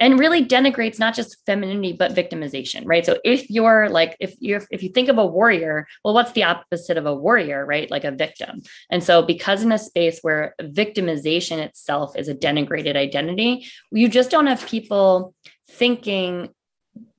and 0.00 0.18
really 0.18 0.44
denigrates 0.44 0.98
not 0.98 1.14
just 1.14 1.36
femininity 1.46 1.92
but 1.92 2.14
victimization 2.14 2.82
right 2.86 3.06
so 3.06 3.18
if 3.24 3.48
you're 3.50 3.88
like 3.88 4.16
if 4.18 4.34
you 4.40 4.60
if 4.70 4.82
you 4.82 4.88
think 4.88 5.08
of 5.08 5.18
a 5.18 5.26
warrior 5.26 5.86
well 6.04 6.14
what's 6.14 6.32
the 6.32 6.42
opposite 6.42 6.96
of 6.96 7.06
a 7.06 7.14
warrior 7.14 7.64
right 7.64 7.90
like 7.90 8.04
a 8.04 8.10
victim 8.10 8.60
and 8.90 9.04
so 9.04 9.22
because 9.22 9.62
in 9.62 9.70
a 9.70 9.78
space 9.78 10.18
where 10.22 10.54
victimization 10.60 11.58
itself 11.58 12.16
is 12.16 12.28
a 12.28 12.34
denigrated 12.34 12.96
identity 12.96 13.66
you 13.92 14.08
just 14.08 14.30
don't 14.30 14.46
have 14.46 14.66
people 14.66 15.34
thinking 15.68 16.48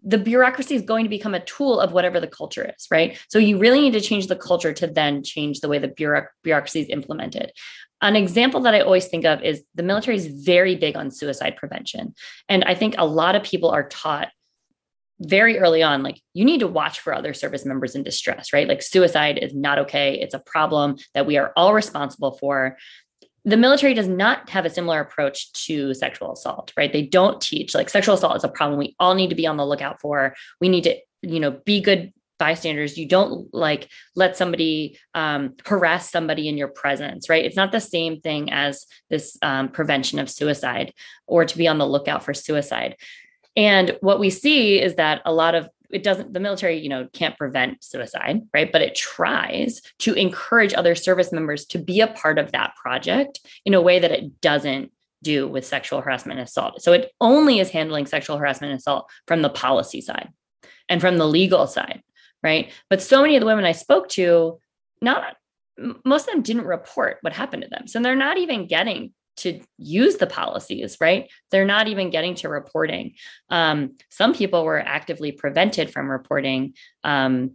the 0.04 0.18
bureaucracy 0.18 0.74
is 0.76 0.82
going 0.82 1.06
to 1.06 1.10
become 1.10 1.36
a 1.36 1.46
tool 1.46 1.80
of 1.80 1.92
whatever 1.92 2.20
the 2.20 2.28
culture 2.28 2.74
is, 2.76 2.88
right? 2.90 3.20
So 3.30 3.38
you 3.38 3.60
really 3.60 3.82
need 3.82 3.94
to 3.94 4.02
change 4.02 4.28
the 4.28 4.36
culture 4.36 4.74
to 4.74 4.88
then 4.88 5.24
change 5.24 5.60
the 5.60 5.68
way 5.68 5.78
the 5.78 5.90
bureaucracy 6.44 6.82
is 6.82 6.90
implemented. 6.90 7.52
An 8.02 8.16
example 8.16 8.62
that 8.62 8.74
I 8.74 8.82
always 8.82 9.08
think 9.08 9.26
of 9.26 9.44
is 9.44 9.64
the 9.76 9.84
military 9.84 10.18
is 10.18 10.28
very 10.28 10.76
big 10.76 10.96
on 10.96 11.12
suicide 11.12 11.56
prevention. 11.56 12.16
And 12.50 12.64
I 12.64 12.74
think 12.74 12.96
a 12.98 13.06
lot 13.06 13.36
of 13.36 13.44
people 13.44 13.70
are 13.70 13.88
taught 13.88 14.30
very 15.20 15.60
early 15.60 15.84
on 15.84 16.02
like 16.02 16.20
you 16.34 16.44
need 16.44 16.60
to 16.62 16.68
watch 16.68 17.00
for 17.00 17.14
other 17.14 17.34
service 17.34 17.64
members 17.64 17.96
in 17.96 18.02
distress 18.02 18.52
right? 18.52 18.68
Like 18.68 18.82
suicide 18.82 19.38
is 19.38 19.54
not 19.54 19.78
okay. 19.80 20.20
It's 20.20 20.34
a 20.34 20.40
problem 20.40 20.98
that 21.14 21.28
we 21.28 21.38
are 21.38 21.54
all 21.56 21.74
responsible 21.74 22.32
for. 22.40 22.78
The 23.46 23.58
military 23.58 23.94
does 23.94 24.08
not 24.08 24.50
have 24.50 24.66
a 24.66 24.70
similar 24.70 25.00
approach 25.00 25.52
to 25.66 25.94
sexual 25.94 26.34
assault 26.34 26.74
right? 26.76 26.92
They 26.92 27.04
don't 27.04 27.40
teach 27.40 27.76
like 27.76 27.90
sexual 27.90 28.16
assault 28.16 28.36
is 28.36 28.44
a 28.44 28.50
problem 28.50 28.80
we 28.80 28.96
all 29.00 29.14
need 29.14 29.30
to 29.30 29.36
be 29.36 29.46
on 29.46 29.58
the 29.58 29.66
lookout 29.66 30.02
for. 30.02 30.36
We 30.60 30.70
need 30.70 30.86
to 30.86 30.98
you 31.22 31.40
know 31.40 31.52
be 31.52 31.82
good 31.82 32.12
bystanders 32.42 32.98
you 32.98 33.08
don't 33.08 33.54
like 33.54 33.88
let 34.16 34.36
somebody 34.36 34.98
um, 35.14 35.54
harass 35.64 36.10
somebody 36.10 36.50
in 36.50 36.58
your 36.58 36.70
presence 36.70 37.30
right? 37.30 37.46
It's 37.46 37.56
not 37.56 37.72
the 37.72 37.80
same 37.80 38.20
thing 38.20 38.52
as 38.52 38.88
this 39.12 39.38
um, 39.44 39.70
prevention 39.70 40.18
of 40.18 40.28
suicide 40.28 40.92
or 41.28 41.46
to 41.46 41.56
be 41.56 41.68
on 41.68 41.78
the 41.78 41.86
lookout 41.86 42.24
for 42.26 42.34
suicide. 42.34 42.96
And 43.56 43.96
what 44.02 44.20
we 44.20 44.32
see 44.32 44.82
is 44.82 44.96
that 44.96 45.22
a 45.24 45.32
lot 45.32 45.54
of 45.54 45.70
it 45.92 46.02
doesn't 46.02 46.34
the 46.34 46.40
military 46.40 46.80
you 46.80 46.90
know 46.90 47.08
can't 47.14 47.38
prevent 47.38 47.84
suicide 47.84 48.42
right? 48.56 48.72
But 48.72 48.82
it 48.82 48.96
tries 48.96 49.84
to 50.00 50.16
encourage 50.16 50.74
other 50.74 50.96
service 50.96 51.32
members 51.32 51.68
to 51.68 51.78
be 51.78 52.02
a 52.02 52.08
part 52.08 52.40
of 52.40 52.54
that 52.54 52.74
project 52.76 53.40
in 53.66 53.76
a 53.76 53.82
way 53.82 54.00
that 54.00 54.12
it 54.12 54.42
doesn't 54.42 54.92
do 55.22 55.48
with 55.48 55.64
sexual 55.64 56.02
harassment 56.02 56.40
and 56.40 56.48
assault. 56.48 56.82
So 56.82 56.92
it 56.94 57.12
only 57.22 57.60
is 57.60 57.70
handling 57.70 58.08
sexual 58.08 58.38
harassment 58.38 58.72
and 58.72 58.80
assault 58.80 59.12
from 59.28 59.44
the 59.44 59.50
policy 59.50 60.02
side 60.02 60.30
and 60.90 61.00
from 61.00 61.20
the 61.20 61.28
legal 61.28 61.68
side 61.68 62.02
right? 62.44 62.72
But 62.90 63.02
so 63.02 63.22
many 63.22 63.36
of 63.36 63.42
the 63.42 63.46
women 63.46 63.66
I 63.66 63.72
spoke 63.72 64.10
to, 64.10 64.60
not 65.02 65.36
most 66.06 66.28
of 66.28 66.34
them 66.34 66.44
didn't 66.44 66.66
report 66.66 67.18
what 67.22 67.34
happened 67.34 67.64
to 67.64 67.70
them. 67.70 67.88
So 67.88 68.00
they're 68.00 68.16
not 68.16 68.38
even 68.38 68.68
getting 68.68 69.14
to 69.38 69.60
use 69.78 70.18
the 70.18 70.28
policies, 70.28 70.98
right? 71.00 71.30
They're 71.50 71.66
not 71.66 71.88
even 71.88 72.10
getting 72.10 72.36
to 72.36 72.50
reporting. 72.50 73.14
Um, 73.50 73.96
some 74.10 74.34
people 74.34 74.64
were 74.66 74.80
actively 74.80 75.32
prevented 75.32 75.92
from 75.92 76.12
reporting. 76.12 76.74
Um, 77.04 77.54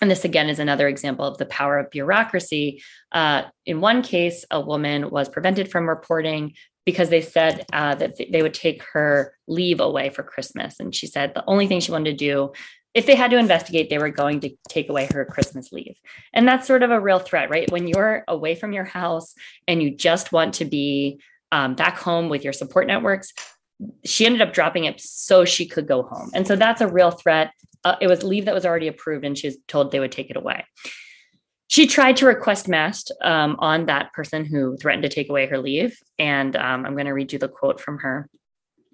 and 0.00 0.10
this 0.10 0.24
again 0.24 0.48
is 0.48 0.58
another 0.58 0.88
example 0.88 1.24
of 1.24 1.38
the 1.38 1.46
power 1.46 1.78
of 1.78 1.90
bureaucracy. 1.90 2.82
Uh, 3.12 3.44
in 3.64 3.80
one 3.80 4.02
case, 4.02 4.44
a 4.50 4.60
woman 4.60 5.08
was 5.10 5.28
prevented 5.28 5.70
from 5.70 5.88
reporting 5.88 6.54
because 6.84 7.08
they 7.08 7.22
said 7.22 7.64
uh, 7.72 7.94
that 7.94 8.16
they 8.30 8.42
would 8.42 8.52
take 8.52 8.82
her 8.92 9.34
leave 9.46 9.80
away 9.80 10.10
for 10.10 10.22
Christmas. 10.22 10.78
And 10.78 10.94
she 10.94 11.06
said 11.06 11.32
the 11.32 11.44
only 11.46 11.66
thing 11.66 11.80
she 11.80 11.92
wanted 11.92 12.10
to 12.10 12.16
do 12.16 12.52
if 12.94 13.06
they 13.06 13.16
had 13.16 13.32
to 13.32 13.38
investigate, 13.38 13.90
they 13.90 13.98
were 13.98 14.08
going 14.08 14.40
to 14.40 14.50
take 14.68 14.88
away 14.88 15.08
her 15.12 15.24
Christmas 15.24 15.72
leave. 15.72 15.96
And 16.32 16.46
that's 16.46 16.66
sort 16.66 16.84
of 16.84 16.92
a 16.92 17.00
real 17.00 17.18
threat, 17.18 17.50
right? 17.50 17.70
When 17.70 17.88
you're 17.88 18.24
away 18.28 18.54
from 18.54 18.72
your 18.72 18.84
house 18.84 19.34
and 19.66 19.82
you 19.82 19.90
just 19.90 20.30
want 20.30 20.54
to 20.54 20.64
be 20.64 21.20
um, 21.50 21.74
back 21.74 21.98
home 21.98 22.28
with 22.28 22.44
your 22.44 22.52
support 22.52 22.86
networks, 22.86 23.32
she 24.04 24.24
ended 24.24 24.40
up 24.40 24.52
dropping 24.52 24.84
it 24.84 25.00
so 25.00 25.44
she 25.44 25.66
could 25.66 25.88
go 25.88 26.02
home. 26.02 26.30
And 26.34 26.46
so 26.46 26.54
that's 26.54 26.80
a 26.80 26.86
real 26.86 27.10
threat. 27.10 27.50
Uh, 27.82 27.96
it 28.00 28.06
was 28.06 28.22
leave 28.22 28.44
that 28.44 28.54
was 28.54 28.64
already 28.64 28.88
approved, 28.88 29.24
and 29.24 29.36
she 29.36 29.48
was 29.48 29.58
told 29.68 29.90
they 29.90 30.00
would 30.00 30.12
take 30.12 30.30
it 30.30 30.36
away. 30.36 30.64
She 31.66 31.86
tried 31.86 32.16
to 32.18 32.26
request 32.26 32.68
MAST 32.68 33.10
um, 33.22 33.56
on 33.58 33.86
that 33.86 34.12
person 34.12 34.44
who 34.44 34.76
threatened 34.76 35.02
to 35.02 35.08
take 35.08 35.28
away 35.28 35.46
her 35.46 35.58
leave. 35.58 35.98
And 36.18 36.54
um, 36.54 36.86
I'm 36.86 36.92
going 36.92 37.06
to 37.06 37.12
read 37.12 37.32
you 37.32 37.38
the 37.38 37.48
quote 37.48 37.80
from 37.80 37.98
her. 37.98 38.28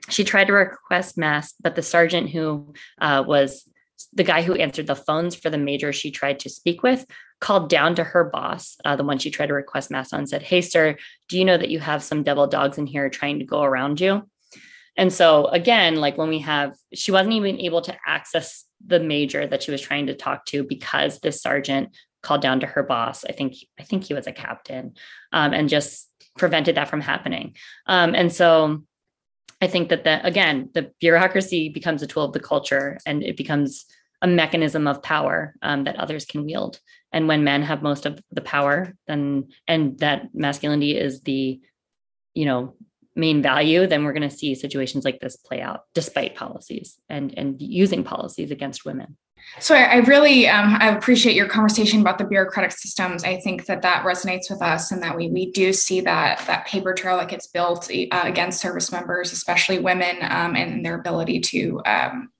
She 0.09 0.25
tried 0.25 0.47
to 0.47 0.55
request 0.55 1.19
MAST, 1.19 1.57
but 1.63 1.77
the 1.77 1.83
sergeant 1.83 2.31
who 2.31 2.73
uh, 3.01 3.23
was 3.27 3.69
the 4.13 4.25
guy 4.25 4.43
who 4.43 4.55
answered 4.55 4.87
the 4.87 4.97
phones 4.97 5.35
for 5.35 5.51
the 5.51 5.59
major 5.59 5.93
she 5.93 6.11
tried 6.11 6.41
to 6.41 6.49
speak 6.49 6.83
with 6.83 7.07
called 7.41 7.69
down 7.69 7.95
to 7.95 8.05
her 8.05 8.25
boss, 8.25 8.77
uh, 8.85 8.97
the 8.97 9.05
one 9.05 9.19
she 9.19 9.31
tried 9.31 9.47
to 9.47 9.55
request 9.55 9.91
MAST 9.91 10.13
on, 10.15 10.27
said, 10.27 10.43
Hey, 10.43 10.61
sir, 10.61 10.97
do 11.29 11.39
you 11.39 11.45
know 11.45 11.57
that 11.57 11.71
you 11.71 11.81
have 11.81 12.03
some 12.03 12.23
devil 12.23 12.47
dogs 12.47 12.79
in 12.79 12.87
here 12.87 13.09
trying 13.09 13.39
to 13.39 13.45
go 13.45 13.63
around 13.63 14.01
you? 14.01 14.29
And 14.97 15.13
so, 15.13 15.47
again, 15.47 15.97
like 15.97 16.19
when 16.19 16.29
we 16.29 16.41
have, 16.41 16.77
she 16.93 17.13
wasn't 17.13 17.35
even 17.35 17.59
able 17.59 17.81
to 17.83 17.97
access 18.07 18.67
the 18.85 19.01
major 19.01 19.47
that 19.47 19.63
she 19.63 19.71
was 19.71 19.81
trying 19.81 20.07
to 20.09 20.15
talk 20.15 20.45
to 20.47 20.65
because 20.65 21.21
this 21.21 21.41
sergeant 21.41 21.97
called 22.23 22.43
down 22.43 22.61
to 22.61 22.67
her 22.67 22.83
boss. 22.83 23.25
I 23.25 23.33
think, 23.33 23.55
I 23.79 23.85
think 23.85 24.05
he 24.05 24.15
was 24.15 24.27
a 24.27 24.33
captain 24.33 24.95
um, 25.33 25.55
and 25.55 25.69
just 25.69 26.09
prevented 26.37 26.77
that 26.77 26.89
from 26.89 27.01
happening. 27.01 27.57
Um, 27.87 28.15
and 28.15 28.33
so, 28.33 28.83
I 29.61 29.67
think 29.67 29.91
that 29.91 30.05
that 30.05 30.25
again, 30.25 30.71
the 30.75 30.93
bureaucracy 31.01 31.69
becomes 31.69 32.03
a 32.03 32.07
tool 32.07 32.25
of 32.25 32.33
the 32.33 32.41
culture, 32.41 32.99
and 33.07 33.23
it 33.23 33.37
becomes 33.37 33.87
a 34.23 34.27
mechanism 34.27 34.87
of 34.87 35.03
power 35.03 35.55
um, 35.63 35.85
that 35.85 35.97
others 35.97 36.25
can 36.25 36.45
wield. 36.45 36.81
And 37.13 37.27
when 37.27 37.45
men 37.45 37.63
have 37.63 37.83
most 37.83 38.07
of 38.07 38.21
the 38.31 38.41
power, 38.41 38.95
then 39.07 39.49
and 39.67 39.99
that 39.99 40.35
masculinity 40.35 40.97
is 40.97 41.23
the, 41.23 41.61
you 42.35 42.45
know, 42.45 42.75
main 43.17 43.43
value, 43.43 43.87
then 43.87 44.05
we're 44.05 44.13
going 44.13 44.29
to 44.29 44.35
see 44.35 44.55
situations 44.55 45.05
like 45.05 45.21
this 45.21 45.37
play 45.37 45.61
out, 45.61 45.85
despite 45.95 46.37
policies 46.37 46.99
and 47.09 47.37
and 47.37 47.61
using 47.61 48.05
policies 48.05 48.51
against 48.51 48.85
women. 48.85 49.17
So 49.59 49.75
I, 49.75 49.83
I 49.83 49.97
really 49.97 50.49
um, 50.49 50.77
I 50.81 50.89
appreciate 50.97 51.37
your 51.37 51.49
conversation 51.49 52.01
about 52.01 52.19
the 52.19 52.25
bureaucratic 52.25 52.73
systems. 52.73 53.25
I 53.25 53.39
think 53.41 53.67
that 53.67 53.83
that 53.83 54.05
resonates 54.05 54.51
with 54.51 54.63
us, 54.63 54.93
and 54.93 55.03
that 55.03 55.17
we 55.17 55.29
we 55.29 55.51
do 55.51 55.73
see 55.73 56.01
that 56.03 56.45
that 56.47 56.67
paper 56.67 56.95
trail 56.95 57.19
that 57.19 57.29
gets 57.29 57.47
built 57.47 57.91
uh, 57.91 58.23
against 58.25 58.61
service 58.61 58.91
members, 58.91 59.33
especially 59.33 59.79
women, 59.79 60.17
um, 60.23 60.57
and 60.57 60.85
their 60.85 60.99
ability 60.99 61.41
to 61.41 61.83
um, 61.85 62.31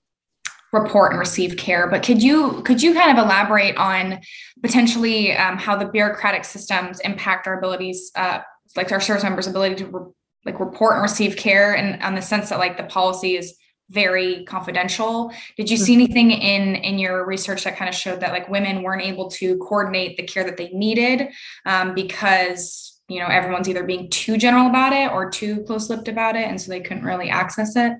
report 0.73 1.11
and 1.11 1.19
receive 1.19 1.57
care. 1.57 1.87
But 1.87 2.03
could 2.03 2.23
you 2.23 2.61
could 2.63 2.81
you 2.81 2.93
kind 2.93 3.17
of 3.17 3.23
elaborate 3.23 3.77
on 3.77 4.19
potentially 4.61 5.33
um, 5.33 5.57
how 5.57 5.75
the 5.75 5.85
bureaucratic 5.85 6.45
systems 6.45 6.99
impact 7.01 7.47
our 7.47 7.57
abilities, 7.57 8.11
uh, 8.15 8.39
like 8.75 8.91
our 8.91 9.01
service 9.01 9.23
members' 9.23 9.47
ability 9.47 9.75
to 9.75 9.85
re- 9.85 10.11
like 10.45 10.59
report 10.59 10.93
and 10.93 11.01
receive 11.03 11.35
care, 11.35 11.75
and 11.75 12.01
on 12.01 12.15
the 12.15 12.21
sense 12.21 12.49
that 12.49 12.59
like 12.59 12.77
the 12.77 12.83
policy 12.83 13.35
is 13.35 13.55
very 13.91 14.45
confidential. 14.45 15.31
Did 15.57 15.69
you 15.69 15.77
see 15.77 15.93
mm-hmm. 15.93 16.01
anything 16.01 16.31
in 16.31 16.75
in 16.75 16.97
your 16.97 17.25
research 17.25 17.65
that 17.65 17.77
kind 17.77 17.89
of 17.89 17.95
showed 17.95 18.21
that 18.21 18.31
like 18.31 18.49
women 18.49 18.83
weren't 18.83 19.03
able 19.03 19.29
to 19.31 19.57
coordinate 19.57 20.17
the 20.17 20.23
care 20.23 20.43
that 20.45 20.57
they 20.57 20.69
needed 20.69 21.29
um, 21.65 21.93
because 21.93 22.99
you 23.09 23.19
know 23.19 23.27
everyone's 23.27 23.67
either 23.67 23.83
being 23.83 24.09
too 24.09 24.37
general 24.37 24.67
about 24.67 24.93
it 24.93 25.11
or 25.11 25.29
too 25.29 25.63
close-lipped 25.63 26.07
about 26.07 26.35
it 26.35 26.47
and 26.47 26.59
so 26.59 26.71
they 26.71 26.79
couldn't 26.79 27.03
really 27.03 27.29
access 27.29 27.75
it? 27.75 27.93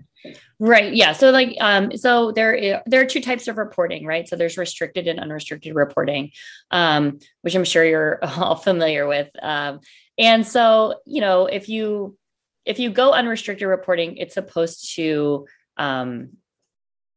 Right 0.59 0.93
yeah 0.93 1.11
so 1.11 1.31
like 1.31 1.57
um 1.59 1.97
so 1.97 2.31
there 2.31 2.81
there 2.85 3.01
are 3.01 3.05
two 3.05 3.21
types 3.21 3.47
of 3.47 3.57
reporting 3.57 4.05
right? 4.05 4.27
So 4.27 4.35
there's 4.37 4.57
restricted 4.57 5.07
and 5.07 5.19
unrestricted 5.19 5.75
reporting 5.75 6.31
um 6.69 7.19
which 7.41 7.55
i'm 7.55 7.65
sure 7.65 7.83
you're 7.83 8.19
all 8.23 8.55
familiar 8.55 9.07
with 9.07 9.29
um 9.41 9.79
and 10.17 10.47
so 10.47 11.01
you 11.05 11.19
know 11.19 11.47
if 11.47 11.67
you 11.67 12.15
if 12.65 12.77
you 12.79 12.91
go 12.91 13.11
unrestricted 13.11 13.67
reporting 13.67 14.17
it's 14.17 14.35
supposed 14.35 14.95
to 14.95 15.47
um 15.77 16.29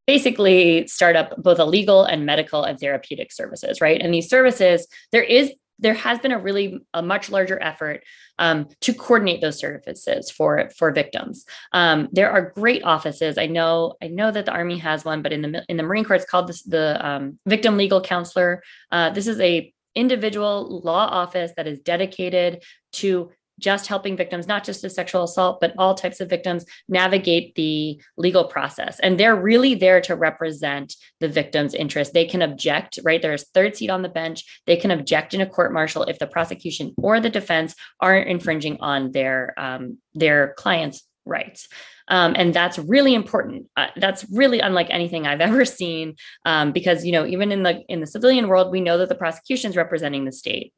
basically 0.07 0.87
start 0.87 1.17
up 1.17 1.35
both 1.43 1.59
a 1.59 1.65
legal 1.65 2.05
and 2.05 2.27
medical 2.27 2.63
and 2.63 2.79
therapeutic 2.79 3.33
services 3.33 3.81
right 3.81 4.01
and 4.01 4.13
these 4.13 4.29
services 4.29 4.87
there 5.13 5.23
is 5.23 5.53
there 5.79 5.95
has 5.95 6.19
been 6.19 6.33
a 6.33 6.39
really 6.39 6.79
a 6.93 7.03
much 7.03 7.31
larger 7.31 7.61
effort 7.63 8.03
um, 8.39 8.69
to 8.81 8.95
coordinate 8.95 9.41
those 9.41 9.59
services 9.59 10.31
for 10.31 10.71
for 10.77 10.93
victims. 10.93 11.45
Um, 11.73 12.09
there 12.13 12.31
are 12.31 12.51
great 12.51 12.85
offices. 12.85 13.39
I 13.39 13.47
know 13.47 13.95
I 14.03 14.09
know 14.09 14.31
that 14.31 14.47
the 14.47 14.53
Army 14.53 14.79
has 14.79 15.05
one, 15.05 15.23
but 15.23 15.33
in 15.33 15.43
the 15.43 15.65
in 15.69 15.77
the 15.77 15.83
Marine 15.83 16.05
Corps, 16.05 16.17
it's 16.17 16.25
called 16.25 16.49
the, 16.49 16.61
the 16.67 17.07
um, 17.07 17.39
Victim 17.47 17.77
Legal 17.77 18.01
Counselor. 18.01 18.63
Uh, 18.91 19.11
this 19.11 19.27
is 19.27 19.41
a 19.41 19.73
individual 19.95 20.81
law 20.85 21.07
office 21.07 21.53
that 21.57 21.67
is 21.67 21.79
dedicated 21.81 22.63
to 22.93 23.31
just 23.59 23.87
helping 23.87 24.17
victims, 24.17 24.47
not 24.47 24.65
just 24.65 24.85
of 24.85 24.93
sexual 24.93 25.25
assault, 25.25 25.61
but 25.61 25.75
all 25.79 25.95
types 25.95 26.21
of 26.21 26.29
victims 26.29 26.65
navigate 26.89 27.55
the 27.55 28.01
legal 28.17 28.45
process. 28.45 28.99
And 29.01 29.19
they're 29.19 29.37
really 29.37 29.75
there 29.75 30.01
to 30.03 30.17
represent 30.17 30.95
the 31.21 31.29
victim's 31.29 31.75
interest. 31.75 32.13
They 32.13 32.27
can 32.27 32.43
object, 32.43 32.99
right? 33.05 33.23
There's 33.23 33.49
third 33.51 33.77
seat 33.77 33.91
on 33.91 34.03
the 34.03 34.09
bench. 34.09 34.45
They 34.67 34.77
can 34.77 34.91
object 34.91 35.35
in 35.35 35.41
a 35.41 35.47
court 35.47 35.73
martial 35.73 36.05
if 36.05 36.19
the 36.19 36.27
prosecution 36.27 36.95
or 36.99 37.21
the 37.21 37.31
defense 37.31 37.75
aren't 38.01 38.29
infringing 38.29 38.79
on 38.81 39.13
their 39.13 39.55
um, 39.57 39.99
their 40.15 40.55
client's 40.57 41.07
rights. 41.27 41.69
Um, 42.09 42.35
and 42.37 42.53
that's 42.53 42.79
really 42.79 43.15
important. 43.15 43.67
Uh, 43.77 43.87
that's 43.97 44.27
really 44.31 44.61
unlike 44.61 44.89
anything 44.91 45.27
I've 45.27 45.41
ever 45.49 45.65
seen, 45.65 46.17
um, 46.45 46.73
because 46.73 47.05
you 47.05 47.13
know 47.13 47.27
even 47.27 47.53
in 47.53 47.63
the 47.63 47.83
in 47.89 48.01
the 48.01 48.07
civilian 48.07 48.49
world, 48.49 48.71
we 48.71 48.81
know 48.81 48.99
that 48.99 49.09
the 49.09 49.15
prosecution 49.15 49.71
is 49.71 49.77
representing 49.77 50.25
the 50.25 50.33
state 50.33 50.73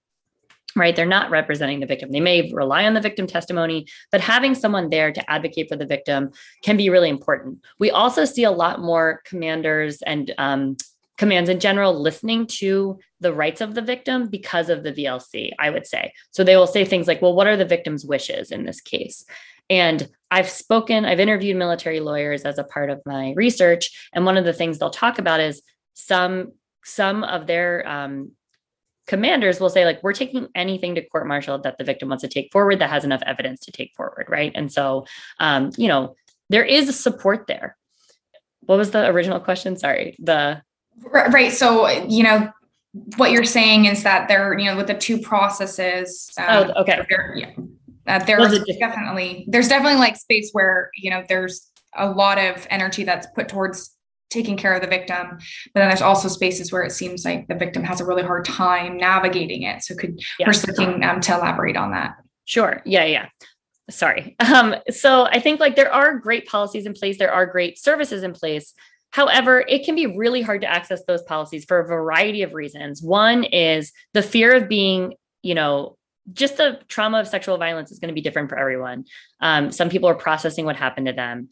right? 0.77 0.95
They're 0.95 1.07
not 1.07 1.31
representing 1.31 1.81
the 1.81 1.87
victim. 1.87 2.13
They 2.13 2.21
may 2.21 2.53
rely 2.53 2.85
on 2.85 2.95
the 2.95 3.01
victim 3.01 3.27
testimony, 3.27 3.87
but 4.13 4.21
having 4.21 4.55
someone 4.55 4.91
there 4.91 5.11
to 5.11 5.31
advocate 5.31 5.69
for 5.69 5.77
the 5.77 5.87
victim 5.87 6.31
can 6.63 6.77
be 6.77 6.91
really 6.91 7.09
important. 7.09 7.61
We 7.79 7.91
also 7.91 8.25
see 8.25 8.45
a 8.45 8.51
lot 8.51 8.81
more 8.81 9.23
commanders 9.25 10.03
and 10.03 10.33
um, 10.39 10.77
commands 11.17 11.49
in 11.49 11.61
general 11.61 11.99
listening 11.99 12.47
to 12.47 12.99
the 13.21 13.33
rights 13.33 13.61
of 13.61 13.75
the 13.75 13.83
victim 13.83 14.29
because 14.29 14.69
of 14.69 14.83
the 14.83 14.93
VLC, 14.93 15.51
I 15.59 15.71
would 15.71 15.87
say. 15.87 16.13
So 16.31 16.45
they 16.45 16.57
will 16.57 16.67
say 16.67 16.85
things 16.85 17.09
like, 17.09 17.23
well, 17.23 17.35
what 17.35 17.47
are 17.47 17.57
the 17.57 17.65
victim's 17.65 18.05
wishes 18.05 18.51
in 18.51 18.65
this 18.65 18.81
case? 18.81 19.25
And 19.71 20.09
I've 20.31 20.49
spoken, 20.49 21.05
I've 21.05 21.21
interviewed 21.21 21.57
military 21.57 22.01
lawyers 22.01 22.43
as 22.43 22.59
a 22.59 22.65
part 22.65 22.91
of 22.91 23.01
my 23.07 23.33
research. 23.35 24.09
And 24.13 24.25
one 24.25 24.37
of 24.37 24.45
the 24.45 24.53
things 24.53 24.79
they'll 24.79 24.91
talk 24.91 25.19
about 25.19 25.41
is 25.41 25.63
some 25.95 26.53
some 26.85 27.25
of 27.25 27.49
their 27.49 27.87
um, 27.89 28.31
commanders 29.07 29.61
will 29.61 29.71
say 29.71 29.85
like 29.85 30.03
we're 30.03 30.13
taking 30.13 30.49
anything 30.55 30.95
to 30.95 31.03
court 31.03 31.27
martial 31.27 31.59
that 31.59 31.79
the 31.79 31.85
victim 31.85 32.09
wants 32.09 32.23
to 32.23 32.29
take 32.29 32.51
forward 32.53 32.79
that 32.79 32.91
has 32.91 33.05
enough 33.05 33.23
evidence 33.27 33.61
to 33.61 33.73
take 33.73 33.95
forward 33.95 34.27
right? 34.29 34.53
And 34.55 34.73
so 34.73 35.07
um, 35.39 35.71
you 35.77 35.89
know 35.89 36.15
there 36.49 36.65
is 36.65 36.99
support 36.99 37.47
there. 37.47 37.77
What 38.61 38.79
was 38.79 38.91
the 38.91 39.07
original 39.07 39.41
question? 39.41 39.77
Sorry 39.77 40.17
the 40.19 40.63
right 41.11 41.53
so 41.53 41.89
you 41.89 42.23
know 42.23 42.51
what 43.17 43.31
you're 43.31 43.45
saying 43.45 43.85
is 43.85 44.03
that 44.03 44.29
there 44.29 44.59
you 44.59 44.65
know 44.65 44.77
with 44.77 44.87
the 44.87 44.95
two 44.95 45.19
processes 45.21 46.31
um, 46.39 46.73
oh 46.75 46.81
okay. 46.81 47.01
yeah 47.35 47.51
uh, 48.07 48.19
there's 48.25 48.65
definitely 48.79 49.45
there's 49.49 49.69
definitely 49.69 49.99
like 49.99 50.17
space 50.17 50.51
where 50.53 50.91
you 50.97 51.11
know 51.11 51.23
there's 51.29 51.71
a 51.97 52.09
lot 52.09 52.39
of 52.39 52.67
energy 52.71 53.05
that's 53.05 53.27
put 53.35 53.49
towards 53.49 53.96
taking 54.31 54.57
care 54.57 54.75
of 54.75 54.83
the 54.83 54.89
victim 54.89 55.39
but 55.73 55.81
then 55.81 55.89
there's 55.89 56.03
also 56.03 56.29
spaces 56.29 56.73
where 56.73 56.83
it 56.83 56.93
seems 56.93 57.25
like 57.25 57.47
the 57.49 57.55
victim 57.55 57.83
has 57.83 58.01
a 58.01 58.05
really 58.05 58.23
hard 58.23 58.45
time 58.45 58.97
navigating 58.97 59.63
it. 59.63 59.83
So 59.83 59.95
could 59.95 60.21
yeah. 60.39 60.51
looking 60.67 61.05
um, 61.05 61.21
to 61.21 61.35
elaborate 61.35 61.77
on 61.77 61.93
that? 61.93 62.17
Sure. 62.45 62.83
Yeah 62.85 63.05
yeah 63.05 63.29
sorry. 63.91 64.37
Um, 64.47 64.77
so 64.91 65.25
i 65.25 65.41
think 65.41 65.61
like 65.61 65.77
there 65.77 65.93
are 65.93 66.19
great 66.19 66.47
policies 66.47 66.87
in 66.87 66.95
place. 66.95 67.19
There 67.19 67.33
are 67.33 67.47
great 67.47 67.79
services 67.79 68.23
in 68.23 68.33
place. 68.33 68.73
However, 69.11 69.65
it 69.67 69.85
can 69.85 69.95
be 69.95 70.07
really 70.07 70.43
hard 70.43 70.61
to 70.61 70.67
access 70.67 71.03
those 71.07 71.23
policies 71.23 71.65
for 71.65 71.79
a 71.79 71.87
variety 71.87 72.43
of 72.43 72.53
reasons. 72.53 73.03
One 73.03 73.45
is 73.45 73.93
the 74.13 74.23
fear 74.23 74.55
of 74.55 74.69
being, 74.69 75.15
you 75.43 75.55
know, 75.55 75.97
just 76.33 76.57
the 76.57 76.81
trauma 76.89 77.21
of 77.21 77.29
sexual 77.29 77.57
violence 77.57 77.91
is 77.91 77.99
going 77.99 78.09
to 78.09 78.15
be 78.15 78.21
different 78.21 78.49
for 78.49 78.59
everyone. 78.59 79.05
Um, 79.41 79.71
some 79.73 79.89
people 79.89 80.09
are 80.09 80.15
processing 80.15 80.65
what 80.65 80.77
happened 80.77 81.07
to 81.07 81.13
them 81.13 81.49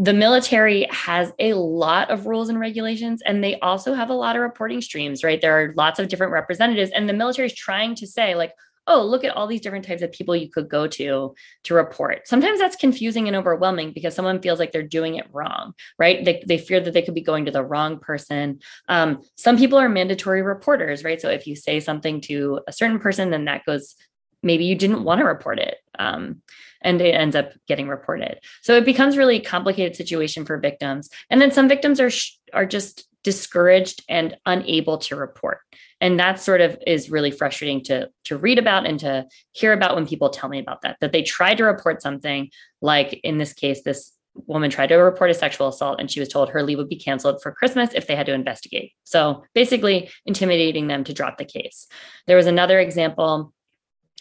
the 0.00 0.14
military 0.14 0.86
has 0.90 1.30
a 1.38 1.52
lot 1.52 2.10
of 2.10 2.26
rules 2.26 2.48
and 2.48 2.58
regulations 2.58 3.20
and 3.26 3.44
they 3.44 3.60
also 3.60 3.92
have 3.92 4.08
a 4.08 4.14
lot 4.14 4.34
of 4.34 4.40
reporting 4.40 4.80
streams 4.80 5.22
right? 5.22 5.42
There 5.42 5.60
are 5.60 5.74
lots 5.76 5.98
of 5.98 6.08
different 6.08 6.32
representatives 6.32 6.90
and 6.92 7.06
the 7.06 7.12
military 7.12 7.46
is 7.46 7.54
trying 7.54 7.94
to 7.96 8.06
say 8.06 8.34
like 8.34 8.52
oh 8.86 9.04
look 9.04 9.24
at 9.24 9.36
all 9.36 9.46
these 9.46 9.60
different 9.60 9.84
types 9.84 10.00
of 10.00 10.10
people 10.10 10.34
you 10.34 10.48
could 10.48 10.70
go 10.70 10.86
to 10.86 11.34
to 11.64 11.74
report. 11.74 12.26
Sometimes 12.26 12.58
that's 12.58 12.76
confusing 12.76 13.28
and 13.28 13.36
overwhelming 13.36 13.92
because 13.92 14.14
someone 14.14 14.40
feels 14.40 14.58
like 14.58 14.72
they're 14.72 14.82
doing 14.82 15.16
it 15.16 15.26
wrong 15.32 15.74
right? 15.98 16.24
They, 16.24 16.42
they 16.46 16.56
fear 16.56 16.80
that 16.80 16.94
they 16.94 17.02
could 17.02 17.14
be 17.14 17.20
going 17.20 17.44
to 17.44 17.52
the 17.52 17.62
wrong 17.62 17.98
person. 17.98 18.60
Um, 18.88 19.20
some 19.36 19.58
people 19.58 19.78
are 19.78 19.90
mandatory 19.90 20.40
reporters 20.40 21.04
right? 21.04 21.20
So 21.20 21.28
if 21.28 21.46
you 21.46 21.54
say 21.54 21.78
something 21.78 22.22
to 22.22 22.60
a 22.66 22.72
certain 22.72 23.00
person 23.00 23.28
then 23.30 23.44
that 23.44 23.66
goes 23.66 23.96
maybe 24.42 24.64
you 24.64 24.76
didn't 24.76 25.04
want 25.04 25.18
to 25.18 25.26
report 25.26 25.58
it. 25.58 25.76
Um, 25.98 26.40
and 26.82 27.00
it 27.00 27.14
ends 27.14 27.36
up 27.36 27.52
getting 27.66 27.88
reported 27.88 28.38
so 28.62 28.76
it 28.76 28.84
becomes 28.84 29.16
really 29.16 29.40
complicated 29.40 29.96
situation 29.96 30.44
for 30.44 30.58
victims 30.58 31.10
and 31.28 31.40
then 31.40 31.50
some 31.50 31.68
victims 31.68 32.00
are 32.00 32.10
are 32.52 32.66
just 32.66 33.06
discouraged 33.22 34.02
and 34.08 34.36
unable 34.46 34.98
to 34.98 35.16
report 35.16 35.60
and 36.00 36.18
that 36.18 36.40
sort 36.40 36.60
of 36.60 36.78
is 36.86 37.10
really 37.10 37.30
frustrating 37.30 37.82
to 37.82 38.08
to 38.24 38.36
read 38.36 38.58
about 38.58 38.86
and 38.86 39.00
to 39.00 39.26
hear 39.52 39.72
about 39.72 39.94
when 39.94 40.06
people 40.06 40.30
tell 40.30 40.48
me 40.48 40.58
about 40.58 40.82
that 40.82 40.96
that 41.00 41.12
they 41.12 41.22
tried 41.22 41.58
to 41.58 41.64
report 41.64 42.02
something 42.02 42.50
like 42.80 43.20
in 43.22 43.38
this 43.38 43.52
case 43.52 43.82
this 43.82 44.12
woman 44.46 44.70
tried 44.70 44.88
to 44.88 44.96
report 44.96 45.30
a 45.30 45.34
sexual 45.34 45.68
assault 45.68 46.00
and 46.00 46.10
she 46.10 46.20
was 46.20 46.28
told 46.28 46.48
her 46.48 46.62
leave 46.62 46.78
would 46.78 46.88
be 46.88 46.96
canceled 46.96 47.42
for 47.42 47.52
Christmas 47.52 47.90
if 47.94 48.06
they 48.06 48.16
had 48.16 48.26
to 48.26 48.32
investigate. 48.32 48.92
So 49.04 49.44
basically, 49.54 50.10
intimidating 50.24 50.86
them 50.86 51.04
to 51.04 51.12
drop 51.12 51.38
the 51.38 51.44
case. 51.44 51.86
There 52.26 52.36
was 52.36 52.46
another 52.46 52.78
example 52.78 53.52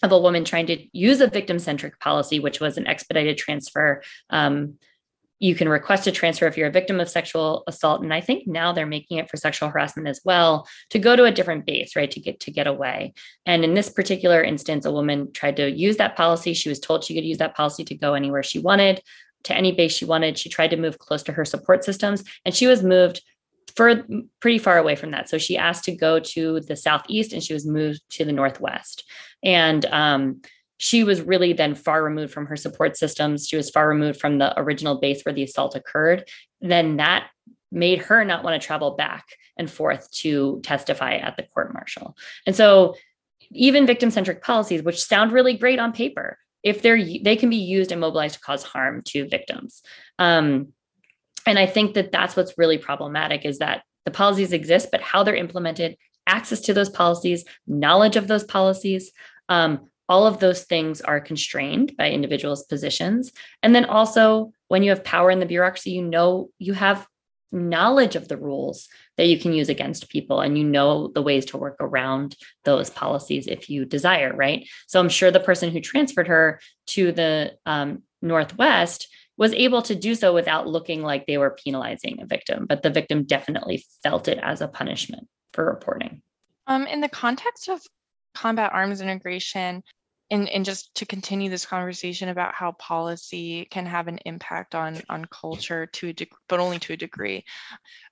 of 0.03 0.11
a 0.11 0.19
woman 0.19 0.45
trying 0.45 0.67
to 0.67 0.87
use 0.97 1.21
a 1.21 1.27
victim 1.27 1.59
centric 1.59 1.99
policy, 1.99 2.39
which 2.39 2.59
was 2.59 2.77
an 2.77 2.87
expedited 2.87 3.37
transfer. 3.37 4.01
Um, 4.29 4.77
you 5.39 5.55
can 5.55 5.69
request 5.69 6.05
a 6.05 6.11
transfer 6.11 6.47
if 6.47 6.57
you're 6.57 6.67
a 6.67 6.71
victim 6.71 6.99
of 6.99 7.09
sexual 7.09 7.63
assault 7.65 8.01
and 8.01 8.13
i 8.13 8.21
think 8.21 8.45
now 8.45 8.71
they're 8.71 8.85
making 8.85 9.17
it 9.17 9.29
for 9.29 9.37
sexual 9.37 9.69
harassment 9.69 10.07
as 10.07 10.21
well 10.23 10.67
to 10.89 10.99
go 10.99 11.15
to 11.15 11.23
a 11.23 11.31
different 11.31 11.65
base 11.65 11.95
right 11.95 12.11
to 12.11 12.19
get 12.19 12.39
to 12.41 12.51
get 12.51 12.67
away. 12.67 13.13
And 13.45 13.63
in 13.63 13.73
this 13.73 13.89
particular 13.89 14.43
instance 14.43 14.85
a 14.85 14.91
woman 14.91 15.31
tried 15.31 15.55
to 15.57 15.71
use 15.71 15.97
that 15.97 16.15
policy. 16.15 16.53
She 16.53 16.69
was 16.69 16.79
told 16.79 17.03
she 17.03 17.15
could 17.15 17.25
use 17.25 17.39
that 17.39 17.55
policy 17.55 17.83
to 17.85 17.95
go 17.95 18.13
anywhere 18.13 18.43
she 18.43 18.59
wanted 18.59 19.01
to 19.43 19.55
any 19.55 19.71
base 19.71 19.93
she 19.93 20.05
wanted. 20.05 20.37
She 20.37 20.49
tried 20.49 20.71
to 20.71 20.77
move 20.77 20.99
close 20.99 21.23
to 21.23 21.31
her 21.31 21.45
support 21.45 21.83
systems 21.83 22.23
and 22.45 22.53
she 22.53 22.67
was 22.67 22.83
moved 22.83 23.21
for 23.75 24.03
pretty 24.39 24.57
far 24.57 24.77
away 24.77 24.95
from 24.95 25.11
that. 25.11 25.29
So 25.29 25.37
she 25.37 25.57
asked 25.57 25.83
to 25.85 25.95
go 25.95 26.19
to 26.19 26.59
the 26.61 26.75
southeast 26.75 27.33
and 27.33 27.43
she 27.43 27.53
was 27.53 27.65
moved 27.65 28.01
to 28.11 28.25
the 28.25 28.31
northwest. 28.31 29.03
And 29.43 29.85
um, 29.85 30.41
she 30.77 31.03
was 31.03 31.21
really 31.21 31.53
then 31.53 31.75
far 31.75 32.03
removed 32.03 32.33
from 32.33 32.45
her 32.47 32.55
support 32.55 32.97
systems. 32.97 33.47
She 33.47 33.57
was 33.57 33.69
far 33.69 33.87
removed 33.87 34.19
from 34.19 34.37
the 34.37 34.57
original 34.59 34.99
base 34.99 35.23
where 35.23 35.33
the 35.33 35.43
assault 35.43 35.75
occurred. 35.75 36.27
Then 36.61 36.97
that 36.97 37.29
made 37.71 37.99
her 37.99 38.25
not 38.25 38.43
want 38.43 38.59
to 38.59 38.65
travel 38.65 38.91
back 38.91 39.25
and 39.57 39.69
forth 39.69 40.09
to 40.11 40.59
testify 40.63 41.15
at 41.15 41.37
the 41.37 41.43
court 41.43 41.73
martial. 41.73 42.15
And 42.45 42.55
so 42.55 42.95
even 43.51 43.85
victim 43.85 44.11
centric 44.11 44.41
policies, 44.41 44.81
which 44.81 45.03
sound 45.03 45.31
really 45.31 45.55
great 45.57 45.79
on 45.79 45.91
paper, 45.91 46.37
if 46.63 46.81
they're 46.81 47.01
they 47.03 47.35
can 47.35 47.49
be 47.49 47.57
used 47.57 47.91
and 47.91 48.01
mobilized 48.01 48.35
to 48.35 48.41
cause 48.41 48.63
harm 48.63 49.01
to 49.03 49.27
victims. 49.27 49.81
Um, 50.17 50.73
and 51.45 51.57
I 51.57 51.65
think 51.65 51.93
that 51.95 52.11
that's 52.11 52.35
what's 52.35 52.57
really 52.57 52.77
problematic 52.77 53.45
is 53.45 53.59
that 53.59 53.83
the 54.05 54.11
policies 54.11 54.53
exist, 54.53 54.89
but 54.91 55.01
how 55.01 55.23
they're 55.23 55.35
implemented, 55.35 55.97
access 56.27 56.61
to 56.61 56.73
those 56.73 56.89
policies, 56.89 57.45
knowledge 57.67 58.15
of 58.15 58.27
those 58.27 58.43
policies, 58.43 59.11
um, 59.49 59.89
all 60.07 60.25
of 60.25 60.39
those 60.39 60.63
things 60.63 61.01
are 61.01 61.19
constrained 61.19 61.95
by 61.95 62.09
individuals' 62.09 62.63
positions. 62.63 63.31
And 63.61 63.75
then 63.75 63.85
also, 63.85 64.51
when 64.67 64.81
you 64.81 64.89
have 64.89 65.03
power 65.03 65.29
in 65.29 65.39
the 65.39 65.45
bureaucracy, 65.45 65.91
you 65.91 66.01
know 66.01 66.49
you 66.57 66.73
have 66.73 67.07
knowledge 67.51 68.15
of 68.15 68.27
the 68.27 68.37
rules 68.37 68.87
that 69.17 69.27
you 69.27 69.39
can 69.39 69.53
use 69.53 69.69
against 69.69 70.09
people 70.09 70.39
and 70.39 70.57
you 70.57 70.63
know 70.63 71.07
the 71.07 71.21
ways 71.21 71.45
to 71.45 71.57
work 71.57 71.75
around 71.79 72.35
those 72.63 72.89
policies 72.89 73.47
if 73.47 73.69
you 73.69 73.85
desire 73.85 74.31
right 74.35 74.67
so 74.87 74.99
i'm 74.99 75.09
sure 75.09 75.31
the 75.31 75.39
person 75.39 75.71
who 75.71 75.81
transferred 75.81 76.27
her 76.27 76.59
to 76.85 77.11
the 77.11 77.51
um, 77.65 78.03
northwest 78.21 79.07
was 79.39 79.53
able 79.53 79.81
to 79.81 79.95
do 79.95 80.13
so 80.13 80.33
without 80.33 80.67
looking 80.67 81.01
like 81.01 81.25
they 81.25 81.37
were 81.37 81.57
penalizing 81.63 82.21
a 82.21 82.25
victim, 82.25 82.65
but 82.67 82.83
the 82.83 82.89
victim 82.89 83.23
definitely 83.23 83.85
felt 84.03 84.27
it 84.27 84.37
as 84.43 84.59
a 84.59 84.67
punishment 84.67 85.27
for 85.53 85.65
reporting. 85.65 86.21
Um, 86.67 86.85
in 86.85 86.99
the 86.99 87.07
context 87.07 87.69
of 87.69 87.81
combat 88.35 88.71
arms 88.73 88.99
integration, 88.99 89.81
and, 90.31 90.47
and 90.49 90.63
just 90.63 90.93
to 90.95 91.05
continue 91.05 91.49
this 91.49 91.65
conversation 91.65 92.29
about 92.29 92.53
how 92.53 92.71
policy 92.73 93.65
can 93.65 93.85
have 93.85 94.07
an 94.07 94.19
impact 94.25 94.75
on 94.75 95.01
on 95.09 95.25
culture 95.25 95.87
to 95.87 96.09
a 96.09 96.27
but 96.47 96.59
only 96.59 96.79
to 96.79 96.93
a 96.93 96.97
degree. 96.97 97.45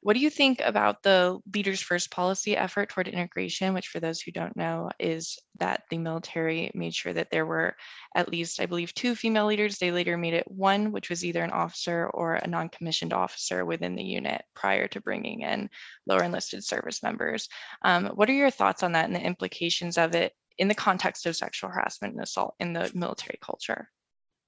What 0.01 0.13
do 0.13 0.19
you 0.19 0.29
think 0.29 0.61
about 0.63 1.03
the 1.03 1.39
leaders 1.53 1.81
first 1.81 2.09
policy 2.09 2.57
effort 2.57 2.89
toward 2.89 3.07
integration 3.07 3.73
which 3.73 3.87
for 3.87 3.99
those 3.99 4.19
who 4.19 4.31
don't 4.31 4.57
know 4.57 4.89
is 4.99 5.37
that 5.59 5.83
the 5.89 5.97
military 5.97 6.71
made 6.73 6.93
sure 6.93 7.13
that 7.13 7.29
there 7.31 7.45
were 7.45 7.75
at 8.15 8.29
least 8.29 8.59
i 8.59 8.65
believe 8.65 8.93
two 8.93 9.15
female 9.15 9.45
leaders. 9.45 9.77
They 9.77 9.91
later 9.91 10.17
made 10.17 10.33
it 10.33 10.49
one 10.49 10.91
which 10.91 11.09
was 11.09 11.23
either 11.23 11.43
an 11.43 11.51
officer 11.51 12.09
or 12.13 12.35
a 12.35 12.47
non-commissioned 12.47 13.13
officer 13.13 13.63
within 13.65 13.95
the 13.95 14.03
unit 14.03 14.43
prior 14.55 14.87
to 14.89 15.01
bringing 15.01 15.41
in 15.41 15.69
lower 16.07 16.23
enlisted 16.23 16.63
service 16.63 17.03
members. 17.03 17.47
Um, 17.83 18.07
what 18.07 18.29
are 18.29 18.33
your 18.33 18.49
thoughts 18.49 18.81
on 18.81 18.93
that 18.93 19.05
and 19.05 19.15
the 19.15 19.21
implications 19.21 19.97
of 19.97 20.15
it 20.15 20.33
in 20.57 20.67
the 20.67 20.75
context 20.75 21.25
of 21.25 21.35
sexual 21.35 21.69
harassment 21.69 22.13
and 22.13 22.23
assault 22.23 22.55
in 22.59 22.73
the 22.73 22.91
military 22.93 23.37
culture? 23.41 23.89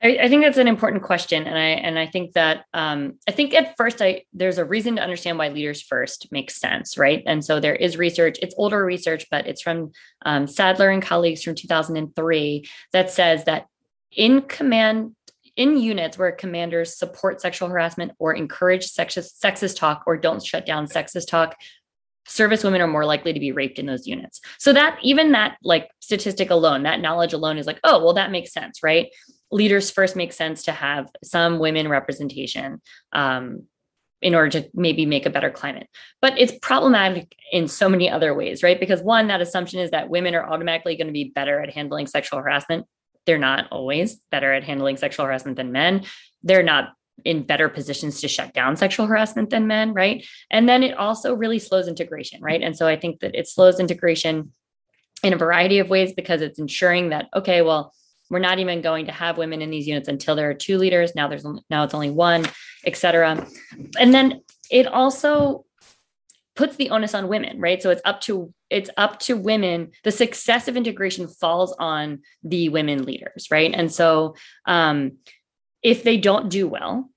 I, 0.01 0.17
I 0.23 0.29
think 0.29 0.43
that's 0.43 0.57
an 0.57 0.67
important 0.67 1.03
question, 1.03 1.45
and 1.45 1.57
I 1.57 1.67
and 1.67 1.99
I 1.99 2.07
think 2.07 2.33
that 2.33 2.65
um, 2.73 3.15
I 3.27 3.31
think 3.31 3.53
at 3.53 3.75
first 3.75 4.01
I 4.01 4.23
there's 4.31 4.57
a 4.57 4.65
reason 4.65 4.95
to 4.95 5.01
understand 5.01 5.37
why 5.37 5.49
leaders 5.49 5.81
first 5.81 6.31
makes 6.31 6.55
sense, 6.55 6.97
right? 6.97 7.21
And 7.25 7.43
so 7.43 7.59
there 7.59 7.75
is 7.75 7.97
research. 7.97 8.37
It's 8.41 8.55
older 8.57 8.83
research, 8.83 9.25
but 9.29 9.45
it's 9.45 9.61
from 9.61 9.91
um, 10.25 10.47
Sadler 10.47 10.89
and 10.89 11.01
colleagues 11.01 11.43
from 11.43 11.55
2003 11.55 12.65
that 12.93 13.11
says 13.11 13.43
that 13.45 13.67
in 14.11 14.41
command 14.43 15.15
in 15.59 15.77
units 15.77 16.17
where 16.17 16.31
commanders 16.31 16.97
support 16.97 17.41
sexual 17.41 17.67
harassment 17.67 18.13
or 18.17 18.33
encourage 18.33 18.87
sexist, 18.87 19.43
sexist 19.43 19.75
talk 19.75 20.03
or 20.07 20.15
don't 20.15 20.41
shut 20.41 20.65
down 20.65 20.87
sexist 20.87 21.27
talk, 21.27 21.57
service 22.29 22.63
women 22.63 22.81
are 22.81 22.87
more 22.87 23.05
likely 23.05 23.33
to 23.33 23.39
be 23.39 23.51
raped 23.51 23.79
in 23.79 23.85
those 23.85 24.07
units. 24.07 24.39
So 24.59 24.71
that 24.73 24.99
even 25.01 25.31
that 25.31 25.57
like 25.63 25.89
statistic 25.99 26.49
alone, 26.49 26.83
that 26.83 27.01
knowledge 27.01 27.33
alone 27.33 27.57
is 27.57 27.65
like, 27.65 27.79
oh, 27.83 28.03
well, 28.03 28.13
that 28.13 28.31
makes 28.31 28.53
sense, 28.53 28.83
right? 28.83 29.07
Leaders 29.51 29.89
first 29.89 30.15
make 30.15 30.31
sense 30.31 30.63
to 30.63 30.71
have 30.71 31.09
some 31.23 31.59
women 31.59 31.89
representation 31.89 32.81
um, 33.13 33.63
in 34.21 34.35
order 34.35 34.61
to 34.61 34.69
maybe 34.73 35.05
make 35.05 35.25
a 35.25 35.29
better 35.29 35.49
climate. 35.49 35.87
But 36.21 36.37
it's 36.37 36.53
problematic 36.61 37.35
in 37.51 37.67
so 37.67 37.89
many 37.89 38.09
other 38.09 38.33
ways, 38.33 38.61
right? 38.61 38.79
Because 38.79 39.01
one, 39.01 39.27
that 39.27 39.41
assumption 39.41 39.79
is 39.79 39.91
that 39.91 40.09
women 40.09 40.35
are 40.35 40.47
automatically 40.47 40.95
going 40.97 41.07
to 41.07 41.13
be 41.13 41.31
better 41.33 41.59
at 41.61 41.73
handling 41.73 42.05
sexual 42.05 42.39
harassment. 42.39 42.85
They're 43.25 43.37
not 43.37 43.67
always 43.71 44.19
better 44.31 44.53
at 44.53 44.63
handling 44.63 44.97
sexual 44.97 45.25
harassment 45.25 45.57
than 45.57 45.71
men. 45.71 46.03
They're 46.43 46.63
not 46.63 46.93
in 47.25 47.43
better 47.43 47.69
positions 47.69 48.21
to 48.21 48.27
shut 48.27 48.53
down 48.53 48.77
sexual 48.77 49.05
harassment 49.05 49.49
than 49.49 49.67
men, 49.67 49.93
right? 49.93 50.25
And 50.49 50.67
then 50.67 50.83
it 50.83 50.97
also 50.97 51.33
really 51.33 51.59
slows 51.59 51.87
integration, 51.87 52.41
right? 52.41 52.61
And 52.61 52.75
so 52.75 52.87
I 52.87 52.95
think 52.95 53.19
that 53.21 53.35
it 53.35 53.47
slows 53.47 53.79
integration 53.79 54.51
in 55.23 55.33
a 55.33 55.37
variety 55.37 55.79
of 55.79 55.89
ways 55.89 56.13
because 56.13 56.41
it's 56.41 56.59
ensuring 56.59 57.09
that 57.09 57.27
okay, 57.35 57.61
well, 57.61 57.93
we're 58.29 58.39
not 58.39 58.59
even 58.59 58.81
going 58.81 59.07
to 59.07 59.11
have 59.11 59.37
women 59.37 59.61
in 59.61 59.69
these 59.69 59.87
units 59.87 60.07
until 60.07 60.35
there 60.35 60.49
are 60.49 60.53
two 60.53 60.77
leaders. 60.77 61.15
Now 61.15 61.27
there's 61.27 61.45
now 61.69 61.83
it's 61.83 61.93
only 61.93 62.11
one, 62.11 62.45
et 62.85 62.95
cetera. 62.95 63.45
And 63.99 64.13
then 64.13 64.41
it 64.69 64.87
also 64.87 65.65
puts 66.55 66.75
the 66.75 66.89
onus 66.89 67.15
on 67.15 67.27
women, 67.27 67.59
right? 67.59 67.81
So 67.81 67.89
it's 67.89 68.01
up 68.05 68.21
to 68.21 68.53
it's 68.69 68.89
up 68.97 69.19
to 69.21 69.35
women. 69.35 69.91
The 70.03 70.11
success 70.11 70.67
of 70.67 70.77
integration 70.77 71.27
falls 71.27 71.75
on 71.79 72.19
the 72.43 72.69
women 72.69 73.03
leaders, 73.03 73.47
right? 73.49 73.73
And 73.73 73.91
so 73.91 74.35
um, 74.65 75.13
if 75.81 76.03
they 76.03 76.17
don't 76.17 76.49
do 76.49 76.67
well, 76.67 77.09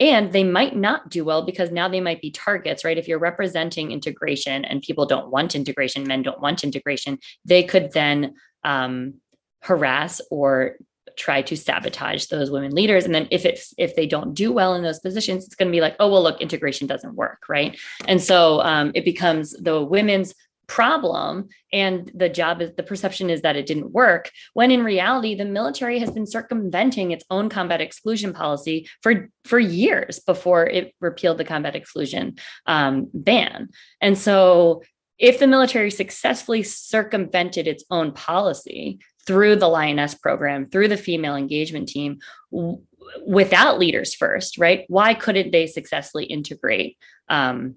and 0.00 0.32
they 0.32 0.44
might 0.44 0.76
not 0.76 1.10
do 1.10 1.24
well 1.24 1.42
because 1.42 1.70
now 1.70 1.88
they 1.88 2.00
might 2.00 2.20
be 2.20 2.30
targets, 2.30 2.84
right? 2.84 2.98
If 2.98 3.08
you're 3.08 3.18
representing 3.18 3.90
integration 3.90 4.64
and 4.64 4.80
people 4.80 5.06
don't 5.06 5.30
want 5.30 5.56
integration, 5.56 6.06
men 6.06 6.22
don't 6.22 6.40
want 6.40 6.62
integration, 6.62 7.18
they 7.44 7.64
could 7.64 7.92
then 7.92 8.34
um, 8.62 9.14
harass 9.60 10.20
or 10.30 10.76
try 11.16 11.42
to 11.42 11.56
sabotage 11.56 12.26
those 12.26 12.50
women 12.50 12.72
leaders. 12.72 13.04
And 13.04 13.14
then 13.14 13.26
if 13.32 13.44
it 13.44 13.60
if 13.76 13.96
they 13.96 14.06
don't 14.06 14.34
do 14.34 14.52
well 14.52 14.74
in 14.74 14.84
those 14.84 15.00
positions 15.00 15.44
it's 15.44 15.56
going 15.56 15.66
to 15.66 15.72
be 15.72 15.80
like 15.80 15.96
oh 15.98 16.08
well 16.08 16.22
look 16.22 16.40
integration 16.40 16.86
doesn't 16.86 17.16
work 17.16 17.42
right? 17.48 17.76
And 18.06 18.22
so 18.22 18.60
um, 18.60 18.92
it 18.94 19.04
becomes 19.04 19.52
the 19.52 19.82
women's 19.82 20.32
problem 20.68 21.48
and 21.72 22.12
the 22.14 22.28
job 22.28 22.60
is 22.60 22.70
the 22.76 22.82
perception 22.82 23.30
is 23.30 23.40
that 23.40 23.56
it 23.56 23.66
didn't 23.66 23.90
work 23.90 24.30
when 24.52 24.70
in 24.70 24.84
reality 24.84 25.34
the 25.34 25.44
military 25.44 25.98
has 25.98 26.10
been 26.10 26.26
circumventing 26.26 27.10
its 27.10 27.24
own 27.30 27.48
combat 27.48 27.80
exclusion 27.80 28.32
policy 28.32 28.86
for 29.02 29.30
for 29.44 29.58
years 29.58 30.20
before 30.20 30.66
it 30.66 30.94
repealed 31.00 31.38
the 31.38 31.44
combat 31.44 31.74
exclusion 31.74 32.36
um, 32.66 33.08
ban. 33.14 33.68
And 34.00 34.16
so 34.16 34.82
if 35.18 35.38
the 35.38 35.46
military 35.46 35.90
successfully 35.90 36.62
circumvented 36.62 37.66
its 37.66 37.84
own 37.90 38.12
policy 38.12 39.00
through 39.26 39.56
the 39.56 39.68
lioness 39.68 40.14
program 40.14 40.68
through 40.68 40.88
the 40.88 40.96
female 40.96 41.34
engagement 41.34 41.88
team 41.88 42.18
w- 42.52 42.80
without 43.26 43.78
leaders 43.78 44.14
first 44.14 44.58
right 44.58 44.84
why 44.88 45.14
couldn't 45.14 45.50
they 45.50 45.66
successfully 45.66 46.24
integrate 46.26 46.98
um, 47.28 47.76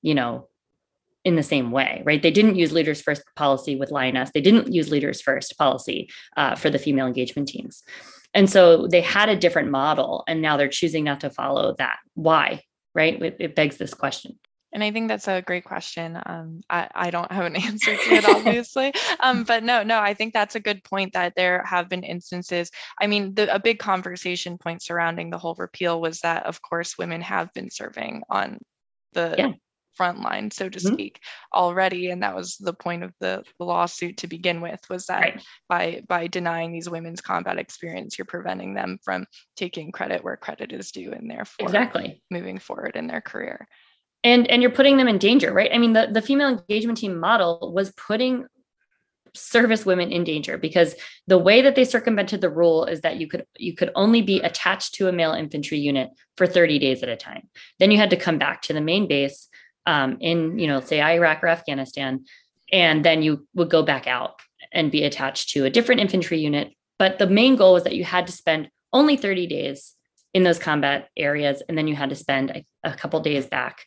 you 0.00 0.14
know 0.14 0.48
in 1.24 1.36
the 1.36 1.42
same 1.42 1.70
way, 1.70 2.02
right? 2.04 2.22
They 2.22 2.30
didn't 2.30 2.56
use 2.56 2.72
leaders 2.72 3.00
first 3.00 3.22
policy 3.36 3.76
with 3.76 3.90
Lioness. 3.90 4.30
They 4.34 4.40
didn't 4.40 4.72
use 4.72 4.90
leaders 4.90 5.20
first 5.20 5.56
policy 5.56 6.10
uh, 6.36 6.56
for 6.56 6.70
the 6.70 6.78
female 6.78 7.06
engagement 7.06 7.48
teams. 7.48 7.82
And 8.34 8.48
so 8.48 8.86
they 8.86 9.02
had 9.02 9.28
a 9.28 9.36
different 9.36 9.70
model, 9.70 10.24
and 10.26 10.40
now 10.40 10.56
they're 10.56 10.68
choosing 10.68 11.04
not 11.04 11.20
to 11.20 11.30
follow 11.30 11.74
that. 11.78 11.98
Why? 12.14 12.62
Right? 12.94 13.20
It, 13.22 13.36
it 13.38 13.54
begs 13.54 13.76
this 13.76 13.94
question. 13.94 14.38
And 14.74 14.82
I 14.82 14.90
think 14.90 15.08
that's 15.08 15.28
a 15.28 15.42
great 15.42 15.64
question. 15.64 16.18
Um, 16.24 16.62
I, 16.70 16.88
I 16.94 17.10
don't 17.10 17.30
have 17.30 17.44
an 17.44 17.56
answer 17.68 17.94
to 17.94 18.14
it, 18.14 18.24
obviously. 18.24 18.92
um, 19.20 19.44
but 19.44 19.62
no, 19.62 19.82
no, 19.82 20.00
I 20.00 20.14
think 20.14 20.32
that's 20.32 20.54
a 20.54 20.60
good 20.60 20.82
point 20.82 21.12
that 21.12 21.34
there 21.36 21.62
have 21.64 21.90
been 21.90 22.02
instances. 22.02 22.70
I 23.00 23.06
mean, 23.06 23.34
the, 23.34 23.54
a 23.54 23.58
big 23.58 23.78
conversation 23.78 24.56
point 24.56 24.82
surrounding 24.82 25.28
the 25.28 25.38
whole 25.38 25.54
repeal 25.58 26.00
was 26.00 26.20
that, 26.20 26.46
of 26.46 26.62
course, 26.62 26.96
women 26.98 27.20
have 27.20 27.52
been 27.52 27.70
serving 27.70 28.22
on 28.30 28.58
the 29.12 29.34
yeah 29.36 29.52
front 29.94 30.20
line 30.20 30.50
so 30.50 30.68
to 30.68 30.78
mm-hmm. 30.78 30.94
speak 30.94 31.20
already 31.54 32.10
and 32.10 32.22
that 32.22 32.34
was 32.34 32.56
the 32.58 32.72
point 32.72 33.02
of 33.02 33.12
the, 33.20 33.42
the 33.58 33.64
lawsuit 33.64 34.16
to 34.16 34.26
begin 34.26 34.60
with 34.60 34.80
was 34.88 35.06
that 35.06 35.20
right. 35.20 35.42
by 35.68 36.02
by 36.08 36.26
denying 36.26 36.72
these 36.72 36.88
women's 36.88 37.20
combat 37.20 37.58
experience 37.58 38.18
you're 38.18 38.24
preventing 38.24 38.74
them 38.74 38.98
from 39.04 39.26
taking 39.56 39.92
credit 39.92 40.24
where 40.24 40.36
credit 40.36 40.72
is 40.72 40.90
due 40.90 41.12
and 41.12 41.30
therefore 41.30 41.66
exactly 41.66 42.22
moving 42.30 42.58
forward 42.58 42.96
in 42.96 43.06
their 43.06 43.20
career 43.20 43.66
and 44.24 44.50
and 44.50 44.62
you're 44.62 44.70
putting 44.70 44.96
them 44.96 45.08
in 45.08 45.18
danger 45.18 45.52
right 45.52 45.70
i 45.72 45.78
mean 45.78 45.92
the, 45.92 46.08
the 46.10 46.22
female 46.22 46.48
engagement 46.48 46.98
team 46.98 47.18
model 47.18 47.72
was 47.74 47.90
putting 47.92 48.46
service 49.34 49.86
women 49.86 50.12
in 50.12 50.24
danger 50.24 50.58
because 50.58 50.94
the 51.26 51.38
way 51.38 51.62
that 51.62 51.74
they 51.74 51.84
circumvented 51.84 52.40
the 52.40 52.50
rule 52.50 52.84
is 52.84 53.00
that 53.00 53.16
you 53.16 53.26
could 53.26 53.46
you 53.56 53.74
could 53.74 53.90
only 53.94 54.20
be 54.20 54.40
attached 54.40 54.94
to 54.94 55.08
a 55.08 55.12
male 55.12 55.32
infantry 55.32 55.78
unit 55.78 56.10
for 56.36 56.46
30 56.46 56.78
days 56.78 57.02
at 57.02 57.08
a 57.08 57.16
time 57.16 57.48
then 57.78 57.90
you 57.90 57.96
had 57.96 58.10
to 58.10 58.16
come 58.16 58.38
back 58.38 58.62
to 58.62 58.72
the 58.72 58.80
main 58.80 59.08
base 59.08 59.48
um, 59.86 60.18
in, 60.20 60.58
you 60.58 60.66
know, 60.66 60.80
say 60.80 61.00
Iraq 61.00 61.42
or 61.42 61.48
Afghanistan, 61.48 62.24
and 62.72 63.04
then 63.04 63.22
you 63.22 63.46
would 63.54 63.70
go 63.70 63.82
back 63.82 64.06
out 64.06 64.40
and 64.72 64.90
be 64.90 65.04
attached 65.04 65.50
to 65.50 65.64
a 65.64 65.70
different 65.70 66.00
infantry 66.00 66.38
unit. 66.38 66.72
But 66.98 67.18
the 67.18 67.26
main 67.26 67.56
goal 67.56 67.74
was 67.74 67.84
that 67.84 67.94
you 67.94 68.04
had 68.04 68.26
to 68.26 68.32
spend 68.32 68.68
only 68.92 69.16
30 69.16 69.46
days 69.46 69.94
in 70.34 70.44
those 70.44 70.58
combat 70.58 71.08
areas 71.16 71.62
and 71.68 71.76
then 71.76 71.86
you 71.86 71.94
had 71.94 72.08
to 72.08 72.14
spend 72.14 72.50
a, 72.50 72.64
a, 72.84 72.94
couple 72.94 73.20
days 73.20 73.46
back 73.46 73.84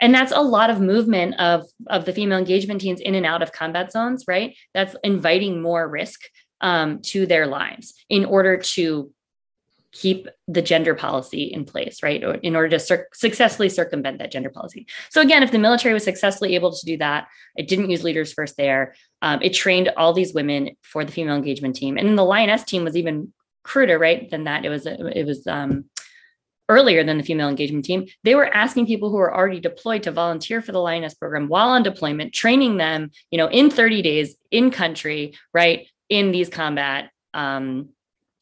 and 0.00 0.14
that's 0.14 0.32
a 0.32 0.40
lot 0.40 0.70
of 0.70 0.80
movement 0.80 1.34
of 1.40 1.64
of 1.88 2.04
the 2.04 2.12
female 2.12 2.38
engagement 2.38 2.80
teams 2.80 3.00
in 3.00 3.14
and 3.16 3.26
out 3.26 3.42
of 3.42 3.52
combat 3.52 3.90
zones 3.90 4.24
right 4.28 4.56
that's 4.74 4.94
inviting 5.02 5.60
more 5.60 5.88
risk 5.88 6.20
um, 6.60 7.00
to 7.02 7.26
their 7.26 7.46
lives 7.46 7.94
in 8.08 8.24
order 8.24 8.56
to 8.56 9.12
keep 9.92 10.28
the 10.46 10.62
gender 10.62 10.94
policy 10.94 11.44
in 11.44 11.64
place, 11.64 12.02
right? 12.02 12.22
In 12.42 12.54
order 12.54 12.78
to 12.78 13.04
successfully 13.12 13.68
circumvent 13.68 14.18
that 14.18 14.30
gender 14.30 14.50
policy. 14.50 14.86
So 15.10 15.20
again, 15.20 15.42
if 15.42 15.50
the 15.50 15.58
military 15.58 15.94
was 15.94 16.04
successfully 16.04 16.54
able 16.54 16.72
to 16.72 16.86
do 16.86 16.98
that, 16.98 17.28
it 17.56 17.68
didn't 17.68 17.90
use 17.90 18.04
leaders 18.04 18.32
first 18.32 18.56
there. 18.56 18.94
Um, 19.22 19.40
it 19.42 19.54
trained 19.54 19.90
all 19.96 20.12
these 20.12 20.34
women 20.34 20.70
for 20.82 21.04
the 21.04 21.12
female 21.12 21.36
engagement 21.36 21.76
team, 21.76 21.96
and 21.96 22.18
the 22.18 22.24
Lioness 22.24 22.64
team 22.64 22.84
was 22.84 22.96
even 22.96 23.32
cruder, 23.64 23.98
right? 23.98 24.30
Than 24.30 24.44
that, 24.44 24.64
it 24.64 24.68
was 24.68 24.86
it 24.86 25.26
was 25.26 25.46
um, 25.46 25.86
earlier 26.68 27.02
than 27.02 27.18
the 27.18 27.24
female 27.24 27.48
engagement 27.48 27.84
team. 27.84 28.06
They 28.24 28.34
were 28.34 28.52
asking 28.54 28.86
people 28.86 29.10
who 29.10 29.16
were 29.16 29.34
already 29.34 29.60
deployed 29.60 30.02
to 30.04 30.12
volunteer 30.12 30.60
for 30.60 30.72
the 30.72 30.80
Lioness 30.80 31.14
program 31.14 31.48
while 31.48 31.70
on 31.70 31.82
deployment, 31.82 32.34
training 32.34 32.76
them, 32.76 33.10
you 33.30 33.38
know, 33.38 33.48
in 33.48 33.70
30 33.70 34.02
days 34.02 34.36
in 34.50 34.70
country, 34.70 35.34
right, 35.54 35.86
in 36.08 36.30
these 36.30 36.48
combat 36.48 37.10
um, 37.34 37.90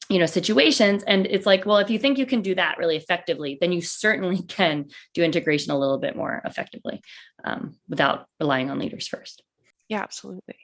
you 0.08 0.18
know 0.18 0.26
situations 0.26 1.02
and 1.04 1.26
it's 1.26 1.46
like 1.46 1.66
well 1.66 1.78
if 1.78 1.90
you 1.90 1.98
think 1.98 2.18
you 2.18 2.26
can 2.26 2.42
do 2.42 2.54
that 2.54 2.78
really 2.78 2.96
effectively 2.96 3.58
then 3.60 3.72
you 3.72 3.80
certainly 3.80 4.42
can 4.48 4.86
do 5.14 5.22
integration 5.22 5.72
a 5.72 5.78
little 5.78 5.98
bit 5.98 6.16
more 6.16 6.42
effectively 6.44 7.00
um, 7.44 7.76
without 7.88 8.26
relying 8.40 8.70
on 8.70 8.78
leaders 8.78 9.08
first 9.08 9.42
yeah 9.88 10.00
absolutely 10.02 10.56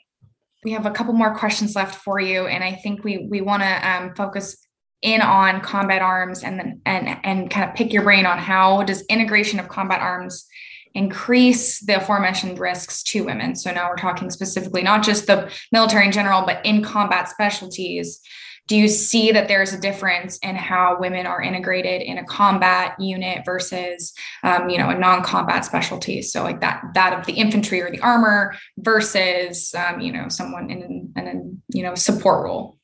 we 0.65 0.73
have 0.73 0.87
a 0.87 0.91
couple 0.91 1.13
more 1.13 1.35
questions 1.35 1.75
left 1.75 1.97
for 1.97 2.21
you 2.21 2.47
and 2.47 2.63
i 2.63 2.73
think 2.73 3.05
we 3.05 3.27
we 3.31 3.41
want 3.41 3.63
to 3.63 3.91
um, 3.91 4.15
focus 4.15 4.57
in 5.03 5.21
on 5.21 5.61
combat 5.61 6.01
arms 6.01 6.45
and 6.45 6.59
then 6.59 6.81
and 6.87 7.19
and 7.25 7.51
kind 7.51 7.69
of 7.69 7.75
pick 7.75 7.93
your 7.93 8.03
brain 8.03 8.25
on 8.25 8.39
how 8.39 8.83
does 8.85 9.03
integration 9.07 9.59
of 9.59 9.69
combat 9.69 10.01
arms 10.01 10.47
increase 10.95 11.81
the 11.81 11.97
aforementioned 11.97 12.59
risks 12.59 13.03
to 13.03 13.25
women. 13.25 13.57
So 13.57 13.73
now 13.73 13.89
we're 13.89 13.97
talking 13.97 14.31
specifically 14.31 14.83
not 14.83 15.03
just 15.03 15.27
the 15.27 15.51
military 15.73 16.07
in 16.07 16.13
general, 16.13 16.45
but 16.45 16.65
in 16.65 16.83
combat 16.83 17.29
specialties. 17.29 18.21
Do 18.69 18.77
you 18.77 18.89
see 18.89 19.33
that 19.33 19.49
there's 19.49 19.73
a 19.73 19.81
difference 19.81 20.39
in 20.39 20.55
how 20.57 20.97
women 20.99 21.27
are 21.27 21.43
integrated 21.43 22.01
in 22.01 22.19
a 22.19 22.25
combat 22.25 22.99
unit 23.01 23.45
versus, 23.45 24.15
um, 24.45 24.71
you 24.71 24.79
know, 24.79 24.89
a 24.89 24.99
non-combat 24.99 25.65
specialty? 25.65 26.23
So 26.23 26.43
like 26.43 26.61
that 26.61 26.83
that 26.95 27.19
of 27.19 27.27
the 27.27 27.33
infantry 27.33 27.83
or 27.83 27.91
the 27.91 28.01
armor 28.01 28.55
versus, 28.79 29.75
um, 29.75 30.01
you 30.01 30.13
know, 30.13 30.29
someone 30.29 30.71
in 30.71 31.13
an 31.17 31.63
you 31.69 31.83
know 31.83 31.95
support 31.95 32.45
role. 32.45 32.79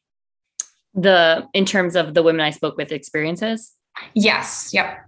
The 0.95 1.47
in 1.55 1.64
terms 1.64 1.97
of 1.97 2.14
the 2.14 2.22
women 2.22 2.41
I 2.41 2.51
spoke 2.51 2.76
with 2.76 2.93
experiences. 2.93 3.72
Yes. 4.14 4.70
Yep. 4.72 4.99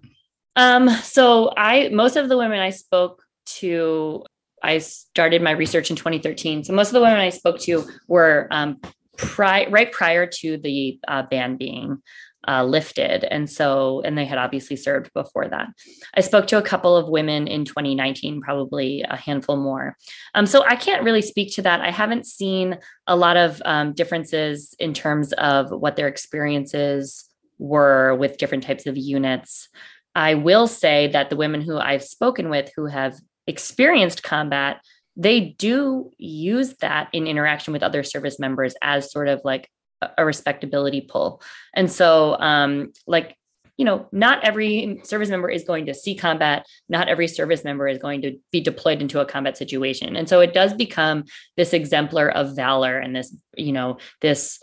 Um, 0.56 0.88
so 0.88 1.52
I 1.56 1.88
most 1.88 2.16
of 2.16 2.28
the 2.28 2.36
women 2.36 2.60
I 2.60 2.70
spoke 2.70 3.22
to, 3.58 4.24
I 4.62 4.78
started 4.78 5.42
my 5.42 5.52
research 5.52 5.90
in 5.90 5.96
2013. 5.96 6.64
So 6.64 6.72
most 6.72 6.88
of 6.88 6.94
the 6.94 7.00
women 7.00 7.18
I 7.18 7.30
spoke 7.30 7.58
to 7.60 7.88
were 8.08 8.48
um, 8.50 8.80
pri- 9.20 9.68
right 9.70 9.90
prior 9.90 10.26
to 10.26 10.56
the 10.58 10.98
uh, 11.06 11.22
ban 11.22 11.56
being 11.56 12.02
uh, 12.48 12.64
lifted. 12.64 13.24
And 13.24 13.48
so, 13.50 14.00
and 14.04 14.16
they 14.16 14.24
had 14.24 14.38
obviously 14.38 14.76
served 14.76 15.12
before 15.12 15.48
that. 15.48 15.68
I 16.14 16.20
spoke 16.20 16.46
to 16.48 16.58
a 16.58 16.62
couple 16.62 16.96
of 16.96 17.08
women 17.08 17.46
in 17.46 17.64
2019, 17.64 18.40
probably 18.40 19.02
a 19.02 19.16
handful 19.16 19.56
more. 19.56 19.96
Um, 20.34 20.46
so 20.46 20.64
I 20.64 20.76
can't 20.76 21.04
really 21.04 21.22
speak 21.22 21.54
to 21.54 21.62
that. 21.62 21.80
I 21.80 21.90
haven't 21.90 22.26
seen 22.26 22.78
a 23.06 23.16
lot 23.16 23.36
of 23.36 23.60
um, 23.64 23.92
differences 23.92 24.74
in 24.78 24.94
terms 24.94 25.32
of 25.34 25.70
what 25.70 25.96
their 25.96 26.08
experiences 26.08 27.28
were 27.58 28.14
with 28.14 28.38
different 28.38 28.64
types 28.64 28.86
of 28.86 28.96
units. 28.96 29.68
I 30.14 30.34
will 30.34 30.66
say 30.66 31.08
that 31.08 31.30
the 31.30 31.36
women 31.36 31.60
who 31.60 31.78
I've 31.78 32.02
spoken 32.02 32.48
with 32.48 32.70
who 32.74 32.86
have 32.86 33.18
experienced 33.46 34.22
combat, 34.22 34.80
they 35.16 35.40
do 35.40 36.10
use 36.18 36.74
that 36.80 37.08
in 37.12 37.26
interaction 37.26 37.72
with 37.72 37.82
other 37.82 38.02
service 38.02 38.38
members 38.38 38.74
as 38.82 39.10
sort 39.10 39.28
of 39.28 39.40
like 39.44 39.68
a 40.16 40.24
respectability 40.24 41.02
pull. 41.02 41.42
And 41.74 41.90
so, 41.90 42.38
um, 42.38 42.92
like, 43.06 43.36
you 43.76 43.84
know, 43.84 44.06
not 44.12 44.44
every 44.44 45.00
service 45.04 45.30
member 45.30 45.48
is 45.48 45.64
going 45.64 45.86
to 45.86 45.94
see 45.94 46.14
combat. 46.14 46.66
Not 46.88 47.08
every 47.08 47.26
service 47.26 47.64
member 47.64 47.88
is 47.88 47.98
going 47.98 48.20
to 48.22 48.38
be 48.52 48.60
deployed 48.60 49.00
into 49.00 49.20
a 49.20 49.26
combat 49.26 49.56
situation. 49.56 50.16
And 50.16 50.28
so 50.28 50.40
it 50.40 50.52
does 50.52 50.74
become 50.74 51.24
this 51.56 51.72
exemplar 51.72 52.28
of 52.28 52.54
valor 52.54 52.98
and 52.98 53.16
this, 53.16 53.34
you 53.56 53.72
know, 53.72 53.96
this 54.20 54.58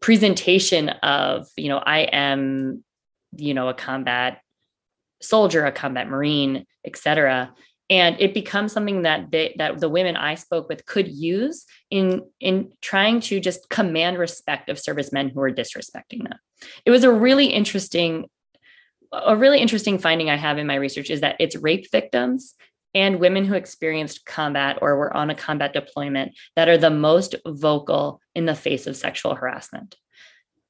presentation 0.00 0.88
of, 0.88 1.46
you 1.56 1.68
know, 1.68 1.78
I 1.78 2.00
am, 2.00 2.82
you 3.36 3.52
know, 3.52 3.68
a 3.68 3.74
combat 3.74 4.40
soldier, 5.20 5.66
a 5.66 5.72
combat 5.72 6.08
marine, 6.08 6.66
etc. 6.84 7.54
And 7.90 8.18
it 8.20 8.32
becomes 8.32 8.72
something 8.72 9.02
that 9.02 9.30
they, 9.30 9.54
that 9.58 9.78
the 9.80 9.88
women 9.88 10.16
I 10.16 10.34
spoke 10.36 10.68
with 10.68 10.86
could 10.86 11.08
use 11.08 11.66
in 11.90 12.22
in 12.40 12.72
trying 12.80 13.20
to 13.22 13.40
just 13.40 13.68
command 13.68 14.18
respect 14.18 14.68
of 14.68 14.78
servicemen 14.78 15.28
who 15.28 15.40
are 15.42 15.50
disrespecting 15.50 16.22
them. 16.22 16.38
It 16.86 16.90
was 16.90 17.04
a 17.04 17.12
really 17.12 17.46
interesting 17.46 18.26
a 19.12 19.36
really 19.36 19.60
interesting 19.60 19.98
finding 19.98 20.30
I 20.30 20.36
have 20.36 20.56
in 20.56 20.66
my 20.66 20.76
research 20.76 21.10
is 21.10 21.20
that 21.20 21.36
it's 21.38 21.56
rape 21.56 21.90
victims 21.90 22.54
and 22.94 23.20
women 23.20 23.44
who 23.44 23.54
experienced 23.54 24.24
combat 24.24 24.78
or 24.80 24.96
were 24.96 25.14
on 25.14 25.28
a 25.28 25.34
combat 25.34 25.74
deployment 25.74 26.32
that 26.56 26.68
are 26.68 26.78
the 26.78 26.90
most 26.90 27.34
vocal 27.46 28.20
in 28.34 28.46
the 28.46 28.54
face 28.54 28.86
of 28.86 28.96
sexual 28.96 29.34
harassment 29.34 29.96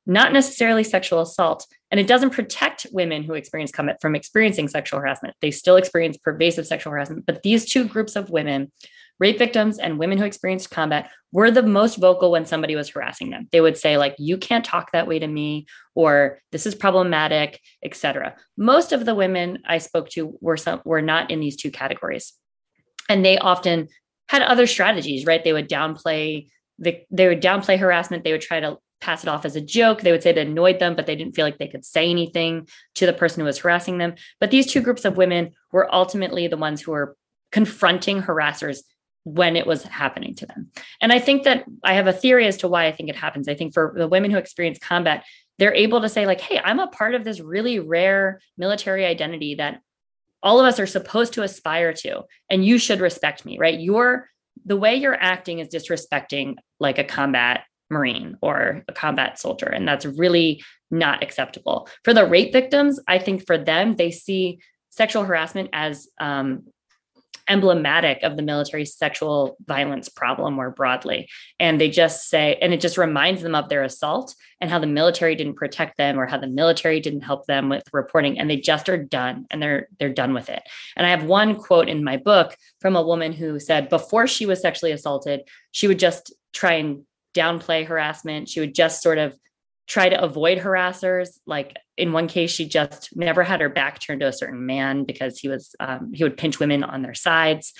not 0.07 0.33
necessarily 0.33 0.85
sexual 0.85 1.21
assault. 1.21 1.67
And 1.93 2.01
it 2.01 2.07
doesn't 2.07 2.31
protect 2.31 2.87
women 2.91 3.23
who 3.23 3.35
experience 3.35 3.71
combat 3.71 3.99
from 4.01 4.15
experiencing 4.17 4.67
sexual 4.67 4.99
harassment. 4.99 5.37
They 5.43 5.51
still 5.51 5.77
experience 5.77 6.17
pervasive 6.17 6.67
sexual 6.67 6.91
harassment. 6.91 7.27
But 7.27 7.43
these 7.43 7.67
two 7.67 7.85
groups 7.85 8.17
of 8.17 8.31
women, 8.31 8.73
rape 9.21 9.39
victims 9.39 9.79
and 9.79 9.99
women 9.99 10.17
who 10.17 10.25
experienced 10.25 10.71
combat, 10.71 11.11
were 11.33 11.51
the 11.51 11.63
most 11.63 11.97
vocal 11.97 12.31
when 12.31 12.47
somebody 12.47 12.75
was 12.75 12.89
harassing 12.89 13.29
them. 13.29 13.47
They 13.53 13.61
would 13.61 13.77
say, 13.77 13.99
like, 13.99 14.15
you 14.19 14.39
can't 14.39 14.65
talk 14.65 14.93
that 14.93 15.07
way 15.07 15.19
to 15.19 15.27
me, 15.27 15.67
or 15.95 16.41
this 16.51 16.65
is 16.65 16.75
problematic, 16.75 17.61
etc. 17.85 18.37
Most 18.57 18.93
of 18.93 19.05
the 19.05 19.15
women 19.15 19.59
I 19.67 19.77
spoke 19.77 20.09
to 20.11 20.39
were 20.41 20.57
some 20.57 20.81
were 20.87 21.03
not 21.03 21.31
in 21.31 21.41
these 21.41 21.57
two 21.57 21.71
categories. 21.71 22.33
And 23.11 23.23
they 23.23 23.37
often 23.37 23.89
had 24.31 24.41
other 24.41 24.67
strategies, 24.67 25.27
right? 25.27 25.45
They 25.45 25.53
would 25.53 25.69
downplay 25.69 26.49
the, 26.79 27.03
they 27.11 27.29
would 27.29 27.43
downplay 27.43 27.79
harassment. 27.79 28.25
They 28.25 28.33
would 28.33 28.41
try 28.41 28.61
to 28.61 28.79
pass 29.03 29.25
it 29.25 29.29
off 29.29 29.45
as 29.45 29.57
a 29.57 29.61
joke. 29.61 30.01
They 30.01 30.13
would 30.13 30.23
say 30.23 30.31
it 30.31 30.39
annoyed 30.39 30.79
them, 30.79 30.95
but 30.95 31.07
they 31.07 31.17
didn't 31.17 31.35
feel 31.35 31.45
like 31.45 31.59
they 31.59 31.69
could 31.69 31.85
say 31.85 32.09
anything 32.09 32.69
to 32.95 33.05
the 33.05 33.13
person 33.13 33.41
who 33.41 33.47
was 33.47 33.59
harassing 33.59 33.99
them. 33.99 34.15
But 34.41 34.51
these 34.51 34.67
two 34.67 34.81
groups 34.81 35.05
of 35.05 35.17
women 35.17 35.51
were 35.73 35.93
ultimately 35.93 36.47
the 36.47 36.57
ones 36.57 36.81
who 36.81 36.93
were 36.93 37.17
confronting 37.51 38.23
harassers 38.23 38.79
when 39.25 39.57
it 39.57 39.67
was 39.67 39.83
happening 39.83 40.35
to 40.37 40.47
them. 40.47 40.71
And 41.01 41.13
I 41.13 41.19
think 41.19 41.43
that 41.45 41.65
I 41.85 41.95
have 41.95 42.07
a 42.07 42.13
theory 42.13 42.47
as 42.47 42.57
to 42.59 42.69
why 42.69 42.87
I 42.87 42.93
think 42.93 43.09
it 43.09 43.17
happens. 43.17 43.49
I 43.49 43.55
think 43.55 43.75
for 43.75 43.93
the 43.97 44.09
women 44.09 44.31
who 44.31 44.39
experience 44.39 44.79
combat, 44.79 45.25
they're 45.59 45.75
able 45.75 46.01
to 46.01 46.09
say, 46.09 46.27
like, 46.27 46.41
hey, 46.41 46.61
I'm 46.65 46.81
a 46.81 46.87
part 46.87 47.15
of 47.15 47.25
this 47.25 47.41
really 47.41 47.79
rare 47.79 48.41
military 48.57 49.05
identity 49.05 49.57
that 49.57 49.81
all 50.43 50.59
of 50.59 50.67
us 50.67 50.81
are 50.81 50.87
supposed 50.87 51.35
to 51.35 51.43
aspire 51.43 51.93
to, 51.93 52.23
and 52.51 52.65
you 52.65 52.79
should 52.79 53.01
respect 53.01 53.45
me, 53.45 53.59
right? 53.59 53.79
You're 53.79 54.29
the 54.65 54.77
way 54.77 54.97
you're 54.97 55.21
acting 55.21 55.59
is 55.59 55.69
disrespecting 55.69 56.57
like 56.79 56.99
a 56.99 57.05
combat 57.05 57.65
Marine 57.93 58.37
or 58.41 58.83
a 58.89 58.93
combat 58.93 59.39
soldier. 59.39 59.67
And 59.67 59.87
that's 59.87 60.05
really 60.05 60.63
not 60.91 61.23
acceptable. 61.23 61.89
For 62.05 62.13
the 62.13 62.27
rape 62.27 62.53
victims, 62.53 62.99
I 63.07 63.19
think 63.19 63.47
for 63.47 63.57
them, 63.57 63.97
they 63.97 64.11
see 64.11 64.59
sexual 64.91 65.25
harassment 65.25 65.71
as 65.73 66.09
um, 66.19 66.65
emblematic 67.49 68.23
of 68.23 68.37
the 68.37 68.43
military 68.43 68.85
sexual 68.85 69.57
violence 69.67 70.09
problem 70.09 70.55
more 70.55 70.71
broadly. 70.71 71.29
And 71.59 71.81
they 71.81 71.89
just 71.89 72.29
say, 72.29 72.57
and 72.61 72.73
it 72.73 72.81
just 72.81 72.99
reminds 72.99 73.43
them 73.43 73.55
of 73.55 73.69
their 73.69 73.83
assault 73.83 74.35
and 74.61 74.71
how 74.71 74.79
the 74.79 74.87
military 74.87 75.35
didn't 75.35 75.57
protect 75.57 75.97
them 75.97 76.19
or 76.19 76.27
how 76.27 76.39
the 76.39 76.47
military 76.47 77.01
didn't 77.01 77.23
help 77.23 77.47
them 77.47 77.69
with 77.69 77.83
reporting. 77.93 78.39
And 78.39 78.49
they 78.49 78.59
just 78.59 78.89
are 78.89 79.03
done 79.03 79.47
and 79.51 79.61
they're 79.61 79.89
they're 79.99 80.13
done 80.13 80.35
with 80.35 80.49
it. 80.49 80.63
And 80.97 81.07
I 81.07 81.11
have 81.11 81.25
one 81.25 81.57
quote 81.57 81.89
in 81.89 82.05
my 82.05 82.17
book 82.17 82.57
from 82.81 82.97
a 82.97 83.03
woman 83.03 83.33
who 83.33 83.59
said 83.59 83.89
before 83.89 84.27
she 84.27 84.47
was 84.47 84.61
sexually 84.61 84.93
assaulted, 84.93 85.43
she 85.73 85.89
would 85.89 85.99
just 85.99 86.33
try 86.53 86.75
and 86.75 87.05
downplay 87.35 87.87
harassment. 87.87 88.49
She 88.49 88.61
would 88.61 88.75
just 88.75 89.03
sort 89.03 89.19
of 89.19 89.37
try 89.87 90.09
to 90.09 90.23
avoid 90.23 90.59
harassers. 90.59 91.29
Like 91.47 91.77
in 91.97 92.13
one 92.13 92.29
case, 92.29 92.51
she 92.51 92.67
just 92.67 93.15
never 93.17 93.43
had 93.43 93.61
her 93.61 93.69
back 93.69 93.99
turned 93.99 94.21
to 94.21 94.29
a 94.29 94.33
certain 94.33 94.65
man 94.65 95.05
because 95.05 95.39
he 95.39 95.49
was 95.49 95.75
um, 95.81 96.13
he 96.13 96.25
would 96.25 96.37
pinch 96.37 96.59
women 96.59 96.85
on 96.85 97.03
their 97.03 97.15
sides 97.15 97.73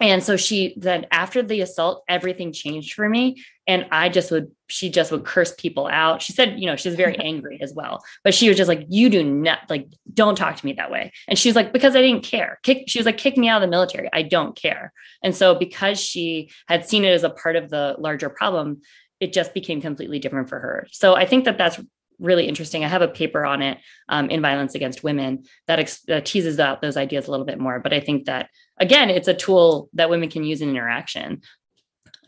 and 0.00 0.22
so 0.22 0.36
she 0.36 0.74
then 0.76 1.06
after 1.10 1.42
the 1.42 1.60
assault 1.60 2.04
everything 2.08 2.52
changed 2.52 2.94
for 2.94 3.08
me. 3.08 3.42
And 3.66 3.86
i 3.90 4.08
just 4.08 4.30
would 4.30 4.50
she 4.68 4.90
just 4.90 5.10
would 5.12 5.24
curse 5.24 5.54
people 5.54 5.86
out. 5.86 6.20
She 6.22 6.32
said 6.32 6.58
you 6.58 6.66
know 6.66 6.76
she's 6.76 6.94
very 6.94 7.18
angry 7.30 7.58
as 7.62 7.72
well. 7.72 8.04
But 8.22 8.34
she 8.34 8.48
was 8.48 8.56
just 8.56 8.68
like 8.68 8.86
you 8.88 9.08
do 9.10 9.22
not 9.22 9.60
like 9.68 9.88
don't 10.12 10.36
talk 10.36 10.56
to 10.56 10.66
me 10.66 10.74
that 10.74 10.90
way. 10.90 11.12
And 11.28 11.38
she's 11.38 11.56
like 11.56 11.72
because 11.72 11.96
i 11.96 12.00
didn't 12.00 12.24
care. 12.24 12.58
Kick 12.62 12.84
she 12.88 12.98
was 12.98 13.06
like 13.06 13.18
kick 13.18 13.36
me 13.36 13.48
out 13.48 13.62
of 13.62 13.68
the 13.68 13.70
military. 13.70 14.08
I 14.12 14.22
don't 14.22 14.56
care. 14.56 14.92
And 15.22 15.34
so 15.34 15.54
because 15.54 16.00
she 16.00 16.50
had 16.66 16.88
seen 16.88 17.04
it 17.04 17.12
as 17.12 17.24
a 17.24 17.30
part 17.30 17.56
of 17.56 17.70
the 17.70 17.96
larger 17.98 18.28
problem 18.28 18.82
it 19.20 19.32
just 19.32 19.54
became 19.54 19.80
completely 19.80 20.18
different 20.18 20.48
for 20.48 20.58
her. 20.58 20.86
So 20.90 21.14
i 21.14 21.24
think 21.24 21.44
that 21.44 21.58
that's 21.58 21.80
really 22.18 22.48
interesting. 22.48 22.84
I 22.84 22.88
have 22.88 23.02
a 23.02 23.08
paper 23.08 23.44
on 23.44 23.62
it 23.62 23.78
um, 24.08 24.30
in 24.30 24.40
violence 24.40 24.74
against 24.74 25.04
women 25.04 25.44
that 25.66 25.78
ex- 25.78 26.08
uh, 26.08 26.20
teases 26.24 26.60
out 26.60 26.80
those 26.80 26.96
ideas 26.96 27.26
a 27.26 27.30
little 27.30 27.46
bit 27.46 27.58
more. 27.58 27.80
But 27.80 27.92
I 27.92 28.00
think 28.00 28.26
that, 28.26 28.50
again, 28.78 29.10
it's 29.10 29.28
a 29.28 29.34
tool 29.34 29.88
that 29.94 30.10
women 30.10 30.28
can 30.28 30.44
use 30.44 30.60
in 30.60 30.70
interaction 30.70 31.42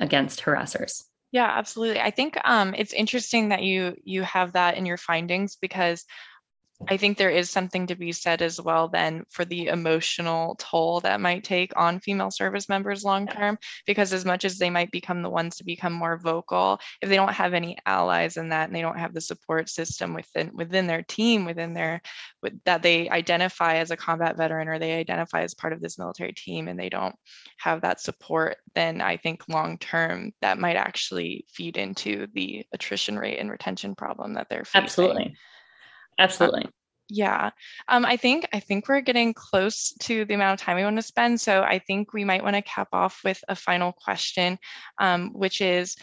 against 0.00 0.42
harassers. 0.42 1.04
Yeah, 1.32 1.50
absolutely. 1.52 2.00
I 2.00 2.10
think 2.10 2.38
um, 2.44 2.74
it's 2.74 2.92
interesting 2.92 3.50
that 3.50 3.62
you 3.62 3.96
you 4.04 4.22
have 4.22 4.52
that 4.52 4.76
in 4.76 4.86
your 4.86 4.96
findings 4.96 5.56
because 5.56 6.04
I 6.88 6.96
think 6.96 7.16
there 7.16 7.30
is 7.30 7.50
something 7.50 7.86
to 7.86 7.96
be 7.96 8.12
said 8.12 8.42
as 8.42 8.60
well 8.60 8.88
then 8.88 9.24
for 9.30 9.44
the 9.44 9.66
emotional 9.66 10.56
toll 10.58 11.00
that 11.00 11.20
might 11.20 11.42
take 11.42 11.72
on 11.76 12.00
female 12.00 12.30
service 12.30 12.68
members 12.68 13.04
long 13.04 13.26
term 13.26 13.58
because 13.86 14.12
as 14.12 14.24
much 14.24 14.44
as 14.44 14.58
they 14.58 14.68
might 14.68 14.90
become 14.90 15.22
the 15.22 15.30
ones 15.30 15.56
to 15.56 15.64
become 15.64 15.92
more 15.92 16.18
vocal 16.18 16.78
if 17.00 17.08
they 17.08 17.16
don't 17.16 17.32
have 17.32 17.54
any 17.54 17.78
allies 17.86 18.36
in 18.36 18.50
that 18.50 18.68
and 18.68 18.76
they 18.76 18.82
don't 18.82 18.98
have 18.98 19.14
the 19.14 19.20
support 19.20 19.68
system 19.68 20.12
within 20.12 20.50
within 20.54 20.86
their 20.86 21.02
team 21.02 21.44
within 21.44 21.72
their 21.72 22.00
with, 22.42 22.52
that 22.64 22.82
they 22.82 23.08
identify 23.08 23.76
as 23.76 23.90
a 23.90 23.96
combat 23.96 24.36
veteran 24.36 24.68
or 24.68 24.78
they 24.78 24.98
identify 24.98 25.42
as 25.42 25.54
part 25.54 25.72
of 25.72 25.80
this 25.80 25.98
military 25.98 26.32
team 26.32 26.68
and 26.68 26.78
they 26.78 26.90
don't 26.90 27.16
have 27.58 27.80
that 27.80 28.00
support 28.00 28.56
then 28.74 29.00
I 29.00 29.16
think 29.16 29.48
long 29.48 29.78
term 29.78 30.32
that 30.42 30.58
might 30.58 30.76
actually 30.76 31.46
feed 31.48 31.76
into 31.78 32.26
the 32.34 32.66
attrition 32.72 33.18
rate 33.18 33.38
and 33.38 33.50
retention 33.50 33.94
problem 33.94 34.34
that 34.34 34.48
they're 34.50 34.64
facing. 34.64 34.82
Absolutely. 34.82 35.36
Absolutely. 36.18 36.64
Um, 36.64 36.70
yeah. 37.08 37.50
Um, 37.88 38.04
I 38.04 38.16
think 38.16 38.48
I 38.52 38.58
think 38.60 38.88
we're 38.88 39.00
getting 39.00 39.32
close 39.32 39.92
to 40.00 40.24
the 40.24 40.34
amount 40.34 40.60
of 40.60 40.64
time 40.64 40.76
we 40.76 40.84
want 40.84 40.96
to 40.96 41.02
spend. 41.02 41.40
So 41.40 41.62
I 41.62 41.78
think 41.78 42.12
we 42.12 42.24
might 42.24 42.42
want 42.42 42.56
to 42.56 42.62
cap 42.62 42.88
off 42.92 43.20
with 43.24 43.42
a 43.48 43.54
final 43.54 43.92
question, 43.92 44.58
um, 44.98 45.30
which 45.32 45.60
is 45.60 45.96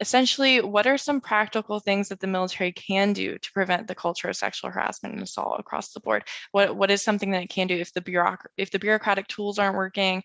essentially, 0.00 0.60
what 0.60 0.86
are 0.86 0.96
some 0.96 1.20
practical 1.20 1.80
things 1.80 2.08
that 2.08 2.20
the 2.20 2.26
military 2.26 2.72
can 2.72 3.12
do 3.12 3.36
to 3.38 3.52
prevent 3.52 3.88
the 3.88 3.94
culture 3.94 4.28
of 4.28 4.36
sexual 4.36 4.70
harassment 4.70 5.14
and 5.14 5.22
assault 5.22 5.58
across 5.60 5.92
the 5.92 6.00
board? 6.00 6.24
What 6.52 6.76
what 6.76 6.90
is 6.90 7.02
something 7.02 7.30
that 7.32 7.42
it 7.42 7.50
can 7.50 7.66
do 7.66 7.76
if 7.76 7.92
the 7.92 8.00
bureauc- 8.00 8.46
if 8.56 8.70
the 8.70 8.78
bureaucratic 8.78 9.26
tools 9.28 9.58
aren't 9.58 9.76
working 9.76 10.22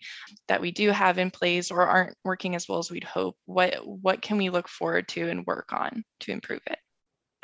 that 0.48 0.60
we 0.60 0.70
do 0.70 0.90
have 0.90 1.18
in 1.18 1.30
place 1.30 1.70
or 1.70 1.82
aren't 1.86 2.16
working 2.24 2.54
as 2.54 2.68
well 2.68 2.78
as 2.78 2.90
we'd 2.90 3.04
hope? 3.04 3.36
What 3.46 3.86
what 3.86 4.22
can 4.22 4.38
we 4.38 4.50
look 4.50 4.68
forward 4.68 5.08
to 5.08 5.28
and 5.28 5.46
work 5.46 5.72
on 5.72 6.04
to 6.20 6.32
improve 6.32 6.62
it? 6.66 6.78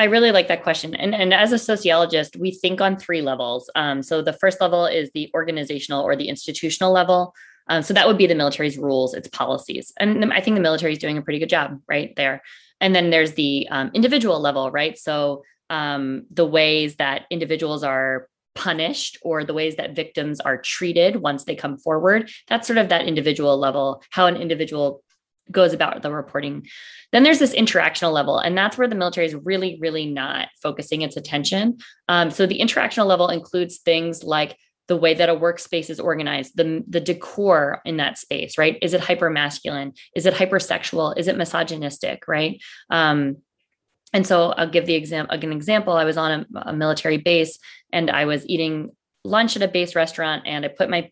I 0.01 0.05
really 0.05 0.33
like 0.33 0.49
that 0.49 0.63
question. 0.63 0.95
And, 0.95 1.15
and 1.15 1.35
as 1.35 1.53
a 1.53 1.59
sociologist, 1.59 2.35
we 2.35 2.53
think 2.53 2.81
on 2.81 2.97
three 2.97 3.21
levels. 3.21 3.69
Um, 3.75 4.03
so 4.03 4.23
the 4.23 4.33
first 4.33 4.59
level 4.59 4.87
is 4.87 5.11
the 5.13 5.31
organizational 5.35 6.03
or 6.03 6.17
the 6.17 6.31
institutional 6.31 6.91
level. 6.91 7.35
Um, 7.69 7.83
so 7.83 7.93
that 7.93 8.07
would 8.07 8.17
be 8.17 8.27
the 8.27 8.35
military's 8.35 8.79
rules, 8.79 9.13
its 9.13 9.29
policies. 9.29 9.93
And 9.99 10.33
I 10.33 10.41
think 10.41 10.57
the 10.57 10.63
military 10.63 10.93
is 10.93 10.99
doing 10.99 11.19
a 11.19 11.23
pretty 11.23 11.39
good 11.39 11.51
job 11.51 11.83
right 11.87 12.17
there. 12.17 12.41
And 12.81 12.95
then 12.95 13.11
there's 13.11 13.35
the 13.35 13.69
um, 13.71 13.91
individual 13.93 14.41
level, 14.41 14.71
right? 14.71 14.97
So 14.97 15.43
um, 15.69 16.25
the 16.31 16.47
ways 16.47 16.97
that 16.97 17.27
individuals 17.29 17.85
are 17.85 18.27
punished 18.55 19.19
or 19.21 19.45
the 19.45 19.53
ways 19.53 19.77
that 19.77 19.95
victims 19.95 20.41
are 20.41 20.57
treated 20.57 21.17
once 21.17 21.45
they 21.45 21.55
come 21.55 21.77
forward. 21.77 22.31
That's 22.49 22.67
sort 22.67 22.79
of 22.79 22.89
that 22.89 23.07
individual 23.07 23.59
level, 23.59 24.03
how 24.09 24.27
an 24.29 24.37
individual 24.37 25.03
goes 25.51 25.73
about 25.73 26.03
the 26.03 26.13
reporting. 26.13 26.67
Then 27.13 27.23
there's 27.23 27.39
this 27.39 27.55
interactional 27.55 28.13
level, 28.13 28.39
and 28.39 28.57
that's 28.57 28.79
where 28.79 28.89
the 28.89 28.95
military 28.95 29.27
is 29.27 29.35
really, 29.35 29.79
really 29.81 30.07
not 30.07 30.49
focusing 30.63 31.03
its 31.03 31.17
attention. 31.17 31.79
Um, 32.09 32.31
so 32.31 32.47
the 32.47 32.61
interactional 32.61 33.07
level 33.07 33.29
includes 33.29 33.79
things 33.79 34.23
like 34.23 34.57
the 34.91 34.97
way 34.97 35.15
that 35.15 35.29
a 35.29 35.37
workspace 35.37 35.89
is 35.89 36.01
organized, 36.01 36.57
the, 36.57 36.83
the 36.89 37.01
decor 37.01 37.81
in 37.85 37.99
that 37.99 38.19
space, 38.19 38.59
right? 38.59 38.77
Is 38.83 38.93
it 38.93 39.01
hyper 39.01 39.31
masculine? 39.31 39.93
Is 40.17 40.27
it 40.27 40.35
hypersexual? 40.35 41.17
Is 41.17 41.29
it 41.29 41.37
misogynistic, 41.37 42.27
right? 42.27 42.61
Um, 42.91 43.37
and 44.13 44.27
so 44.27 44.51
I'll 44.51 44.69
give 44.69 44.87
the 44.87 44.95
example 44.95 45.37
an 45.37 45.53
example. 45.53 45.93
I 45.93 46.05
was 46.05 46.17
on 46.17 46.45
a, 46.57 46.71
a 46.71 46.73
military 46.73 47.19
base 47.19 47.57
and 47.93 48.11
I 48.11 48.25
was 48.25 48.45
eating 48.49 48.91
lunch 49.25 49.55
at 49.55 49.63
a 49.63 49.69
base 49.69 49.95
restaurant 49.95 50.43
and 50.47 50.65
I 50.65 50.69
put 50.69 50.91
my 50.91 51.11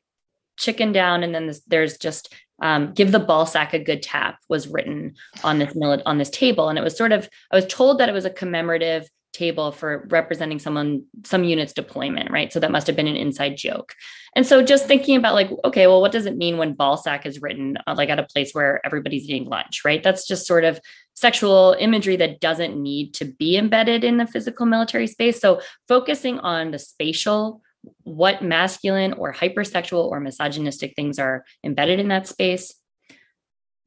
chicken 0.58 0.90
down 0.90 1.22
and 1.22 1.32
then 1.32 1.46
this, 1.46 1.62
there's 1.68 1.98
just 1.98 2.34
um, 2.60 2.92
give 2.92 3.12
the 3.12 3.18
ball 3.18 3.46
sack 3.46 3.74
a 3.74 3.78
good 3.78 4.02
tap 4.02 4.38
was 4.48 4.68
written 4.68 5.14
on 5.44 5.58
this 5.58 5.76
on 6.06 6.18
this 6.18 6.30
table. 6.30 6.68
And 6.68 6.78
it 6.78 6.82
was 6.82 6.96
sort 6.96 7.12
of 7.12 7.28
i 7.52 7.56
was 7.56 7.66
told 7.66 7.98
that 7.98 8.08
it 8.08 8.12
was 8.12 8.24
a 8.24 8.30
commemorative 8.30 9.08
table 9.32 9.70
for 9.70 10.06
representing 10.10 10.58
someone 10.58 11.04
some 11.24 11.44
units 11.44 11.72
deployment 11.72 12.30
right? 12.30 12.52
So 12.52 12.60
that 12.60 12.72
must 12.72 12.86
have 12.86 12.96
been 12.96 13.06
an 13.06 13.16
inside 13.16 13.56
joke. 13.56 13.94
And 14.34 14.46
so 14.46 14.62
just 14.62 14.86
thinking 14.86 15.16
about 15.16 15.34
like 15.34 15.50
okay 15.64 15.86
well 15.86 16.00
what 16.00 16.12
does 16.12 16.26
it 16.26 16.36
mean 16.36 16.58
when 16.58 16.74
ball 16.74 16.96
sack 16.96 17.26
is 17.26 17.40
written 17.40 17.76
uh, 17.86 17.94
like 17.96 18.08
at 18.08 18.18
a 18.18 18.24
place 18.24 18.52
where 18.52 18.84
everybody's 18.84 19.24
eating 19.24 19.46
lunch 19.46 19.84
right? 19.84 20.02
That's 20.02 20.26
just 20.26 20.46
sort 20.46 20.64
of 20.64 20.80
sexual 21.14 21.76
imagery 21.78 22.16
that 22.16 22.40
doesn't 22.40 22.80
need 22.80 23.14
to 23.14 23.24
be 23.24 23.56
embedded 23.56 24.04
in 24.04 24.16
the 24.16 24.26
physical 24.26 24.66
military 24.66 25.06
space. 25.06 25.40
So 25.40 25.60
focusing 25.86 26.38
on 26.40 26.70
the 26.70 26.78
spatial 26.78 27.60
what 28.02 28.42
masculine 28.42 29.12
or 29.14 29.32
hypersexual 29.32 30.04
or 30.04 30.20
misogynistic 30.20 30.94
things 30.94 31.18
are 31.18 31.44
embedded 31.64 32.00
in 32.00 32.08
that 32.08 32.26
space 32.26 32.74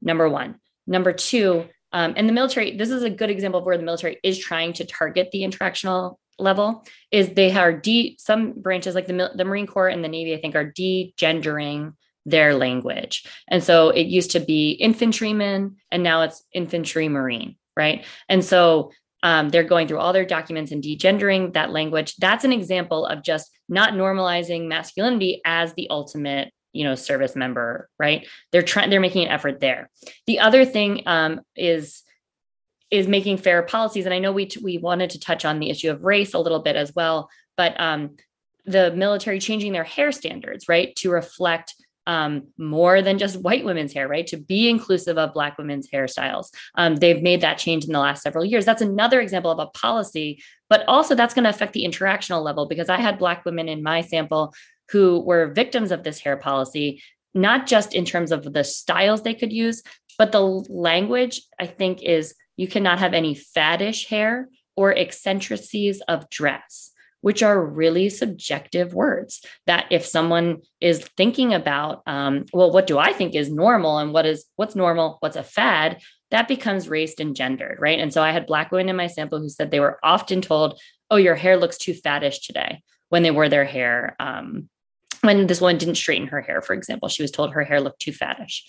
number 0.00 0.28
one 0.28 0.56
number 0.86 1.12
two 1.12 1.64
um, 1.92 2.14
and 2.16 2.28
the 2.28 2.32
military, 2.32 2.76
this 2.76 2.90
is 2.90 3.02
a 3.02 3.10
good 3.10 3.30
example 3.30 3.60
of 3.60 3.66
where 3.66 3.76
the 3.76 3.84
military 3.84 4.18
is 4.22 4.38
trying 4.38 4.72
to 4.74 4.84
target 4.84 5.30
the 5.30 5.42
interactional 5.42 6.16
level. 6.38 6.84
Is 7.10 7.30
they 7.30 7.52
are 7.52 7.72
de 7.72 8.16
some 8.18 8.52
branches 8.52 8.94
like 8.94 9.06
the 9.06 9.30
the 9.34 9.44
Marine 9.44 9.66
Corps 9.66 9.88
and 9.88 10.02
the 10.02 10.08
Navy, 10.08 10.34
I 10.34 10.40
think, 10.40 10.56
are 10.56 10.64
de-gendering 10.64 11.94
their 12.24 12.54
language. 12.54 13.26
And 13.48 13.62
so 13.62 13.90
it 13.90 14.06
used 14.06 14.30
to 14.32 14.40
be 14.40 14.70
infantryman, 14.70 15.76
and 15.90 16.02
now 16.02 16.22
it's 16.22 16.42
infantry 16.54 17.08
marine, 17.08 17.56
right? 17.76 18.04
And 18.28 18.44
so 18.44 18.92
um, 19.22 19.48
they're 19.48 19.62
going 19.62 19.86
through 19.86 19.98
all 19.98 20.12
their 20.12 20.24
documents 20.24 20.72
and 20.72 20.82
degendering 20.82 21.52
that 21.54 21.70
language. 21.70 22.16
That's 22.16 22.44
an 22.44 22.52
example 22.52 23.06
of 23.06 23.22
just 23.22 23.50
not 23.68 23.92
normalizing 23.92 24.66
masculinity 24.68 25.40
as 25.44 25.74
the 25.74 25.88
ultimate 25.90 26.52
you 26.72 26.84
know 26.84 26.94
service 26.94 27.36
member 27.36 27.90
right 27.98 28.26
they're 28.50 28.62
trying 28.62 28.88
they're 28.88 28.98
making 28.98 29.26
an 29.26 29.30
effort 29.30 29.60
there 29.60 29.90
the 30.26 30.40
other 30.40 30.64
thing 30.64 31.02
um, 31.04 31.40
is 31.54 32.02
is 32.90 33.06
making 33.06 33.36
fair 33.36 33.62
policies 33.62 34.06
and 34.06 34.14
i 34.14 34.18
know 34.18 34.32
we 34.32 34.46
t- 34.46 34.60
we 34.62 34.78
wanted 34.78 35.10
to 35.10 35.20
touch 35.20 35.44
on 35.44 35.60
the 35.60 35.68
issue 35.68 35.90
of 35.90 36.02
race 36.02 36.32
a 36.32 36.38
little 36.38 36.60
bit 36.60 36.74
as 36.74 36.94
well 36.94 37.28
but 37.58 37.78
um, 37.78 38.16
the 38.64 38.90
military 38.92 39.38
changing 39.38 39.72
their 39.72 39.84
hair 39.84 40.10
standards 40.12 40.66
right 40.66 40.96
to 40.96 41.10
reflect 41.10 41.74
um, 42.06 42.48
more 42.58 43.02
than 43.02 43.18
just 43.18 43.40
white 43.40 43.64
women's 43.64 43.92
hair, 43.92 44.08
right? 44.08 44.26
To 44.28 44.36
be 44.36 44.68
inclusive 44.68 45.18
of 45.18 45.34
Black 45.34 45.58
women's 45.58 45.88
hairstyles. 45.88 46.48
Um, 46.74 46.96
they've 46.96 47.22
made 47.22 47.40
that 47.42 47.58
change 47.58 47.84
in 47.84 47.92
the 47.92 48.00
last 48.00 48.22
several 48.22 48.44
years. 48.44 48.64
That's 48.64 48.82
another 48.82 49.20
example 49.20 49.50
of 49.50 49.58
a 49.58 49.66
policy, 49.66 50.42
but 50.68 50.84
also 50.88 51.14
that's 51.14 51.34
going 51.34 51.44
to 51.44 51.50
affect 51.50 51.72
the 51.72 51.84
interactional 51.84 52.42
level 52.42 52.66
because 52.66 52.88
I 52.88 53.00
had 53.00 53.18
Black 53.18 53.44
women 53.44 53.68
in 53.68 53.82
my 53.82 54.00
sample 54.00 54.54
who 54.90 55.20
were 55.20 55.52
victims 55.52 55.90
of 55.90 56.02
this 56.02 56.18
hair 56.18 56.36
policy, 56.36 57.02
not 57.34 57.66
just 57.66 57.94
in 57.94 58.04
terms 58.04 58.32
of 58.32 58.52
the 58.52 58.64
styles 58.64 59.22
they 59.22 59.34
could 59.34 59.52
use, 59.52 59.82
but 60.18 60.32
the 60.32 60.42
language, 60.42 61.42
I 61.58 61.66
think, 61.66 62.02
is 62.02 62.34
you 62.56 62.68
cannot 62.68 62.98
have 62.98 63.14
any 63.14 63.34
faddish 63.34 64.06
hair 64.06 64.48
or 64.76 64.94
eccentricities 64.94 66.00
of 66.02 66.28
dress 66.30 66.91
which 67.22 67.42
are 67.42 67.64
really 67.64 68.08
subjective 68.08 68.94
words 68.94 69.44
that 69.66 69.86
if 69.90 70.04
someone 70.04 70.58
is 70.80 71.02
thinking 71.16 71.54
about 71.54 72.02
um, 72.06 72.44
well 72.52 72.70
what 72.70 72.86
do 72.86 72.98
i 72.98 73.12
think 73.12 73.34
is 73.34 73.50
normal 73.50 73.98
and 73.98 74.12
what 74.12 74.26
is 74.26 74.44
what's 74.56 74.76
normal 74.76 75.16
what's 75.20 75.36
a 75.36 75.42
fad 75.42 76.00
that 76.30 76.48
becomes 76.48 76.88
raced 76.88 77.18
and 77.18 77.34
gendered 77.34 77.78
right 77.80 77.98
and 77.98 78.12
so 78.12 78.22
i 78.22 78.30
had 78.30 78.46
black 78.46 78.70
women 78.70 78.90
in 78.90 78.96
my 78.96 79.06
sample 79.06 79.40
who 79.40 79.48
said 79.48 79.70
they 79.70 79.80
were 79.80 79.98
often 80.02 80.40
told 80.40 80.78
oh 81.10 81.16
your 81.16 81.34
hair 81.34 81.56
looks 81.56 81.78
too 81.78 81.94
faddish 81.94 82.44
today 82.46 82.82
when 83.08 83.22
they 83.22 83.30
wore 83.30 83.48
their 83.48 83.64
hair 83.64 84.14
um, 84.20 84.68
when 85.22 85.46
this 85.46 85.60
woman 85.60 85.78
didn't 85.78 85.94
straighten 85.94 86.28
her 86.28 86.40
hair, 86.40 86.60
for 86.60 86.74
example, 86.74 87.08
she 87.08 87.22
was 87.22 87.30
told 87.30 87.52
her 87.52 87.64
hair 87.64 87.80
looked 87.80 88.00
too 88.00 88.12
faddish. 88.12 88.62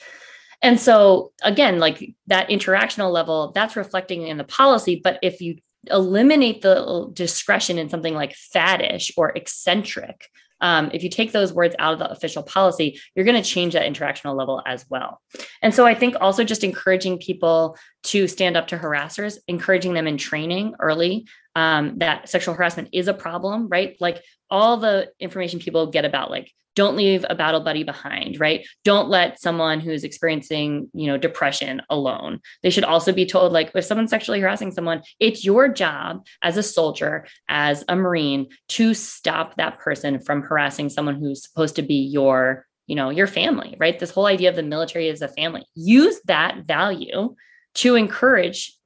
And 0.61 0.79
so 0.79 1.33
again, 1.41 1.79
like 1.79 2.15
that 2.27 2.47
interactional 2.47 3.11
level, 3.11 3.51
that's 3.53 3.75
reflecting 3.75 4.27
in 4.27 4.37
the 4.37 4.43
policy. 4.43 5.01
But 5.03 5.19
if 5.21 5.41
you 5.41 5.57
eliminate 5.89 6.61
the 6.61 7.09
discretion 7.13 7.77
in 7.77 7.89
something 7.89 8.13
like 8.13 8.35
faddish 8.55 9.11
or 9.17 9.31
eccentric, 9.35 10.29
um, 10.61 10.91
if 10.93 11.03
you 11.03 11.09
take 11.09 11.33
those 11.33 11.51
words 11.51 11.75
out 11.77 11.93
of 11.93 11.99
the 11.99 12.09
official 12.09 12.41
policy, 12.41 12.99
you're 13.13 13.25
going 13.25 13.41
to 13.41 13.47
change 13.47 13.73
that 13.73 13.85
interactional 13.85 14.35
level 14.35 14.61
as 14.65 14.85
well. 14.89 15.21
And 15.61 15.75
so 15.75 15.85
I 15.85 15.93
think 15.93 16.15
also 16.21 16.45
just 16.45 16.63
encouraging 16.63 17.17
people 17.17 17.77
to 18.03 18.29
stand 18.29 18.55
up 18.55 18.67
to 18.67 18.77
harassers, 18.77 19.37
encouraging 19.49 19.93
them 19.93 20.07
in 20.07 20.17
training 20.17 20.75
early 20.79 21.27
um, 21.55 21.99
that 21.99 22.29
sexual 22.29 22.55
harassment 22.55 22.89
is 22.93 23.07
a 23.07 23.13
problem, 23.13 23.67
right? 23.67 23.95
Like 23.99 24.23
all 24.53 24.77
the 24.77 25.11
information 25.19 25.59
people 25.59 25.87
get 25.87 26.05
about 26.05 26.29
like 26.29 26.53
don't 26.75 26.95
leave 26.95 27.25
a 27.29 27.35
battle 27.35 27.59
buddy 27.59 27.83
behind 27.83 28.39
right? 28.39 28.65
Don't 28.83 29.09
let 29.09 29.39
someone 29.39 29.79
who's 29.79 30.03
experiencing 30.03 30.89
you 30.93 31.07
know 31.07 31.17
depression 31.17 31.81
alone. 31.89 32.39
They 32.61 32.69
should 32.69 32.83
also 32.83 33.11
be 33.11 33.25
told 33.25 33.51
like 33.51 33.71
if 33.73 33.83
someone's 33.83 34.11
sexually 34.11 34.39
harassing 34.39 34.71
someone 34.71 35.01
it's 35.19 35.43
your 35.43 35.67
job 35.67 36.25
as 36.43 36.55
a 36.55 36.63
soldier 36.63 37.25
as 37.49 37.83
a 37.89 37.95
marine 37.95 38.47
to 38.69 38.93
stop 38.93 39.55
that 39.57 39.79
person 39.79 40.19
from 40.19 40.43
harassing 40.43 40.89
someone 40.89 41.15
who's 41.15 41.43
supposed 41.43 41.75
to 41.77 41.81
be 41.81 41.95
your 41.95 42.67
you 42.85 42.95
know 42.95 43.09
your 43.09 43.27
family 43.27 43.75
right? 43.79 43.97
This 43.97 44.11
whole 44.11 44.27
idea 44.27 44.49
of 44.49 44.55
the 44.55 44.63
military 44.63 45.09
as 45.09 45.23
a 45.23 45.27
family. 45.27 45.65
Use 45.73 46.21
that 46.25 46.65
value 46.65 47.35
to 47.75 47.95
encourage 47.95 48.77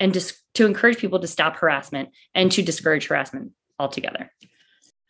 and 0.00 0.12
dis- 0.12 0.42
to 0.54 0.66
encourage 0.66 0.98
people 0.98 1.20
to 1.20 1.28
stop 1.28 1.56
harassment 1.56 2.08
and 2.34 2.50
to 2.50 2.60
discourage 2.60 3.06
harassment 3.06 3.52
altogether 3.78 4.32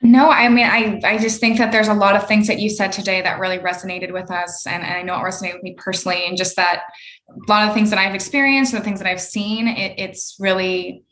no, 0.02 0.30
I 0.30 0.48
mean, 0.48 0.66
I, 0.66 1.00
I 1.04 1.18
just 1.18 1.38
think 1.38 1.58
that 1.58 1.70
there's 1.70 1.88
a 1.88 1.94
lot 1.94 2.16
of 2.16 2.26
things 2.26 2.48
that 2.48 2.58
you 2.58 2.68
said 2.68 2.90
today 2.90 3.22
that 3.22 3.38
really 3.38 3.58
resonated 3.58 4.12
with 4.12 4.32
us. 4.32 4.66
And, 4.66 4.82
and 4.82 4.94
I 4.94 5.02
know 5.02 5.14
it 5.14 5.22
resonated 5.22 5.54
with 5.54 5.62
me 5.62 5.74
personally. 5.78 6.26
And 6.26 6.36
just 6.36 6.56
that 6.56 6.82
a 7.28 7.50
lot 7.50 7.68
of 7.68 7.74
things 7.74 7.88
that 7.90 8.00
I've 8.00 8.14
experienced, 8.14 8.72
the 8.72 8.80
things 8.80 8.98
that 8.98 9.08
I've 9.08 9.20
seen, 9.20 9.68
it, 9.68 9.94
it's 9.98 10.36
really 10.40 11.04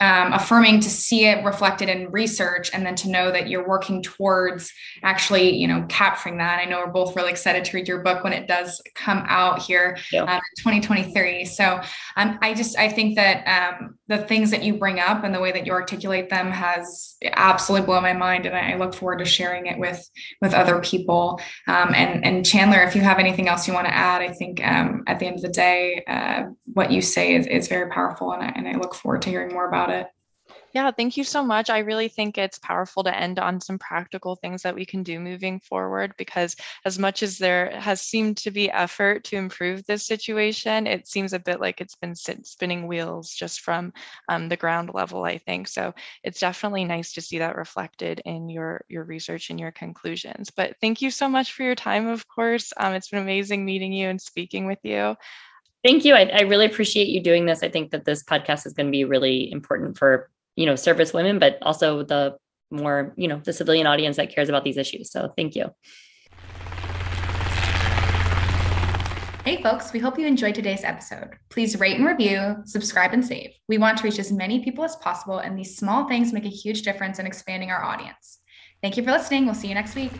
um, 0.00 0.32
affirming 0.32 0.80
to 0.80 0.90
see 0.90 1.26
it 1.26 1.44
reflected 1.44 1.88
in 1.88 2.10
research 2.10 2.70
and 2.72 2.86
then 2.86 2.94
to 2.96 3.08
know 3.08 3.32
that 3.32 3.48
you're 3.48 3.68
working 3.68 4.02
towards 4.02 4.72
actually 5.02 5.56
you 5.56 5.66
know 5.66 5.84
capturing 5.88 6.38
that. 6.38 6.60
I 6.60 6.64
know 6.64 6.78
we're 6.78 6.92
both 6.92 7.16
really 7.16 7.30
excited 7.30 7.64
to 7.64 7.76
read 7.76 7.88
your 7.88 8.02
book 8.02 8.24
when 8.24 8.32
it 8.32 8.46
does 8.46 8.80
come 8.94 9.24
out 9.28 9.60
here 9.62 9.96
yeah. 10.12 10.22
um, 10.22 10.40
2023 10.58 11.44
so 11.44 11.80
um, 12.16 12.38
i 12.42 12.54
just 12.54 12.78
i 12.78 12.88
think 12.88 13.16
that 13.16 13.44
um, 13.46 13.98
the 14.08 14.18
things 14.18 14.50
that 14.50 14.62
you 14.62 14.74
bring 14.74 15.00
up 15.00 15.24
and 15.24 15.34
the 15.34 15.40
way 15.40 15.52
that 15.52 15.66
you 15.66 15.72
articulate 15.72 16.28
them 16.30 16.50
has 16.50 17.16
absolutely 17.32 17.86
blown 17.86 18.02
my 18.02 18.12
mind 18.12 18.46
and 18.46 18.56
i 18.56 18.76
look 18.76 18.94
forward 18.94 19.18
to 19.18 19.24
sharing 19.24 19.66
it 19.66 19.78
with 19.78 20.08
with 20.40 20.54
other 20.54 20.80
people. 20.80 21.40
Um, 21.66 21.94
and 21.94 22.24
and 22.24 22.46
chandler 22.46 22.82
if 22.82 22.94
you 22.94 23.02
have 23.02 23.18
anything 23.18 23.48
else 23.48 23.66
you 23.66 23.74
want 23.74 23.86
to 23.86 23.94
add 23.94 24.22
i 24.22 24.32
think 24.32 24.64
um, 24.66 25.02
at 25.06 25.18
the 25.18 25.26
end 25.26 25.36
of 25.36 25.42
the 25.42 25.48
day 25.48 26.04
uh, 26.06 26.44
what 26.74 26.90
you 26.90 27.00
say 27.00 27.34
is, 27.34 27.46
is 27.46 27.68
very 27.68 27.90
powerful 27.90 28.32
and 28.32 28.42
I, 28.42 28.48
and 28.48 28.68
I 28.68 28.72
look 28.78 28.94
forward 28.94 29.22
to 29.22 29.30
hearing 29.30 29.52
more 29.52 29.68
about 29.88 30.02
it 30.02 30.12
Yeah, 30.74 30.90
thank 30.90 31.16
you 31.16 31.24
so 31.24 31.42
much. 31.42 31.70
I 31.70 31.78
really 31.78 32.08
think 32.08 32.36
it's 32.36 32.58
powerful 32.58 33.02
to 33.04 33.16
end 33.16 33.38
on 33.38 33.60
some 33.60 33.78
practical 33.78 34.36
things 34.36 34.62
that 34.62 34.74
we 34.74 34.84
can 34.84 35.02
do 35.02 35.18
moving 35.18 35.60
forward 35.60 36.12
because, 36.18 36.56
as 36.84 36.98
much 36.98 37.22
as 37.22 37.38
there 37.38 37.70
has 37.80 38.02
seemed 38.02 38.36
to 38.38 38.50
be 38.50 38.70
effort 38.70 39.24
to 39.24 39.36
improve 39.36 39.84
this 39.86 40.06
situation, 40.06 40.86
it 40.86 41.08
seems 41.08 41.32
a 41.32 41.38
bit 41.38 41.60
like 41.60 41.80
it's 41.80 41.96
been 41.96 42.14
spinning 42.14 42.86
wheels 42.86 43.32
just 43.32 43.60
from 43.60 43.92
um, 44.28 44.48
the 44.48 44.56
ground 44.56 44.90
level, 44.92 45.24
I 45.24 45.38
think. 45.38 45.68
So 45.68 45.94
it's 46.22 46.40
definitely 46.40 46.84
nice 46.84 47.14
to 47.14 47.22
see 47.22 47.38
that 47.38 47.56
reflected 47.56 48.20
in 48.24 48.50
your, 48.50 48.84
your 48.88 49.04
research 49.04 49.50
and 49.50 49.58
your 49.58 49.72
conclusions. 49.72 50.50
But 50.50 50.76
thank 50.80 51.00
you 51.00 51.10
so 51.10 51.28
much 51.28 51.52
for 51.52 51.62
your 51.62 51.76
time, 51.76 52.08
of 52.08 52.28
course. 52.28 52.72
Um, 52.76 52.92
it's 52.94 53.08
been 53.08 53.22
amazing 53.22 53.64
meeting 53.64 53.92
you 53.92 54.08
and 54.08 54.20
speaking 54.20 54.66
with 54.66 54.80
you. 54.82 55.16
Thank 55.84 56.04
you. 56.04 56.14
I, 56.14 56.22
I, 56.24 56.40
really 56.42 56.66
appreciate 56.66 57.06
you 57.06 57.22
doing 57.22 57.46
this. 57.46 57.62
I 57.62 57.68
think 57.68 57.92
that 57.92 58.04
this 58.04 58.24
podcast 58.24 58.66
is 58.66 58.72
going 58.72 58.86
to 58.86 58.92
be 58.92 59.04
really 59.04 59.50
important 59.52 59.96
for 59.96 60.28
you 60.58 60.66
know 60.66 60.74
service 60.74 61.14
women 61.14 61.38
but 61.38 61.56
also 61.62 62.02
the 62.02 62.36
more 62.70 63.14
you 63.16 63.28
know 63.28 63.40
the 63.44 63.52
civilian 63.52 63.86
audience 63.86 64.16
that 64.16 64.34
cares 64.34 64.48
about 64.48 64.64
these 64.64 64.76
issues 64.76 65.10
so 65.10 65.32
thank 65.36 65.54
you 65.54 65.70
Hey, 69.44 69.62
folks, 69.62 69.94
we 69.94 69.98
hope 69.98 70.18
you 70.18 70.26
enjoyed 70.26 70.54
today's 70.54 70.84
episode. 70.84 71.30
Please 71.48 71.80
rate 71.80 71.96
and 71.96 72.04
review, 72.04 72.56
subscribe, 72.66 73.14
and 73.14 73.24
save. 73.24 73.52
We 73.66 73.78
want 73.78 73.96
to 73.96 74.04
reach 74.04 74.18
as 74.18 74.30
many 74.30 74.62
people 74.62 74.84
as 74.84 74.96
possible, 74.96 75.38
and 75.38 75.58
these 75.58 75.74
small 75.74 76.06
things 76.06 76.34
make 76.34 76.44
a 76.44 76.50
huge 76.50 76.82
difference 76.82 77.18
in 77.18 77.24
expanding 77.24 77.70
our 77.70 77.82
audience. 77.82 78.40
Thank 78.82 78.98
you 78.98 79.02
for 79.02 79.10
listening. 79.10 79.46
We'll 79.46 79.54
see 79.54 79.68
you 79.68 79.74
next 79.74 79.94
week. 79.94 80.12